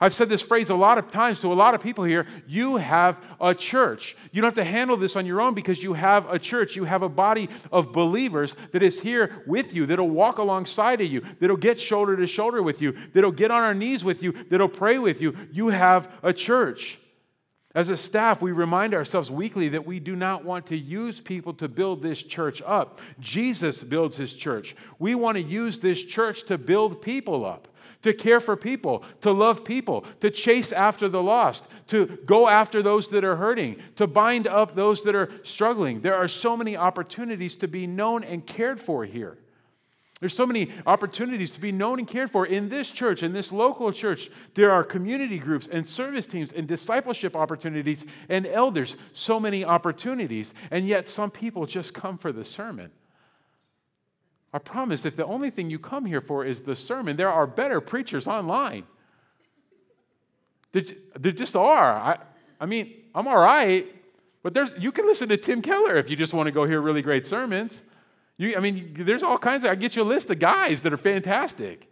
I've 0.00 0.12
said 0.12 0.28
this 0.28 0.42
phrase 0.42 0.68
a 0.68 0.74
lot 0.74 0.98
of 0.98 1.10
times 1.10 1.40
to 1.40 1.52
a 1.52 1.54
lot 1.54 1.74
of 1.74 1.80
people 1.80 2.04
here. 2.04 2.26
You 2.46 2.76
have 2.76 3.16
a 3.40 3.54
church. 3.54 4.16
You 4.30 4.42
don't 4.42 4.54
have 4.54 4.64
to 4.64 4.70
handle 4.70 4.96
this 4.96 5.16
on 5.16 5.24
your 5.24 5.40
own 5.40 5.54
because 5.54 5.82
you 5.82 5.94
have 5.94 6.30
a 6.30 6.38
church. 6.38 6.76
You 6.76 6.84
have 6.84 7.02
a 7.02 7.08
body 7.08 7.48
of 7.72 7.92
believers 7.92 8.54
that 8.72 8.82
is 8.82 9.00
here 9.00 9.42
with 9.46 9.74
you, 9.74 9.86
that'll 9.86 10.08
walk 10.08 10.38
alongside 10.38 11.00
of 11.00 11.10
you, 11.10 11.22
that'll 11.40 11.56
get 11.56 11.80
shoulder 11.80 12.16
to 12.16 12.26
shoulder 12.26 12.62
with 12.62 12.82
you, 12.82 12.94
that'll 13.14 13.32
get 13.32 13.50
on 13.50 13.62
our 13.62 13.74
knees 13.74 14.04
with 14.04 14.22
you, 14.22 14.32
that'll 14.50 14.68
pray 14.68 14.98
with 14.98 15.22
you. 15.22 15.34
You 15.50 15.68
have 15.68 16.12
a 16.22 16.32
church. 16.32 16.98
As 17.74 17.90
a 17.90 17.96
staff, 17.96 18.40
we 18.40 18.52
remind 18.52 18.94
ourselves 18.94 19.30
weekly 19.30 19.68
that 19.70 19.84
we 19.84 20.00
do 20.00 20.16
not 20.16 20.44
want 20.44 20.66
to 20.68 20.76
use 20.76 21.20
people 21.20 21.52
to 21.54 21.68
build 21.68 22.02
this 22.02 22.22
church 22.22 22.62
up. 22.64 23.00
Jesus 23.20 23.82
builds 23.82 24.16
his 24.16 24.32
church. 24.32 24.74
We 24.98 25.14
want 25.14 25.36
to 25.36 25.42
use 25.42 25.78
this 25.80 26.02
church 26.02 26.44
to 26.44 26.56
build 26.56 27.02
people 27.02 27.44
up 27.44 27.68
to 28.02 28.12
care 28.12 28.40
for 28.40 28.56
people, 28.56 29.04
to 29.20 29.32
love 29.32 29.64
people, 29.64 30.04
to 30.20 30.30
chase 30.30 30.72
after 30.72 31.08
the 31.08 31.22
lost, 31.22 31.66
to 31.88 32.18
go 32.26 32.48
after 32.48 32.82
those 32.82 33.08
that 33.08 33.24
are 33.24 33.36
hurting, 33.36 33.76
to 33.96 34.06
bind 34.06 34.46
up 34.46 34.74
those 34.74 35.02
that 35.02 35.14
are 35.14 35.30
struggling. 35.42 36.00
There 36.00 36.14
are 36.14 36.28
so 36.28 36.56
many 36.56 36.76
opportunities 36.76 37.56
to 37.56 37.68
be 37.68 37.86
known 37.86 38.24
and 38.24 38.46
cared 38.46 38.80
for 38.80 39.04
here. 39.04 39.38
There's 40.20 40.34
so 40.34 40.46
many 40.46 40.72
opportunities 40.86 41.50
to 41.52 41.60
be 41.60 41.72
known 41.72 41.98
and 41.98 42.08
cared 42.08 42.30
for 42.30 42.46
in 42.46 42.70
this 42.70 42.90
church, 42.90 43.22
in 43.22 43.34
this 43.34 43.52
local 43.52 43.92
church. 43.92 44.30
There 44.54 44.72
are 44.72 44.82
community 44.82 45.38
groups 45.38 45.68
and 45.70 45.86
service 45.86 46.26
teams 46.26 46.52
and 46.54 46.66
discipleship 46.66 47.36
opportunities 47.36 48.04
and 48.30 48.46
elders. 48.46 48.96
So 49.12 49.38
many 49.38 49.62
opportunities. 49.62 50.54
And 50.70 50.86
yet, 50.86 51.06
some 51.06 51.30
people 51.30 51.66
just 51.66 51.92
come 51.92 52.16
for 52.16 52.32
the 52.32 52.46
sermon. 52.46 52.92
I 54.52 54.58
promise 54.58 55.04
if 55.04 55.16
the 55.16 55.26
only 55.26 55.50
thing 55.50 55.70
you 55.70 55.78
come 55.78 56.04
here 56.04 56.20
for 56.20 56.44
is 56.44 56.62
the 56.62 56.76
sermon, 56.76 57.16
there 57.16 57.30
are 57.30 57.46
better 57.46 57.80
preachers 57.80 58.26
online. 58.26 58.84
There 60.72 61.32
just 61.32 61.56
are. 61.56 61.92
I, 61.92 62.18
I 62.60 62.66
mean, 62.66 62.92
I'm 63.14 63.26
all 63.26 63.38
right, 63.38 63.86
but 64.42 64.54
there's, 64.54 64.70
you 64.78 64.92
can 64.92 65.06
listen 65.06 65.28
to 65.30 65.36
Tim 65.36 65.62
Keller 65.62 65.96
if 65.96 66.08
you 66.08 66.16
just 66.16 66.32
want 66.32 66.46
to 66.46 66.52
go 66.52 66.66
hear 66.66 66.80
really 66.80 67.02
great 67.02 67.26
sermons. 67.26 67.82
You, 68.38 68.56
I 68.56 68.60
mean, 68.60 68.94
there's 68.98 69.22
all 69.22 69.38
kinds 69.38 69.64
of, 69.64 69.70
I 69.70 69.74
get 69.74 69.96
you 69.96 70.02
a 70.02 70.04
list 70.04 70.30
of 70.30 70.38
guys 70.38 70.82
that 70.82 70.92
are 70.92 70.98
fantastic. 70.98 71.88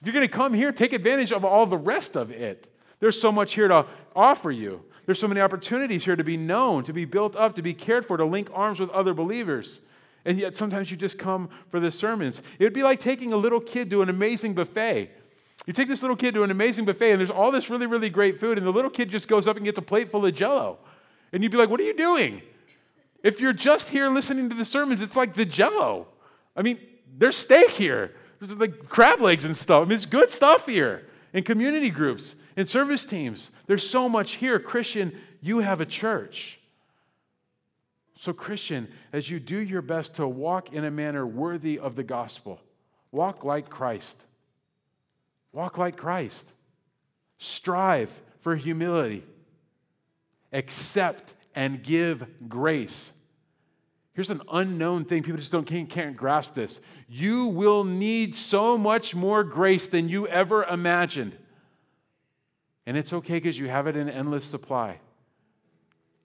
If 0.00 0.06
you're 0.06 0.14
going 0.14 0.26
to 0.26 0.32
come 0.32 0.54
here, 0.54 0.72
take 0.72 0.92
advantage 0.92 1.32
of 1.32 1.44
all 1.44 1.66
the 1.66 1.78
rest 1.78 2.16
of 2.16 2.30
it. 2.30 2.72
There's 3.00 3.20
so 3.20 3.30
much 3.30 3.54
here 3.54 3.68
to 3.68 3.86
offer 4.14 4.50
you. 4.50 4.84
There's 5.06 5.18
so 5.18 5.28
many 5.28 5.40
opportunities 5.40 6.04
here 6.04 6.16
to 6.16 6.24
be 6.24 6.36
known, 6.36 6.84
to 6.84 6.92
be 6.92 7.04
built 7.04 7.36
up, 7.36 7.54
to 7.56 7.62
be 7.62 7.74
cared 7.74 8.04
for, 8.04 8.16
to 8.16 8.24
link 8.24 8.50
arms 8.52 8.80
with 8.80 8.90
other 8.90 9.14
believers. 9.14 9.80
And 10.28 10.38
yet 10.38 10.54
sometimes 10.54 10.90
you 10.90 10.98
just 10.98 11.18
come 11.18 11.48
for 11.70 11.80
the 11.80 11.90
sermons. 11.90 12.42
It 12.58 12.64
would 12.64 12.74
be 12.74 12.82
like 12.82 13.00
taking 13.00 13.32
a 13.32 13.36
little 13.38 13.60
kid 13.60 13.88
to 13.88 14.02
an 14.02 14.10
amazing 14.10 14.52
buffet. 14.52 15.10
You 15.64 15.72
take 15.72 15.88
this 15.88 16.02
little 16.02 16.18
kid 16.18 16.34
to 16.34 16.42
an 16.42 16.50
amazing 16.50 16.84
buffet, 16.84 17.12
and 17.12 17.18
there's 17.18 17.30
all 17.30 17.50
this 17.50 17.70
really, 17.70 17.86
really 17.86 18.10
great 18.10 18.38
food, 18.38 18.58
and 18.58 18.66
the 18.66 18.70
little 18.70 18.90
kid 18.90 19.08
just 19.08 19.26
goes 19.26 19.48
up 19.48 19.56
and 19.56 19.64
gets 19.64 19.78
a 19.78 19.82
plate 19.82 20.10
full 20.10 20.26
of 20.26 20.34
jello. 20.34 20.80
And 21.32 21.42
you'd 21.42 21.50
be 21.50 21.56
like, 21.56 21.70
What 21.70 21.80
are 21.80 21.84
you 21.84 21.96
doing? 21.96 22.42
If 23.22 23.40
you're 23.40 23.54
just 23.54 23.88
here 23.88 24.10
listening 24.10 24.50
to 24.50 24.54
the 24.54 24.66
sermons, 24.66 25.00
it's 25.00 25.16
like 25.16 25.32
the 25.32 25.46
jello. 25.46 26.08
I 26.54 26.60
mean, 26.60 26.78
there's 27.16 27.36
steak 27.36 27.70
here, 27.70 28.14
there's 28.38 28.52
like 28.52 28.86
crab 28.86 29.22
legs 29.22 29.46
and 29.46 29.56
stuff. 29.56 29.80
I 29.80 29.84
mean, 29.86 29.96
it's 29.96 30.04
good 30.04 30.30
stuff 30.30 30.66
here 30.66 31.06
in 31.32 31.42
community 31.42 31.88
groups, 31.88 32.34
in 32.54 32.66
service 32.66 33.06
teams. 33.06 33.50
There's 33.66 33.88
so 33.88 34.10
much 34.10 34.32
here. 34.32 34.60
Christian, 34.60 35.18
you 35.40 35.60
have 35.60 35.80
a 35.80 35.86
church. 35.86 36.57
So, 38.20 38.32
Christian, 38.32 38.88
as 39.12 39.30
you 39.30 39.38
do 39.38 39.58
your 39.58 39.80
best 39.80 40.16
to 40.16 40.26
walk 40.26 40.72
in 40.72 40.84
a 40.84 40.90
manner 40.90 41.24
worthy 41.24 41.78
of 41.78 41.94
the 41.94 42.02
gospel, 42.02 42.60
walk 43.12 43.44
like 43.44 43.70
Christ. 43.70 44.20
Walk 45.52 45.78
like 45.78 45.96
Christ. 45.96 46.44
Strive 47.38 48.10
for 48.40 48.56
humility. 48.56 49.22
Accept 50.52 51.32
and 51.54 51.80
give 51.80 52.26
grace. 52.48 53.12
Here's 54.14 54.30
an 54.30 54.42
unknown 54.50 55.04
thing. 55.04 55.22
People 55.22 55.38
just 55.38 55.52
don't, 55.52 55.64
can't, 55.64 55.88
can't 55.88 56.16
grasp 56.16 56.54
this. 56.54 56.80
You 57.08 57.46
will 57.46 57.84
need 57.84 58.34
so 58.34 58.76
much 58.76 59.14
more 59.14 59.44
grace 59.44 59.86
than 59.86 60.08
you 60.08 60.26
ever 60.26 60.64
imagined. 60.64 61.38
And 62.84 62.96
it's 62.96 63.12
okay 63.12 63.34
because 63.34 63.56
you 63.56 63.68
have 63.68 63.86
it 63.86 63.94
in 63.94 64.10
endless 64.10 64.44
supply. 64.44 64.98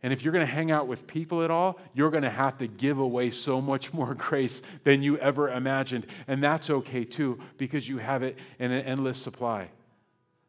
And 0.04 0.12
if 0.12 0.22
you're 0.22 0.34
going 0.34 0.46
to 0.46 0.52
hang 0.52 0.70
out 0.70 0.88
with 0.88 1.08
people 1.08 1.44
at 1.44 1.50
all, 1.50 1.80
you're 1.94 2.12
going 2.12 2.24
to 2.24 2.30
have 2.30 2.58
to 2.58 2.68
give 2.68 3.00
away 3.00 3.32
so 3.32 3.62
much 3.62 3.94
more 3.94 4.14
grace 4.16 4.62
than 4.84 5.02
you 5.02 5.18
ever 5.18 5.50
imagined. 5.50 6.06
And 6.28 6.44
that's 6.44 6.70
okay 6.70 7.06
too, 7.06 7.40
because 7.58 7.88
you 7.88 7.98
have 7.98 8.22
it 8.22 8.38
in 8.60 8.72
an 8.72 8.86
endless 8.86 9.18
supply. 9.18 9.70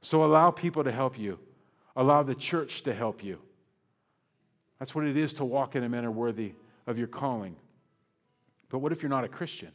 So 0.00 0.24
allow 0.24 0.50
people 0.50 0.82
to 0.84 0.92
help 0.92 1.18
you, 1.18 1.38
allow 1.94 2.24
the 2.24 2.34
church 2.34 2.82
to 2.82 2.92
help 2.92 3.22
you. 3.22 3.38
That's 4.80 4.94
what 4.94 5.06
it 5.06 5.16
is 5.16 5.32
to 5.34 5.44
walk 5.44 5.76
in 5.76 5.84
a 5.84 5.88
manner 5.88 6.10
worthy 6.10 6.52
of 6.86 6.98
your 6.98 7.06
calling. 7.06 7.54
But 8.68 8.80
what 8.80 8.90
if 8.90 9.02
you're 9.02 9.08
not 9.08 9.24
a 9.24 9.28
Christian? 9.28 9.70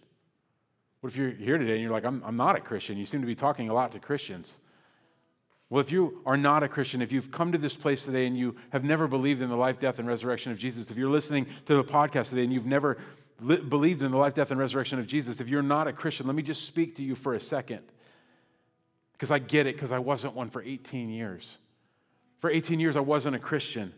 What 0.99 1.11
if 1.11 1.15
you're 1.15 1.31
here 1.31 1.57
today 1.57 1.73
and 1.73 1.81
you're 1.81 1.91
like, 1.91 2.03
I'm, 2.03 2.21
I'm 2.25 2.35
not 2.35 2.57
a 2.57 2.59
Christian? 2.59 2.97
You 2.97 3.05
seem 3.05 3.21
to 3.21 3.27
be 3.27 3.35
talking 3.35 3.69
a 3.69 3.73
lot 3.73 3.93
to 3.93 3.99
Christians. 3.99 4.57
Well, 5.69 5.81
if 5.81 5.91
you 5.91 6.21
are 6.25 6.37
not 6.37 6.63
a 6.63 6.67
Christian, 6.67 7.01
if 7.01 7.11
you've 7.11 7.29
come 7.29 7.51
to 7.51 7.57
this 7.57 7.75
place 7.75 8.03
today 8.03 8.25
and 8.25 8.35
you 8.35 8.55
have 8.71 8.83
never 8.83 9.07
believed 9.07 9.41
in 9.41 9.49
the 9.49 9.55
life, 9.55 9.79
death, 9.79 9.99
and 9.99 10.07
resurrection 10.07 10.51
of 10.51 10.57
Jesus, 10.57 10.89
if 10.89 10.97
you're 10.97 11.11
listening 11.11 11.45
to 11.67 11.75
the 11.75 11.83
podcast 11.83 12.29
today 12.29 12.43
and 12.43 12.51
you've 12.51 12.65
never 12.65 12.97
li- 13.39 13.57
believed 13.57 14.01
in 14.01 14.11
the 14.11 14.17
life, 14.17 14.33
death, 14.33 14.49
and 14.49 14.59
resurrection 14.59 14.97
of 14.97 15.05
Jesus, 15.05 15.39
if 15.39 15.47
you're 15.47 15.61
not 15.61 15.87
a 15.87 15.93
Christian, 15.93 16.25
let 16.25 16.35
me 16.35 16.41
just 16.41 16.65
speak 16.65 16.95
to 16.95 17.03
you 17.03 17.13
for 17.13 17.35
a 17.35 17.39
second. 17.39 17.81
Because 19.13 19.29
I 19.29 19.37
get 19.37 19.67
it, 19.67 19.75
because 19.75 19.91
I 19.91 19.99
wasn't 19.99 20.33
one 20.33 20.49
for 20.49 20.63
18 20.63 21.09
years. 21.09 21.57
For 22.39 22.49
18 22.49 22.79
years, 22.79 22.95
I 22.95 23.01
wasn't 23.01 23.35
a 23.35 23.39
Christian. 23.39 23.93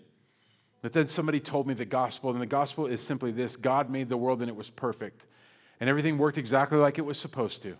But 0.82 0.92
then 0.92 1.08
somebody 1.08 1.40
told 1.40 1.68
me 1.68 1.74
the 1.74 1.86
gospel, 1.86 2.32
and 2.32 2.42
the 2.42 2.48
gospel 2.48 2.88
is 2.88 3.00
simply 3.02 3.32
this 3.32 3.56
God 3.56 3.90
made 3.90 4.10
the 4.10 4.18
world 4.18 4.42
and 4.42 4.50
it 4.50 4.56
was 4.56 4.70
perfect. 4.70 5.26
And 5.80 5.90
everything 5.90 6.18
worked 6.18 6.38
exactly 6.38 6.80
like 6.80 6.98
it 6.98 7.06
was 7.06 7.18
supposed 7.18 7.62
to. 7.62 7.78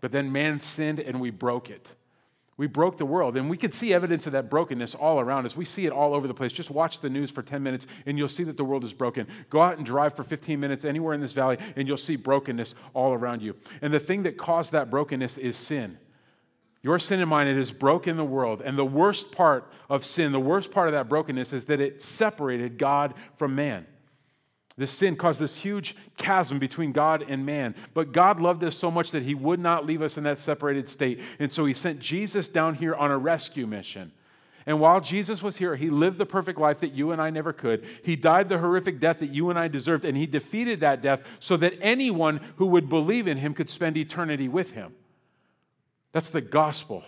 But 0.00 0.12
then 0.12 0.32
man 0.32 0.60
sinned 0.60 1.00
and 1.00 1.20
we 1.20 1.30
broke 1.30 1.68
it. 1.68 1.90
We 2.58 2.66
broke 2.66 2.96
the 2.96 3.04
world, 3.04 3.36
and 3.36 3.50
we 3.50 3.58
can 3.58 3.70
see 3.70 3.92
evidence 3.92 4.26
of 4.26 4.32
that 4.32 4.48
brokenness 4.48 4.94
all 4.94 5.20
around 5.20 5.44
us. 5.44 5.54
We 5.54 5.66
see 5.66 5.84
it 5.84 5.92
all 5.92 6.14
over 6.14 6.26
the 6.26 6.32
place. 6.32 6.52
Just 6.52 6.70
watch 6.70 7.00
the 7.00 7.10
news 7.10 7.30
for 7.30 7.42
10 7.42 7.62
minutes, 7.62 7.86
and 8.06 8.16
you'll 8.16 8.28
see 8.28 8.44
that 8.44 8.56
the 8.56 8.64
world 8.64 8.82
is 8.82 8.94
broken. 8.94 9.26
Go 9.50 9.60
out 9.60 9.76
and 9.76 9.84
drive 9.84 10.16
for 10.16 10.24
15 10.24 10.58
minutes 10.58 10.84
anywhere 10.84 11.12
in 11.12 11.20
this 11.20 11.34
valley, 11.34 11.58
and 11.76 11.86
you'll 11.86 11.98
see 11.98 12.16
brokenness 12.16 12.74
all 12.94 13.12
around 13.12 13.42
you. 13.42 13.56
And 13.82 13.92
the 13.92 14.00
thing 14.00 14.22
that 14.22 14.38
caused 14.38 14.72
that 14.72 14.90
brokenness 14.90 15.36
is 15.36 15.54
sin. 15.54 15.98
Your 16.82 16.98
sin 16.98 17.20
and 17.20 17.28
mine, 17.28 17.46
it 17.46 17.56
has 17.56 17.72
broken 17.72 18.16
the 18.16 18.24
world. 18.24 18.62
And 18.64 18.78
the 18.78 18.84
worst 18.84 19.32
part 19.32 19.70
of 19.90 20.04
sin, 20.04 20.32
the 20.32 20.40
worst 20.40 20.70
part 20.70 20.88
of 20.88 20.92
that 20.94 21.08
brokenness 21.08 21.52
is 21.52 21.66
that 21.66 21.80
it 21.80 22.02
separated 22.02 22.78
God 22.78 23.12
from 23.36 23.54
man. 23.54 23.86
This 24.78 24.90
sin 24.90 25.16
caused 25.16 25.40
this 25.40 25.56
huge 25.56 25.96
chasm 26.18 26.58
between 26.58 26.92
God 26.92 27.24
and 27.26 27.46
man. 27.46 27.74
But 27.94 28.12
God 28.12 28.40
loved 28.40 28.62
us 28.62 28.76
so 28.76 28.90
much 28.90 29.10
that 29.12 29.22
He 29.22 29.34
would 29.34 29.58
not 29.58 29.86
leave 29.86 30.02
us 30.02 30.18
in 30.18 30.24
that 30.24 30.38
separated 30.38 30.88
state. 30.88 31.20
And 31.38 31.50
so 31.50 31.64
He 31.64 31.72
sent 31.72 31.98
Jesus 31.98 32.46
down 32.46 32.74
here 32.74 32.94
on 32.94 33.10
a 33.10 33.16
rescue 33.16 33.66
mission. 33.66 34.12
And 34.66 34.80
while 34.80 35.00
Jesus 35.00 35.42
was 35.42 35.56
here, 35.56 35.76
He 35.76 35.88
lived 35.88 36.18
the 36.18 36.26
perfect 36.26 36.58
life 36.58 36.80
that 36.80 36.92
you 36.92 37.12
and 37.12 37.22
I 37.22 37.30
never 37.30 37.54
could. 37.54 37.86
He 38.02 38.16
died 38.16 38.50
the 38.50 38.58
horrific 38.58 39.00
death 39.00 39.20
that 39.20 39.30
you 39.30 39.48
and 39.48 39.58
I 39.58 39.68
deserved. 39.68 40.04
And 40.04 40.16
He 40.16 40.26
defeated 40.26 40.80
that 40.80 41.00
death 41.00 41.22
so 41.40 41.56
that 41.56 41.72
anyone 41.80 42.40
who 42.56 42.66
would 42.66 42.90
believe 42.90 43.26
in 43.26 43.38
Him 43.38 43.54
could 43.54 43.70
spend 43.70 43.96
eternity 43.96 44.48
with 44.48 44.72
Him. 44.72 44.94
That's 46.12 46.30
the 46.30 46.42
gospel. 46.42 47.02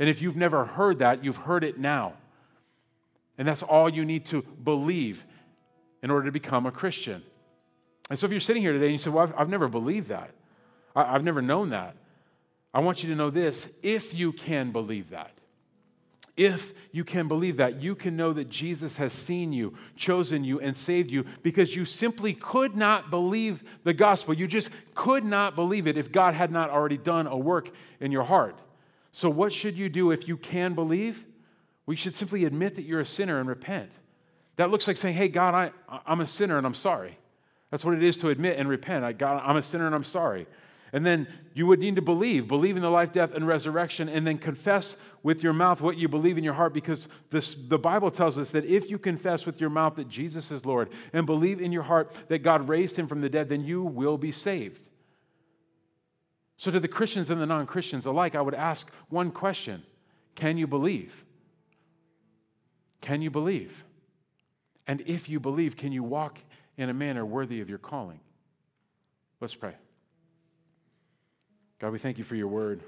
And 0.00 0.08
if 0.08 0.20
you've 0.20 0.36
never 0.36 0.64
heard 0.64 0.98
that, 0.98 1.22
you've 1.22 1.36
heard 1.36 1.62
it 1.62 1.78
now. 1.78 2.14
And 3.38 3.46
that's 3.46 3.62
all 3.62 3.88
you 3.88 4.04
need 4.04 4.26
to 4.26 4.42
believe 4.42 5.24
in 6.04 6.10
order 6.10 6.26
to 6.26 6.32
become 6.32 6.66
a 6.66 6.70
Christian. 6.70 7.22
And 8.10 8.18
so 8.18 8.26
if 8.26 8.30
you're 8.30 8.38
sitting 8.38 8.60
here 8.60 8.74
today 8.74 8.84
and 8.84 8.92
you 8.92 8.98
say, 8.98 9.08
Well, 9.08 9.24
I've, 9.24 9.34
I've 9.36 9.48
never 9.48 9.68
believed 9.68 10.08
that, 10.08 10.30
I, 10.94 11.14
I've 11.14 11.24
never 11.24 11.40
known 11.40 11.70
that, 11.70 11.96
I 12.74 12.80
want 12.80 13.02
you 13.02 13.08
to 13.08 13.16
know 13.16 13.30
this 13.30 13.66
if 13.82 14.12
you 14.12 14.30
can 14.30 14.70
believe 14.70 15.10
that. 15.10 15.32
If 16.36 16.74
you 16.90 17.04
can 17.04 17.26
believe 17.26 17.56
that, 17.56 17.80
you 17.80 17.94
can 17.94 18.16
know 18.16 18.32
that 18.32 18.50
Jesus 18.50 18.96
has 18.96 19.12
seen 19.12 19.52
you, 19.52 19.78
chosen 19.96 20.44
you, 20.44 20.60
and 20.60 20.76
saved 20.76 21.10
you 21.10 21.24
because 21.42 21.74
you 21.74 21.84
simply 21.84 22.34
could 22.34 22.76
not 22.76 23.08
believe 23.08 23.62
the 23.84 23.94
gospel. 23.94 24.34
You 24.34 24.48
just 24.48 24.70
could 24.94 25.24
not 25.24 25.54
believe 25.54 25.86
it 25.86 25.96
if 25.96 26.12
God 26.12 26.34
had 26.34 26.50
not 26.50 26.70
already 26.70 26.98
done 26.98 27.28
a 27.28 27.36
work 27.36 27.70
in 28.00 28.12
your 28.12 28.24
heart. 28.24 28.58
So, 29.12 29.30
what 29.30 29.54
should 29.54 29.78
you 29.78 29.88
do 29.88 30.10
if 30.10 30.28
you 30.28 30.36
can 30.36 30.74
believe? 30.74 31.24
We 31.86 31.96
should 31.96 32.14
simply 32.14 32.44
admit 32.44 32.74
that 32.74 32.82
you're 32.82 33.00
a 33.00 33.06
sinner 33.06 33.38
and 33.38 33.48
repent. 33.48 33.90
That 34.56 34.70
looks 34.70 34.86
like 34.86 34.96
saying, 34.96 35.16
Hey, 35.16 35.28
God, 35.28 35.54
I, 35.54 36.00
I'm 36.06 36.20
a 36.20 36.26
sinner 36.26 36.58
and 36.58 36.66
I'm 36.66 36.74
sorry. 36.74 37.18
That's 37.70 37.84
what 37.84 37.94
it 37.94 38.02
is 38.02 38.16
to 38.18 38.28
admit 38.28 38.58
and 38.58 38.68
repent. 38.68 39.04
I, 39.04 39.12
God, 39.12 39.42
I'm 39.44 39.56
a 39.56 39.62
sinner 39.62 39.86
and 39.86 39.94
I'm 39.94 40.04
sorry. 40.04 40.46
And 40.92 41.04
then 41.04 41.26
you 41.54 41.66
would 41.66 41.80
need 41.80 41.96
to 41.96 42.02
believe, 42.02 42.46
believe 42.46 42.76
in 42.76 42.82
the 42.82 42.90
life, 42.90 43.10
death, 43.10 43.34
and 43.34 43.48
resurrection, 43.48 44.08
and 44.08 44.24
then 44.24 44.38
confess 44.38 44.94
with 45.24 45.42
your 45.42 45.52
mouth 45.52 45.80
what 45.80 45.96
you 45.96 46.06
believe 46.06 46.38
in 46.38 46.44
your 46.44 46.54
heart, 46.54 46.72
because 46.72 47.08
this, 47.30 47.56
the 47.56 47.80
Bible 47.80 48.12
tells 48.12 48.38
us 48.38 48.50
that 48.52 48.64
if 48.64 48.88
you 48.88 48.96
confess 48.96 49.44
with 49.44 49.60
your 49.60 49.70
mouth 49.70 49.96
that 49.96 50.08
Jesus 50.08 50.52
is 50.52 50.64
Lord 50.64 50.90
and 51.12 51.26
believe 51.26 51.60
in 51.60 51.72
your 51.72 51.82
heart 51.82 52.12
that 52.28 52.44
God 52.44 52.68
raised 52.68 52.94
him 52.94 53.08
from 53.08 53.22
the 53.22 53.28
dead, 53.28 53.48
then 53.48 53.64
you 53.64 53.82
will 53.82 54.16
be 54.16 54.30
saved. 54.30 54.78
So, 56.58 56.70
to 56.70 56.78
the 56.78 56.86
Christians 56.86 57.28
and 57.28 57.40
the 57.40 57.46
non 57.46 57.66
Christians 57.66 58.06
alike, 58.06 58.36
I 58.36 58.40
would 58.40 58.54
ask 58.54 58.88
one 59.08 59.32
question 59.32 59.82
Can 60.36 60.56
you 60.56 60.68
believe? 60.68 61.24
Can 63.00 63.20
you 63.20 63.30
believe? 63.30 63.84
And 64.86 65.02
if 65.06 65.28
you 65.28 65.40
believe, 65.40 65.76
can 65.76 65.92
you 65.92 66.02
walk 66.02 66.38
in 66.76 66.90
a 66.90 66.94
manner 66.94 67.24
worthy 67.24 67.60
of 67.60 67.68
your 67.68 67.78
calling? 67.78 68.20
Let's 69.40 69.54
pray. 69.54 69.74
God, 71.78 71.92
we 71.92 71.98
thank 71.98 72.18
you 72.18 72.24
for 72.24 72.34
your 72.34 72.48
word. 72.48 72.82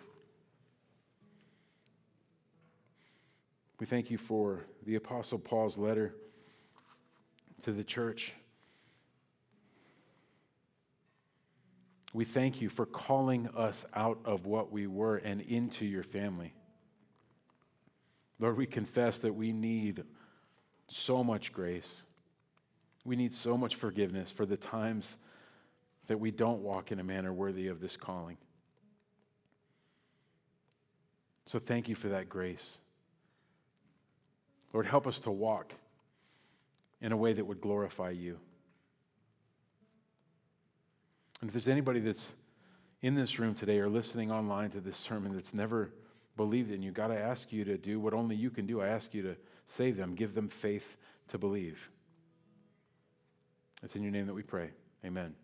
We 3.79 3.87
thank 3.87 4.11
you 4.11 4.19
for 4.19 4.65
the 4.85 4.95
Apostle 4.95 5.39
Paul's 5.39 5.77
letter 5.77 6.15
to 7.63 7.73
the 7.73 7.85
church. 7.85 8.33
We 12.15 12.25
thank 12.25 12.63
you 12.63 12.71
for 12.71 12.87
calling 12.87 13.49
us 13.55 13.85
out 13.93 14.19
of 14.25 14.47
what 14.47 14.73
we 14.73 14.87
were 14.87 15.17
and 15.17 15.43
into 15.43 15.85
your 15.85 16.03
family. 16.03 16.55
Lord, 18.39 18.57
we 18.57 18.67
confess 18.67 19.19
that 19.19 19.35
we 19.35 19.53
need 19.53 20.05
so 20.89 21.25
much 21.25 21.53
grace. 21.53 22.03
We 23.05 23.17
need 23.17 23.33
so 23.33 23.57
much 23.57 23.75
forgiveness 23.77 24.31
for 24.31 24.47
the 24.47 24.57
times 24.57 25.17
that 26.07 26.19
we 26.19 26.31
don't 26.31 26.63
walk 26.63 26.93
in 26.93 27.01
a 27.01 27.05
manner 27.05 27.33
worthy 27.33 27.69
of 27.69 27.81
this 27.81 27.97
calling. 27.97 28.37
So 31.47 31.59
thank 31.59 31.89
you 31.89 31.95
for 31.95 32.09
that 32.09 32.29
grace. 32.29 32.79
Lord, 34.73 34.87
help 34.87 35.07
us 35.07 35.21
to 35.21 35.31
walk 35.31 35.73
in 37.01 37.13
a 37.13 37.17
way 37.17 37.33
that 37.33 37.45
would 37.45 37.61
glorify 37.61 38.11
you. 38.11 38.39
And 41.41 41.49
if 41.49 41.55
there's 41.55 41.69
anybody 41.69 42.01
that's 42.01 42.35
in 43.03 43.15
this 43.15 43.39
room 43.39 43.55
today 43.55 43.79
or 43.79 43.89
listening 43.89 44.33
online 44.33 44.71
to 44.71 44.81
this 44.81 44.97
sermon 44.97 45.35
that's 45.35 45.55
never 45.55 45.93
believed 46.37 46.71
in 46.71 46.83
you, 46.83 46.91
God, 46.91 47.11
I 47.11 47.17
ask 47.17 47.53
you 47.53 47.65
to 47.65 47.79
do 47.79 48.01
what 48.01 48.15
only 48.15 48.35
you 48.35 48.51
can 48.51 48.67
do. 48.67 48.81
I 48.81 48.89
ask 48.89 49.15
you 49.15 49.23
to 49.23 49.37
save 49.67 49.97
them, 49.97 50.15
give 50.15 50.35
them 50.35 50.49
faith 50.49 50.97
to 51.29 51.39
believe. 51.39 51.91
It's 53.83 53.95
in 53.95 54.03
your 54.03 54.13
name 54.13 54.27
that 54.27 54.35
we 54.35 54.43
pray. 54.43 54.71
Amen. 55.05 55.35